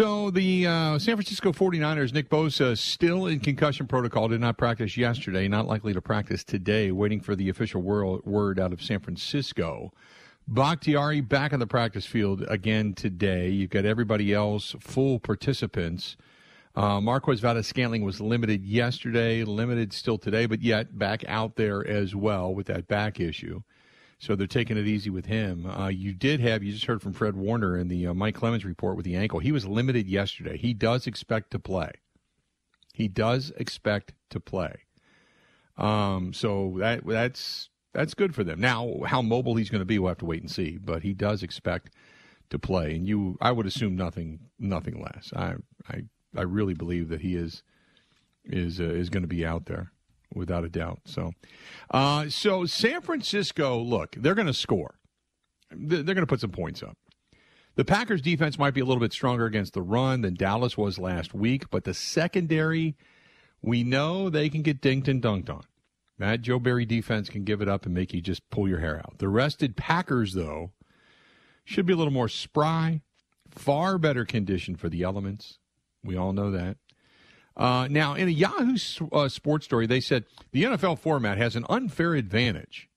So 0.00 0.30
the 0.30 0.66
uh, 0.66 0.98
San 0.98 1.16
Francisco 1.16 1.52
49ers, 1.52 2.14
Nick 2.14 2.30
Bosa, 2.30 2.78
still 2.78 3.26
in 3.26 3.38
concussion 3.38 3.86
protocol, 3.86 4.28
did 4.28 4.40
not 4.40 4.56
practice 4.56 4.96
yesterday, 4.96 5.46
not 5.46 5.66
likely 5.66 5.92
to 5.92 6.00
practice 6.00 6.42
today, 6.42 6.90
waiting 6.90 7.20
for 7.20 7.36
the 7.36 7.50
official 7.50 7.82
word 7.82 8.58
out 8.58 8.72
of 8.72 8.82
San 8.82 9.00
Francisco. 9.00 9.92
Bakhtiari 10.48 11.20
back 11.20 11.52
on 11.52 11.58
the 11.58 11.66
practice 11.66 12.06
field 12.06 12.46
again 12.48 12.94
today. 12.94 13.50
You've 13.50 13.68
got 13.68 13.84
everybody 13.84 14.32
else, 14.32 14.74
full 14.80 15.18
participants. 15.18 16.16
Uh, 16.74 17.02
Marquez 17.02 17.40
Valdes-Scantling 17.40 18.02
was 18.02 18.22
limited 18.22 18.64
yesterday, 18.64 19.44
limited 19.44 19.92
still 19.92 20.16
today, 20.16 20.46
but 20.46 20.62
yet 20.62 20.98
back 20.98 21.26
out 21.28 21.56
there 21.56 21.86
as 21.86 22.14
well 22.14 22.54
with 22.54 22.68
that 22.68 22.88
back 22.88 23.20
issue. 23.20 23.60
So 24.20 24.36
they're 24.36 24.46
taking 24.46 24.76
it 24.76 24.86
easy 24.86 25.08
with 25.08 25.26
him. 25.26 25.64
Uh, 25.64 25.88
you 25.88 26.12
did 26.12 26.40
have, 26.40 26.62
you 26.62 26.72
just 26.72 26.84
heard 26.84 27.00
from 27.00 27.14
Fred 27.14 27.36
Warner 27.36 27.78
in 27.78 27.88
the 27.88 28.06
uh, 28.06 28.14
Mike 28.14 28.34
Clemens 28.34 28.66
report 28.66 28.94
with 28.94 29.06
the 29.06 29.16
ankle. 29.16 29.40
He 29.40 29.50
was 29.50 29.66
limited 29.66 30.06
yesterday. 30.06 30.58
He 30.58 30.74
does 30.74 31.06
expect 31.06 31.50
to 31.52 31.58
play. 31.58 31.90
He 32.92 33.08
does 33.08 33.50
expect 33.56 34.12
to 34.28 34.38
play. 34.38 34.84
Um, 35.78 36.34
so 36.34 36.76
that 36.78 37.06
that's 37.06 37.70
that's 37.94 38.12
good 38.12 38.34
for 38.34 38.44
them. 38.44 38.60
Now, 38.60 38.98
how 39.06 39.22
mobile 39.22 39.54
he's 39.54 39.70
going 39.70 39.80
to 39.80 39.86
be, 39.86 39.98
we'll 39.98 40.10
have 40.10 40.18
to 40.18 40.26
wait 40.26 40.42
and 40.42 40.50
see. 40.50 40.76
But 40.76 41.02
he 41.02 41.14
does 41.14 41.42
expect 41.42 41.94
to 42.50 42.58
play, 42.58 42.94
and 42.94 43.08
you, 43.08 43.38
I 43.40 43.52
would 43.52 43.64
assume 43.64 43.96
nothing, 43.96 44.40
nothing 44.58 45.02
less. 45.02 45.32
I, 45.34 45.54
I 45.88 46.02
I 46.36 46.42
really 46.42 46.74
believe 46.74 47.08
that 47.08 47.22
he 47.22 47.36
is 47.36 47.62
is 48.44 48.80
uh, 48.80 48.84
is 48.84 49.08
going 49.08 49.22
to 49.22 49.28
be 49.28 49.46
out 49.46 49.64
there 49.64 49.92
without 50.34 50.64
a 50.64 50.68
doubt. 50.68 51.00
So, 51.04 51.32
uh, 51.90 52.28
so 52.28 52.66
San 52.66 53.00
Francisco, 53.02 53.78
look, 53.78 54.16
they're 54.16 54.34
going 54.34 54.46
to 54.46 54.54
score. 54.54 54.94
They're 55.70 56.02
going 56.02 56.16
to 56.16 56.26
put 56.26 56.40
some 56.40 56.50
points 56.50 56.82
up. 56.82 56.96
The 57.76 57.84
Packers 57.84 58.20
defense 58.20 58.58
might 58.58 58.74
be 58.74 58.80
a 58.80 58.84
little 58.84 59.00
bit 59.00 59.12
stronger 59.12 59.46
against 59.46 59.74
the 59.74 59.82
run 59.82 60.22
than 60.22 60.34
Dallas 60.34 60.76
was 60.76 60.98
last 60.98 61.32
week, 61.32 61.70
but 61.70 61.84
the 61.84 61.94
secondary, 61.94 62.96
we 63.62 63.84
know 63.84 64.28
they 64.28 64.48
can 64.48 64.62
get 64.62 64.82
dinked 64.82 65.08
and 65.08 65.22
dunked 65.22 65.48
on. 65.48 65.62
That 66.18 66.42
Joe 66.42 66.58
Barry 66.58 66.84
defense 66.84 67.30
can 67.30 67.44
give 67.44 67.62
it 67.62 67.68
up 67.68 67.86
and 67.86 67.94
make 67.94 68.12
you 68.12 68.20
just 68.20 68.48
pull 68.50 68.68
your 68.68 68.80
hair 68.80 68.98
out. 68.98 69.18
The 69.18 69.28
rested 69.28 69.76
Packers, 69.76 70.34
though, 70.34 70.72
should 71.64 71.86
be 71.86 71.94
a 71.94 71.96
little 71.96 72.12
more 72.12 72.28
spry, 72.28 73.00
far 73.48 73.96
better 73.96 74.24
condition 74.24 74.76
for 74.76 74.90
the 74.90 75.02
elements. 75.02 75.58
We 76.04 76.16
all 76.16 76.32
know 76.32 76.50
that. 76.50 76.76
Uh, 77.60 77.86
now, 77.90 78.14
in 78.14 78.26
a 78.26 78.30
Yahoo 78.30 78.78
uh, 79.12 79.28
sports 79.28 79.66
story, 79.66 79.86
they 79.86 80.00
said 80.00 80.24
the 80.50 80.64
NFL 80.64 80.98
format 80.98 81.36
has 81.36 81.54
an 81.54 81.66
unfair 81.68 82.14
advantage. 82.14 82.88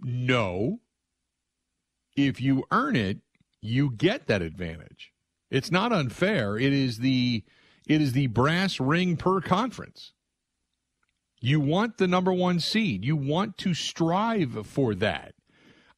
No. 0.00 0.80
If 2.16 2.40
you 2.40 2.64
earn 2.70 2.96
it, 2.96 3.18
you 3.60 3.90
get 3.90 4.28
that 4.28 4.40
advantage. 4.40 5.12
It's 5.50 5.70
not 5.70 5.92
unfair. 5.92 6.56
It 6.56 6.72
is 6.72 7.00
the 7.00 7.44
it 7.86 8.00
is 8.00 8.12
the 8.12 8.28
brass 8.28 8.80
ring 8.80 9.18
per 9.18 9.42
conference. 9.42 10.12
You 11.38 11.60
want 11.60 11.98
the 11.98 12.08
number 12.08 12.32
one 12.32 12.60
seed. 12.60 13.04
You 13.04 13.16
want 13.16 13.58
to 13.58 13.74
strive 13.74 14.66
for 14.66 14.94
that. 14.94 15.34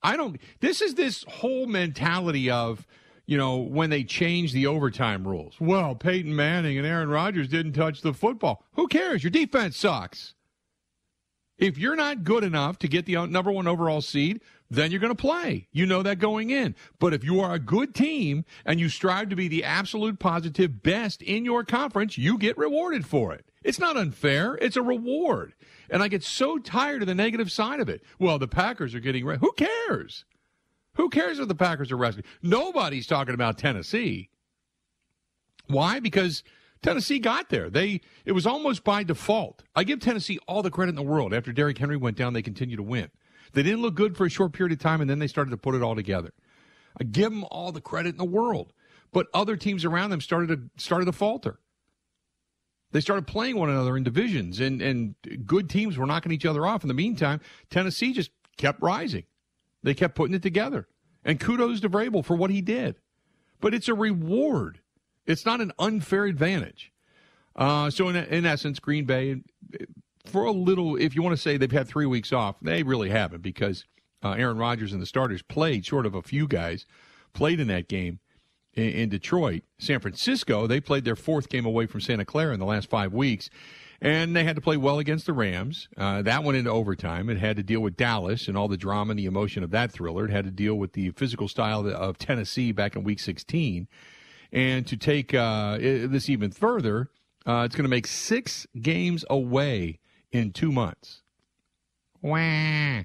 I 0.03 0.17
don't. 0.17 0.41
This 0.59 0.81
is 0.81 0.97
this 0.97 1.25
whole 1.29 1.67
mentality 1.67 2.51
of, 2.51 2.89
you 3.27 3.39
know, 3.39 3.57
when 3.57 3.91
they 3.91 4.05
change 4.05 4.53
the 4.53 4.67
overtime 4.67 5.27
rules. 5.27 5.57
Well, 5.61 5.95
Peyton 5.95 6.35
Manning 6.35 6.77
and 6.79 6.87
Aaron 6.87 7.09
Rodgers 7.09 7.49
didn't 7.49 7.73
touch 7.73 8.03
the 8.03 8.13
football. 8.13 8.65
Who 8.73 8.87
cares? 8.87 9.23
Your 9.23 9.31
defense 9.31 9.77
sucks. 9.77 10.35
If 11.57 11.79
you're 11.79 11.97
not 11.97 12.25
good 12.25 12.43
enough 12.43 12.79
to 12.81 12.89
get 12.89 13.07
the 13.07 13.17
uh, 13.17 13.27
number 13.27 13.53
one 13.53 13.69
overall 13.69 14.01
seed, 14.01 14.41
then 14.71 14.91
you're 14.91 15.01
going 15.01 15.15
to 15.15 15.21
play. 15.21 15.69
You 15.71 15.87
know 15.87 16.03
that 16.03 16.19
going 16.19 16.51
in. 16.51 16.75
But 16.99 17.15
if 17.15 17.23
you 17.23 17.41
are 17.41 17.55
a 17.55 17.61
good 17.61 17.95
team 17.95 18.45
and 18.65 18.81
you 18.81 18.89
strive 18.89 19.29
to 19.29 19.37
be 19.37 19.47
the 19.47 19.63
absolute 19.63 20.19
positive 20.19 20.83
best 20.83 21.23
in 21.23 21.45
your 21.45 21.65
conference, 21.65 22.19
you 22.19 22.39
get 22.39 22.59
rewarded 22.59 23.07
for 23.07 23.33
it. 23.33 23.47
It's 23.63 23.79
not 23.79 23.97
unfair. 23.97 24.57
It's 24.61 24.77
a 24.77 24.83
reward. 24.83 25.55
And 25.89 26.03
I 26.03 26.09
get 26.09 26.25
so 26.25 26.59
tired 26.59 27.03
of 27.03 27.09
the 27.09 27.15
negative 27.15 27.53
side 27.53 27.79
of 27.79 27.89
it. 27.89 28.03
Well, 28.19 28.39
the 28.39 28.49
Packers 28.49 28.95
are 28.95 29.01
getting 29.01 29.25
re- 29.25 29.39
who 29.39 29.53
cares? 29.53 30.25
Who 30.95 31.09
cares 31.09 31.39
if 31.39 31.49
the 31.49 31.55
Packers 31.55 31.93
are 31.93 31.97
resting? 31.97 32.25
Nobody's 32.43 33.07
talking 33.07 33.35
about 33.35 33.59
Tennessee. 33.59 34.31
Why? 35.67 36.01
Because 36.01 36.43
Tennessee 36.83 37.19
got 37.19 37.49
there. 37.49 37.71
They 37.71 38.01
it 38.25 38.33
was 38.33 38.47
almost 38.47 38.85
by 38.85 39.03
default. 39.03 39.63
I 39.75 39.85
give 39.85 40.01
Tennessee 40.01 40.39
all 40.47 40.63
the 40.63 40.71
credit 40.71 40.91
in 40.91 40.97
the 40.97 41.03
world. 41.03 41.33
After 41.33 41.53
Derrick 41.53 41.79
Henry 41.79 41.97
went 41.97 42.17
down, 42.17 42.33
they 42.33 42.43
continued 42.43 42.77
to 42.77 42.83
win. 42.83 43.11
They 43.53 43.63
didn't 43.63 43.83
look 43.83 43.95
good 43.95 44.17
for 44.17 44.27
a 44.27 44.31
short 44.31 44.53
period 44.53 44.73
of 44.73 44.81
time, 44.81 45.01
and 45.01 45.09
then 45.09 45.19
they 45.19 45.27
started 45.27 45.51
to 45.51 45.57
put 45.57 45.75
it 45.75 45.83
all 45.83 45.95
together. 45.95 46.33
I 47.01 47.05
give 47.05 47.31
them 47.31 47.45
all 47.51 47.73
the 47.73 47.81
credit 47.81 48.11
in 48.11 48.19
the 48.19 48.25
world, 48.25 48.73
but 49.13 49.27
other 49.33 49.57
teams 49.57 49.85
around 49.85 50.11
them 50.11 50.21
started 50.21 50.49
to 50.49 50.83
started 50.83 51.07
to 51.07 51.13
falter. 51.13 51.59
They 52.93 53.01
started 53.01 53.27
playing 53.27 53.57
one 53.57 53.71
another 53.71 53.97
in 53.97 54.05
divisions, 54.05 54.61
and 54.61 54.83
and 54.83 55.15
good 55.47 55.71
teams 55.71 55.97
were 55.97 56.07
knocking 56.07 56.33
each 56.33 56.47
other 56.47 56.67
off. 56.67 56.85
In 56.85 56.89
the 56.89 56.95
meantime, 56.95 57.41
Tennessee 57.71 58.13
just 58.13 58.31
kept 58.57 58.81
rising. 58.83 59.25
They 59.85 59.95
kept 59.95 60.17
putting 60.17 60.35
it 60.35 60.43
together, 60.43 60.89
and 61.25 61.39
kudos 61.39 61.81
to 61.81 61.89
Vrabel 61.89 62.25
for 62.25 62.35
what 62.35 62.51
he 62.51 62.61
did. 62.61 62.97
But 63.61 63.73
it's 63.73 63.89
a 63.89 63.95
reward 63.95 64.81
it's 65.27 65.47
not 65.47 65.61
an 65.61 65.73
unfair 65.79 66.25
advantage. 66.25 66.93
Uh, 67.57 67.91
so 67.91 68.09
in, 68.09 68.17
in 68.17 68.47
essence, 68.47 68.79
Green 68.79 69.05
Bay, 69.05 69.43
for 70.27 70.45
a 70.45 70.51
little, 70.51 70.97
if 70.97 71.15
you 71.15 71.23
want 71.23 71.37
to 71.37 71.41
say 71.41 71.57
they've 71.57 71.71
had 71.71 71.89
three 71.89 72.07
weeks 72.07 72.33
off, 72.33 72.57
they 72.61 72.83
really 72.83 73.11
haven't 73.11 73.43
because 73.43 73.85
uh, 74.23 74.33
Aaron 74.33 74.59
Rodgers 74.59 74.93
and 74.93 75.01
the 75.01 75.07
starters 75.07 75.43
played 75.43 75.87
short 75.87 76.07
of 76.07 76.15
a 76.15 76.23
few 76.23 76.49
guys 76.49 76.87
played 77.33 77.61
in 77.61 77.69
that 77.69 77.89
game 77.89 78.21
in, 78.75 78.89
in, 78.91 79.09
Detroit. 79.09 79.63
San 79.79 80.01
Francisco, 80.01 80.67
they 80.67 80.81
played 80.81 81.05
their 81.05 81.17
fourth 81.17 81.49
game 81.49 81.67
away 81.67 81.87
from 81.87 82.01
Santa 82.01 82.25
Clara 82.25 82.55
in 82.55 82.61
the 82.61 82.67
last 82.67 82.89
five 82.89 83.13
weeks. 83.13 83.51
And 84.01 84.35
they 84.35 84.45
had 84.45 84.57
to 84.57 84.63
play 84.63 84.77
well 84.77 84.99
against 84.99 85.27
the 85.27 85.33
Rams. 85.33 85.89
Uh, 85.97 86.23
that 86.23 86.45
went 86.45 86.59
into 86.59 86.71
overtime. 86.71 87.31
It 87.31 87.39
had 87.39 87.57
to 87.57 87.63
deal 87.63 87.81
with 87.81 87.97
Dallas 87.97 88.49
and 88.49 88.57
all 88.57 88.69
the 88.69 88.77
drama 88.77 89.11
and 89.11 89.19
the 89.19 89.27
emotion 89.27 89.63
of 89.63 89.71
that 89.71 89.93
thriller. 89.93 90.27
It 90.27 90.31
had 90.31 90.45
to 90.45 90.51
deal 90.51 90.75
with 90.75 90.93
the 90.93 91.11
physical 91.11 91.49
style 91.49 91.87
of 91.87 92.19
Tennessee 92.19 92.73
back 92.73 92.97
in 92.97 93.05
week 93.05 93.21
16. 93.21 93.89
And 94.53 94.87
to 94.87 94.97
take 94.97 95.35
uh, 95.35 95.79
this 95.79 96.29
even 96.29 96.51
further, 96.51 97.11
uh, 97.47 97.63
it's 97.67 97.75
going 97.75 97.85
to 97.85 97.91
make 97.91 98.07
six 98.07 98.67
games 98.81 99.25
away 99.29 99.99
in 100.33 100.53
two 100.53 100.73
months. 100.73 101.23
Wah. 102.21 103.03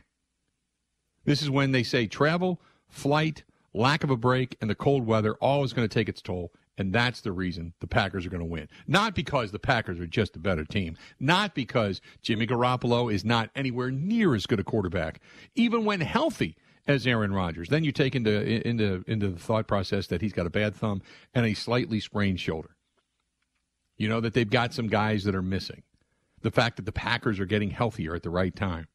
This 1.25 1.41
is 1.41 1.49
when 1.49 1.71
they 1.71 1.83
say 1.83 2.07
travel, 2.07 2.61
flight, 2.87 3.43
lack 3.73 4.03
of 4.03 4.09
a 4.09 4.17
break, 4.17 4.57
and 4.61 4.69
the 4.69 4.75
cold 4.75 5.05
weather 5.05 5.35
all 5.35 5.63
is 5.63 5.73
going 5.73 5.87
to 5.87 5.93
take 5.93 6.09
its 6.09 6.21
toll. 6.21 6.51
And 6.79 6.93
that's 6.93 7.21
the 7.21 7.31
reason 7.31 7.73
the 7.81 7.87
Packers 7.87 8.25
are 8.25 8.29
going 8.29 8.39
to 8.39 8.45
win. 8.45 8.67
Not 8.87 9.13
because 9.13 9.51
the 9.51 9.59
Packers 9.59 9.99
are 9.99 10.07
just 10.07 10.35
a 10.35 10.39
better 10.39 10.65
team. 10.65 10.97
Not 11.19 11.53
because 11.53 12.01
Jimmy 12.23 12.47
Garoppolo 12.47 13.13
is 13.13 13.23
not 13.23 13.51
anywhere 13.53 13.91
near 13.91 14.33
as 14.33 14.47
good 14.47 14.59
a 14.59 14.63
quarterback. 14.63 15.19
Even 15.55 15.85
when 15.85 16.01
healthy, 16.01 16.55
as 16.89 17.05
Aaron 17.05 17.31
Rodgers. 17.31 17.69
Then 17.69 17.83
you 17.83 17.91
take 17.91 18.15
into 18.15 18.67
into 18.67 19.03
into 19.07 19.29
the 19.29 19.39
thought 19.39 19.67
process 19.67 20.07
that 20.07 20.21
he's 20.21 20.33
got 20.33 20.47
a 20.47 20.49
bad 20.49 20.75
thumb 20.75 21.01
and 21.33 21.45
a 21.45 21.53
slightly 21.53 21.99
sprained 21.99 22.39
shoulder. 22.39 22.75
You 23.95 24.09
know 24.09 24.19
that 24.19 24.33
they've 24.33 24.49
got 24.49 24.73
some 24.73 24.87
guys 24.87 25.23
that 25.25 25.35
are 25.35 25.41
missing. 25.41 25.83
The 26.41 26.51
fact 26.51 26.77
that 26.77 26.85
the 26.85 26.91
Packers 26.91 27.39
are 27.39 27.45
getting 27.45 27.69
healthier 27.69 28.15
at 28.15 28.23
the 28.23 28.29
right 28.29 28.55
time. 28.55 28.87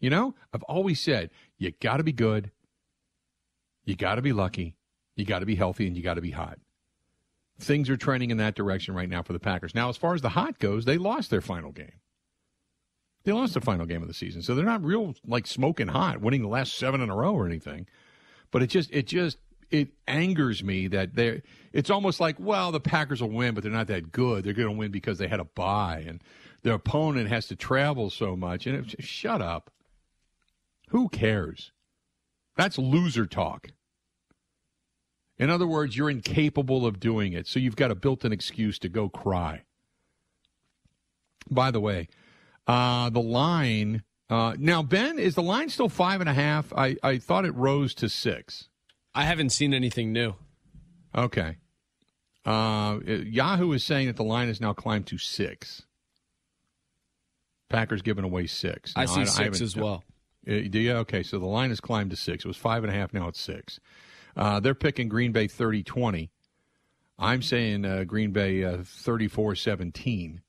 You 0.00 0.10
know, 0.10 0.34
I've 0.52 0.62
always 0.64 1.00
said 1.00 1.30
you 1.56 1.72
got 1.80 1.98
to 1.98 2.04
be 2.04 2.12
good, 2.12 2.50
you 3.84 3.94
got 3.94 4.16
to 4.16 4.22
be 4.22 4.32
lucky, 4.32 4.76
you 5.14 5.24
got 5.24 5.40
to 5.40 5.46
be 5.46 5.56
healthy, 5.56 5.86
and 5.86 5.96
you 5.96 6.02
got 6.02 6.14
to 6.14 6.20
be 6.20 6.30
hot. 6.32 6.58
Things 7.60 7.90
are 7.90 7.96
trending 7.96 8.30
in 8.30 8.36
that 8.36 8.54
direction 8.54 8.94
right 8.94 9.08
now 9.08 9.22
for 9.22 9.32
the 9.32 9.40
Packers. 9.40 9.74
Now, 9.74 9.88
as 9.88 9.96
far 9.96 10.14
as 10.14 10.22
the 10.22 10.30
hot 10.30 10.58
goes, 10.58 10.84
they 10.84 10.96
lost 10.96 11.30
their 11.30 11.40
final 11.40 11.72
game. 11.72 12.00
They 13.24 13.32
lost 13.32 13.54
the 13.54 13.60
final 13.60 13.84
game 13.84 14.00
of 14.00 14.08
the 14.08 14.14
season, 14.14 14.42
so 14.42 14.54
they're 14.54 14.64
not 14.64 14.82
real 14.82 15.14
like 15.26 15.46
smoking 15.46 15.88
hot, 15.88 16.20
winning 16.20 16.42
the 16.42 16.48
last 16.48 16.78
seven 16.78 17.00
in 17.00 17.10
a 17.10 17.16
row 17.16 17.34
or 17.34 17.46
anything. 17.46 17.86
But 18.50 18.62
it 18.62 18.68
just 18.68 18.90
it 18.92 19.06
just 19.06 19.38
it 19.70 19.88
angers 20.06 20.62
me 20.62 20.86
that 20.88 21.14
they're. 21.14 21.42
It's 21.72 21.90
almost 21.90 22.20
like 22.20 22.36
well, 22.38 22.72
the 22.72 22.80
Packers 22.80 23.20
will 23.20 23.30
win, 23.30 23.54
but 23.54 23.62
they're 23.62 23.72
not 23.72 23.88
that 23.88 24.12
good. 24.12 24.44
They're 24.44 24.52
going 24.52 24.68
to 24.68 24.78
win 24.78 24.90
because 24.90 25.18
they 25.18 25.28
had 25.28 25.40
a 25.40 25.44
bye, 25.44 26.04
and 26.06 26.22
their 26.62 26.74
opponent 26.74 27.28
has 27.28 27.46
to 27.48 27.56
travel 27.56 28.08
so 28.08 28.36
much. 28.36 28.66
And 28.66 28.76
it, 28.76 29.02
shut 29.02 29.42
up. 29.42 29.70
Who 30.90 31.08
cares? 31.08 31.72
That's 32.56 32.78
loser 32.78 33.26
talk. 33.26 33.68
In 35.38 35.50
other 35.50 35.66
words, 35.66 35.96
you're 35.96 36.10
incapable 36.10 36.84
of 36.84 36.98
doing 36.98 37.32
it, 37.32 37.46
so 37.46 37.60
you've 37.60 37.76
got 37.76 37.90
a 37.90 37.94
built-in 37.94 38.32
excuse 38.32 38.78
to 38.80 38.88
go 38.88 39.08
cry. 39.08 39.62
By 41.50 41.70
the 41.70 41.80
way, 41.80 42.08
uh, 42.66 43.10
the 43.10 43.22
line 43.22 44.02
uh, 44.30 44.54
now, 44.58 44.82
Ben, 44.82 45.18
is 45.18 45.34
the 45.34 45.42
line 45.42 45.70
still 45.70 45.88
five 45.88 46.20
and 46.20 46.28
a 46.28 46.34
half? 46.34 46.72
I, 46.74 46.96
I 47.02 47.18
thought 47.18 47.46
it 47.46 47.54
rose 47.54 47.94
to 47.94 48.08
six. 48.08 48.68
I 49.14 49.24
haven't 49.24 49.50
seen 49.50 49.72
anything 49.72 50.12
new. 50.12 50.34
Okay. 51.16 51.56
Uh, 52.44 52.98
Yahoo 53.06 53.72
is 53.72 53.82
saying 53.84 54.06
that 54.08 54.16
the 54.16 54.24
line 54.24 54.48
has 54.48 54.60
now 54.60 54.74
climbed 54.74 55.06
to 55.06 55.18
six. 55.18 55.82
Packers 57.70 58.02
giving 58.02 58.24
away 58.24 58.46
six. 58.46 58.94
Now, 58.96 59.02
I 59.02 59.04
see 59.06 59.20
I, 59.22 59.24
six 59.24 59.60
I 59.60 59.64
as 59.64 59.76
well. 59.76 60.04
Uh, 60.46 60.60
do 60.70 60.78
you? 60.78 60.92
Okay, 60.92 61.22
so 61.22 61.38
the 61.38 61.46
line 61.46 61.70
has 61.70 61.80
climbed 61.80 62.10
to 62.10 62.16
six. 62.16 62.44
It 62.44 62.48
was 62.48 62.56
five 62.56 62.84
and 62.84 62.92
a 62.92 62.96
half. 62.96 63.12
Now 63.12 63.28
it's 63.28 63.40
six. 63.40 63.80
Uh, 64.38 64.60
they're 64.60 64.74
picking 64.74 65.08
Green 65.08 65.32
Bay 65.32 65.48
30 65.48 65.82
20. 65.82 66.30
I'm 67.18 67.42
saying 67.42 67.84
uh, 67.84 68.04
Green 68.04 68.30
Bay 68.30 68.64
uh, 68.64 68.78
34 68.84 69.56
17 69.56 70.42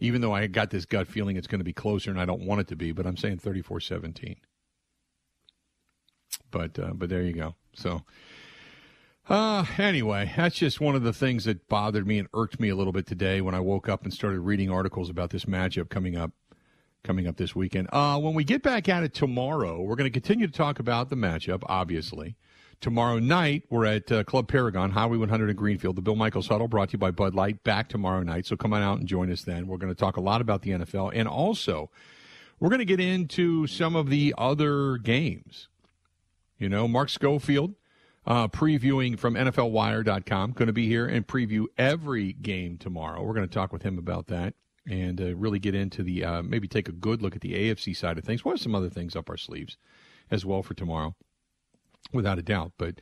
even 0.00 0.22
though 0.22 0.32
I 0.32 0.46
got 0.46 0.70
this 0.70 0.86
gut 0.86 1.06
feeling 1.06 1.36
it's 1.36 1.46
going 1.46 1.60
to 1.60 1.64
be 1.64 1.74
closer 1.74 2.10
and 2.10 2.20
I 2.20 2.24
don't 2.24 2.46
want 2.46 2.62
it 2.62 2.68
to 2.68 2.76
be, 2.76 2.92
but 2.92 3.06
I'm 3.06 3.16
saying 3.16 3.38
34 3.38 3.80
17. 3.80 4.36
But, 6.50 6.78
uh, 6.78 6.92
but 6.94 7.08
there 7.08 7.22
you 7.22 7.32
go. 7.32 7.54
So, 7.74 8.02
uh, 9.28 9.64
anyway, 9.78 10.32
that's 10.36 10.56
just 10.56 10.80
one 10.80 10.96
of 10.96 11.02
the 11.02 11.12
things 11.12 11.44
that 11.44 11.68
bothered 11.68 12.06
me 12.06 12.18
and 12.18 12.28
irked 12.34 12.58
me 12.58 12.70
a 12.70 12.74
little 12.74 12.92
bit 12.92 13.06
today 13.06 13.40
when 13.40 13.54
I 13.54 13.60
woke 13.60 13.88
up 13.88 14.02
and 14.02 14.12
started 14.12 14.40
reading 14.40 14.70
articles 14.70 15.10
about 15.10 15.30
this 15.30 15.44
matchup 15.44 15.90
coming 15.90 16.16
up 16.16 16.32
coming 17.02 17.26
up 17.26 17.36
this 17.36 17.54
weekend. 17.56 17.88
Uh, 17.92 18.18
when 18.18 18.34
we 18.34 18.44
get 18.44 18.62
back 18.62 18.88
at 18.88 19.02
it 19.02 19.14
tomorrow, 19.14 19.80
we're 19.80 19.96
going 19.96 20.10
to 20.10 20.20
continue 20.20 20.46
to 20.46 20.52
talk 20.52 20.78
about 20.78 21.08
the 21.08 21.16
matchup, 21.16 21.62
obviously. 21.66 22.36
Tomorrow 22.80 23.18
night, 23.18 23.64
we're 23.68 23.84
at 23.84 24.10
uh, 24.10 24.24
Club 24.24 24.48
Paragon, 24.48 24.90
Highway 24.90 25.18
100 25.18 25.50
in 25.50 25.56
Greenfield. 25.56 25.96
The 25.96 26.02
Bill 26.02 26.16
Michaels 26.16 26.48
Huddle 26.48 26.68
brought 26.68 26.90
to 26.90 26.92
you 26.94 26.98
by 26.98 27.10
Bud 27.10 27.34
Light 27.34 27.62
back 27.62 27.88
tomorrow 27.88 28.22
night. 28.22 28.46
So 28.46 28.56
come 28.56 28.72
on 28.72 28.80
out 28.80 28.98
and 28.98 29.06
join 29.06 29.30
us 29.30 29.42
then. 29.42 29.66
We're 29.66 29.76
going 29.76 29.92
to 29.92 29.98
talk 29.98 30.16
a 30.16 30.20
lot 30.20 30.40
about 30.40 30.62
the 30.62 30.70
NFL. 30.70 31.12
And 31.14 31.28
also, 31.28 31.90
we're 32.58 32.70
going 32.70 32.78
to 32.78 32.86
get 32.86 33.00
into 33.00 33.66
some 33.66 33.96
of 33.96 34.08
the 34.08 34.34
other 34.38 34.96
games. 34.96 35.68
You 36.58 36.70
know, 36.70 36.88
Mark 36.88 37.10
Schofield 37.10 37.74
uh, 38.26 38.48
previewing 38.48 39.18
from 39.18 39.34
NFLWire.com, 39.34 40.52
going 40.52 40.66
to 40.66 40.72
be 40.72 40.86
here 40.86 41.06
and 41.06 41.26
preview 41.26 41.66
every 41.76 42.32
game 42.32 42.78
tomorrow. 42.78 43.22
We're 43.22 43.34
going 43.34 43.48
to 43.48 43.54
talk 43.54 43.72
with 43.72 43.82
him 43.82 43.98
about 43.98 44.28
that 44.28 44.54
and 44.90 45.20
uh, 45.20 45.36
really 45.36 45.60
get 45.60 45.74
into 45.74 46.02
the 46.02 46.24
uh, 46.24 46.42
maybe 46.42 46.66
take 46.66 46.88
a 46.88 46.92
good 46.92 47.22
look 47.22 47.36
at 47.36 47.40
the 47.40 47.54
AFC 47.54 47.96
side 47.96 48.18
of 48.18 48.24
things. 48.24 48.44
We'll 48.44 48.54
have 48.54 48.60
some 48.60 48.74
other 48.74 48.90
things 48.90 49.14
up 49.14 49.30
our 49.30 49.36
sleeves 49.36 49.76
as 50.30 50.44
well 50.44 50.62
for 50.62 50.74
tomorrow 50.74 51.14
without 52.12 52.40
a 52.40 52.42
doubt. 52.42 52.72
But 52.76 53.00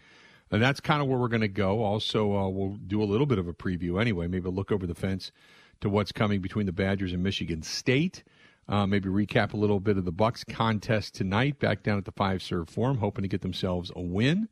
uh, 0.53 0.59
that's 0.59 0.81
kind 0.81 1.01
of 1.01 1.09
where 1.09 1.19
we're 1.19 1.29
going 1.29 1.41
to 1.41 1.49
go. 1.49 1.83
Also, 1.83 2.37
uh, 2.37 2.49
we'll 2.49 2.77
do 2.87 3.03
a 3.03 3.05
little 3.05 3.27
bit 3.27 3.39
of 3.39 3.49
a 3.49 3.55
preview 3.55 4.01
anyway, 4.01 4.29
maybe 4.29 4.51
look 4.51 4.71
over 4.71 4.87
the 4.87 4.95
fence 4.95 5.33
to 5.81 5.89
what's 5.89 6.13
coming 6.13 6.41
between 6.43 6.67
the 6.67 6.73
Badgers 6.73 7.13
and 7.13 7.23
Michigan 7.23 7.63
State. 7.63 8.23
Uh, 8.69 8.87
maybe 8.87 9.09
recap 9.09 9.55
a 9.55 9.57
little 9.57 9.81
bit 9.81 9.97
of 9.97 10.05
the 10.05 10.13
Bucks 10.13 10.45
contest 10.45 11.15
tonight 11.15 11.59
back 11.59 11.83
down 11.83 11.97
at 11.97 12.05
the 12.05 12.13
Fiserv 12.13 12.69
Forum, 12.69 12.99
hoping 12.99 13.23
to 13.23 13.29
get 13.29 13.41
themselves 13.41 13.91
a 13.97 14.03
win. 14.03 14.49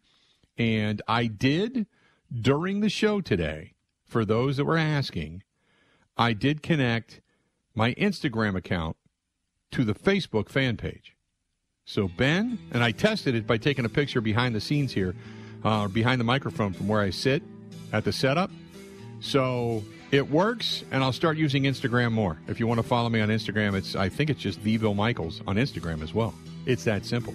And 0.57 1.03
I 1.07 1.27
did 1.27 1.87
during 2.33 2.81
the 2.81 2.89
show 2.89 3.21
today. 3.21 3.75
for 4.07 4.25
those 4.25 4.57
that 4.57 4.65
were 4.65 4.79
asking, 4.79 5.43
I 6.17 6.33
did 6.33 6.63
connect 6.63 7.21
my 7.77 7.95
Instagram 7.95 8.57
account 8.57 8.97
to 9.73 9.85
the 9.85 9.95
Facebook 9.95 10.49
fan 10.49 10.77
page. 10.77 11.15
So, 11.85 12.09
Ben, 12.09 12.59
and 12.73 12.83
I 12.83 12.91
tested 12.91 13.37
it 13.37 13.47
by 13.47 13.59
taking 13.59 13.85
a 13.85 13.89
picture 13.89 14.21
behind 14.21 14.57
the 14.57 14.61
scenes 14.61 14.93
here, 14.93 15.15
uh, 15.63 15.87
behind 15.87 16.21
the 16.21 16.25
microphone 16.25 16.73
from 16.73 16.89
where 16.89 17.01
I 17.01 17.11
sit 17.11 17.45
at 17.93 18.05
the 18.05 18.13
setup. 18.13 18.51
So 19.21 19.85
it 20.11 20.29
works, 20.29 20.83
and 20.91 21.05
I'll 21.05 21.13
start 21.13 21.37
using 21.37 21.63
Instagram 21.63 22.13
more. 22.13 22.39
If 22.49 22.59
you 22.59 22.67
want 22.67 22.79
to 22.79 22.87
follow 22.87 23.09
me 23.09 23.21
on 23.21 23.29
Instagram, 23.29 23.75
it's 23.75 23.95
I 23.95 24.09
think 24.09 24.31
it's 24.31 24.41
just 24.41 24.63
the 24.63 24.77
Bill 24.79 24.95
Michaels 24.95 25.43
on 25.47 25.57
Instagram 25.57 26.03
as 26.03 26.13
well. 26.13 26.35
It's 26.65 26.85
that 26.85 27.05
simple. 27.05 27.35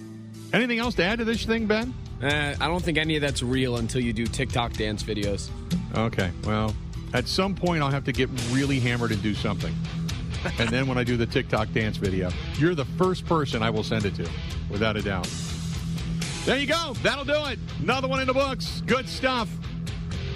Anything 0.51 0.79
else 0.79 0.95
to 0.95 1.03
add 1.03 1.19
to 1.19 1.25
this 1.25 1.45
thing, 1.45 1.65
Ben? 1.65 1.93
Uh, 2.21 2.55
I 2.59 2.67
don't 2.67 2.83
think 2.83 2.97
any 2.97 3.15
of 3.15 3.21
that's 3.21 3.41
real 3.41 3.77
until 3.77 4.01
you 4.01 4.11
do 4.11 4.27
TikTok 4.27 4.73
dance 4.73 5.01
videos. 5.01 5.49
Okay, 5.95 6.29
well, 6.43 6.75
at 7.13 7.27
some 7.27 7.55
point 7.55 7.81
I'll 7.81 7.89
have 7.89 8.03
to 8.05 8.11
get 8.11 8.29
really 8.51 8.79
hammered 8.79 9.11
and 9.11 9.23
do 9.23 9.33
something. 9.33 9.73
And 10.57 10.69
then 10.69 10.87
when 10.87 10.97
I 10.97 11.03
do 11.03 11.17
the 11.17 11.25
TikTok 11.25 11.71
dance 11.71 11.97
video, 11.97 12.31
you're 12.57 12.75
the 12.75 12.85
first 12.85 13.25
person 13.25 13.61
I 13.61 13.69
will 13.69 13.83
send 13.83 14.05
it 14.05 14.15
to, 14.15 14.29
without 14.69 14.97
a 14.97 15.01
doubt. 15.01 15.29
There 16.45 16.57
you 16.57 16.67
go. 16.67 16.93
That'll 17.03 17.25
do 17.25 17.45
it. 17.45 17.59
Another 17.81 18.07
one 18.07 18.19
in 18.19 18.27
the 18.27 18.33
books. 18.33 18.81
Good 18.85 19.07
stuff. 19.07 19.49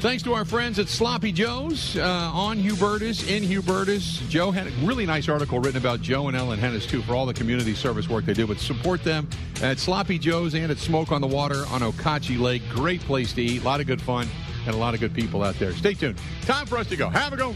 Thanks 0.01 0.21
to 0.23 0.33
our 0.35 0.45
friends 0.45 0.77
at 0.77 0.87
Sloppy 0.87 1.31
Joe's 1.31 1.97
uh, 1.97 2.03
on 2.31 2.59
Hubertus, 2.59 3.27
in 3.27 3.41
Hubertus. 3.43 4.27
Joe 4.29 4.51
had 4.51 4.67
a 4.67 4.69
really 4.85 5.05
nice 5.07 5.27
article 5.27 5.59
written 5.59 5.77
about 5.77 6.01
Joe 6.01 6.27
and 6.27 6.37
Ellen 6.37 6.59
Hennis, 6.59 6.87
too, 6.87 7.01
for 7.01 7.15
all 7.15 7.25
the 7.25 7.33
community 7.33 7.73
service 7.73 8.07
work 8.07 8.25
they 8.25 8.33
do. 8.33 8.45
But 8.45 8.59
support 8.59 9.03
them 9.03 9.27
at 9.63 9.79
Sloppy 9.79 10.19
Joe's 10.19 10.53
and 10.53 10.71
at 10.71 10.77
Smoke 10.77 11.11
on 11.11 11.21
the 11.21 11.27
Water 11.27 11.65
on 11.69 11.81
Okauchee 11.81 12.39
Lake. 12.39 12.61
Great 12.69 13.01
place 13.01 13.33
to 13.33 13.41
eat. 13.41 13.63
A 13.63 13.65
lot 13.65 13.79
of 13.79 13.87
good 13.87 14.01
fun 14.01 14.27
and 14.67 14.75
a 14.75 14.77
lot 14.77 14.93
of 14.93 14.99
good 14.99 15.13
people 15.13 15.41
out 15.41 15.55
there. 15.55 15.71
Stay 15.73 15.95
tuned. 15.95 16.19
Time 16.41 16.67
for 16.67 16.77
us 16.77 16.87
to 16.87 16.95
go. 16.95 17.09
Have 17.09 17.33
a 17.33 17.37
go. 17.37 17.55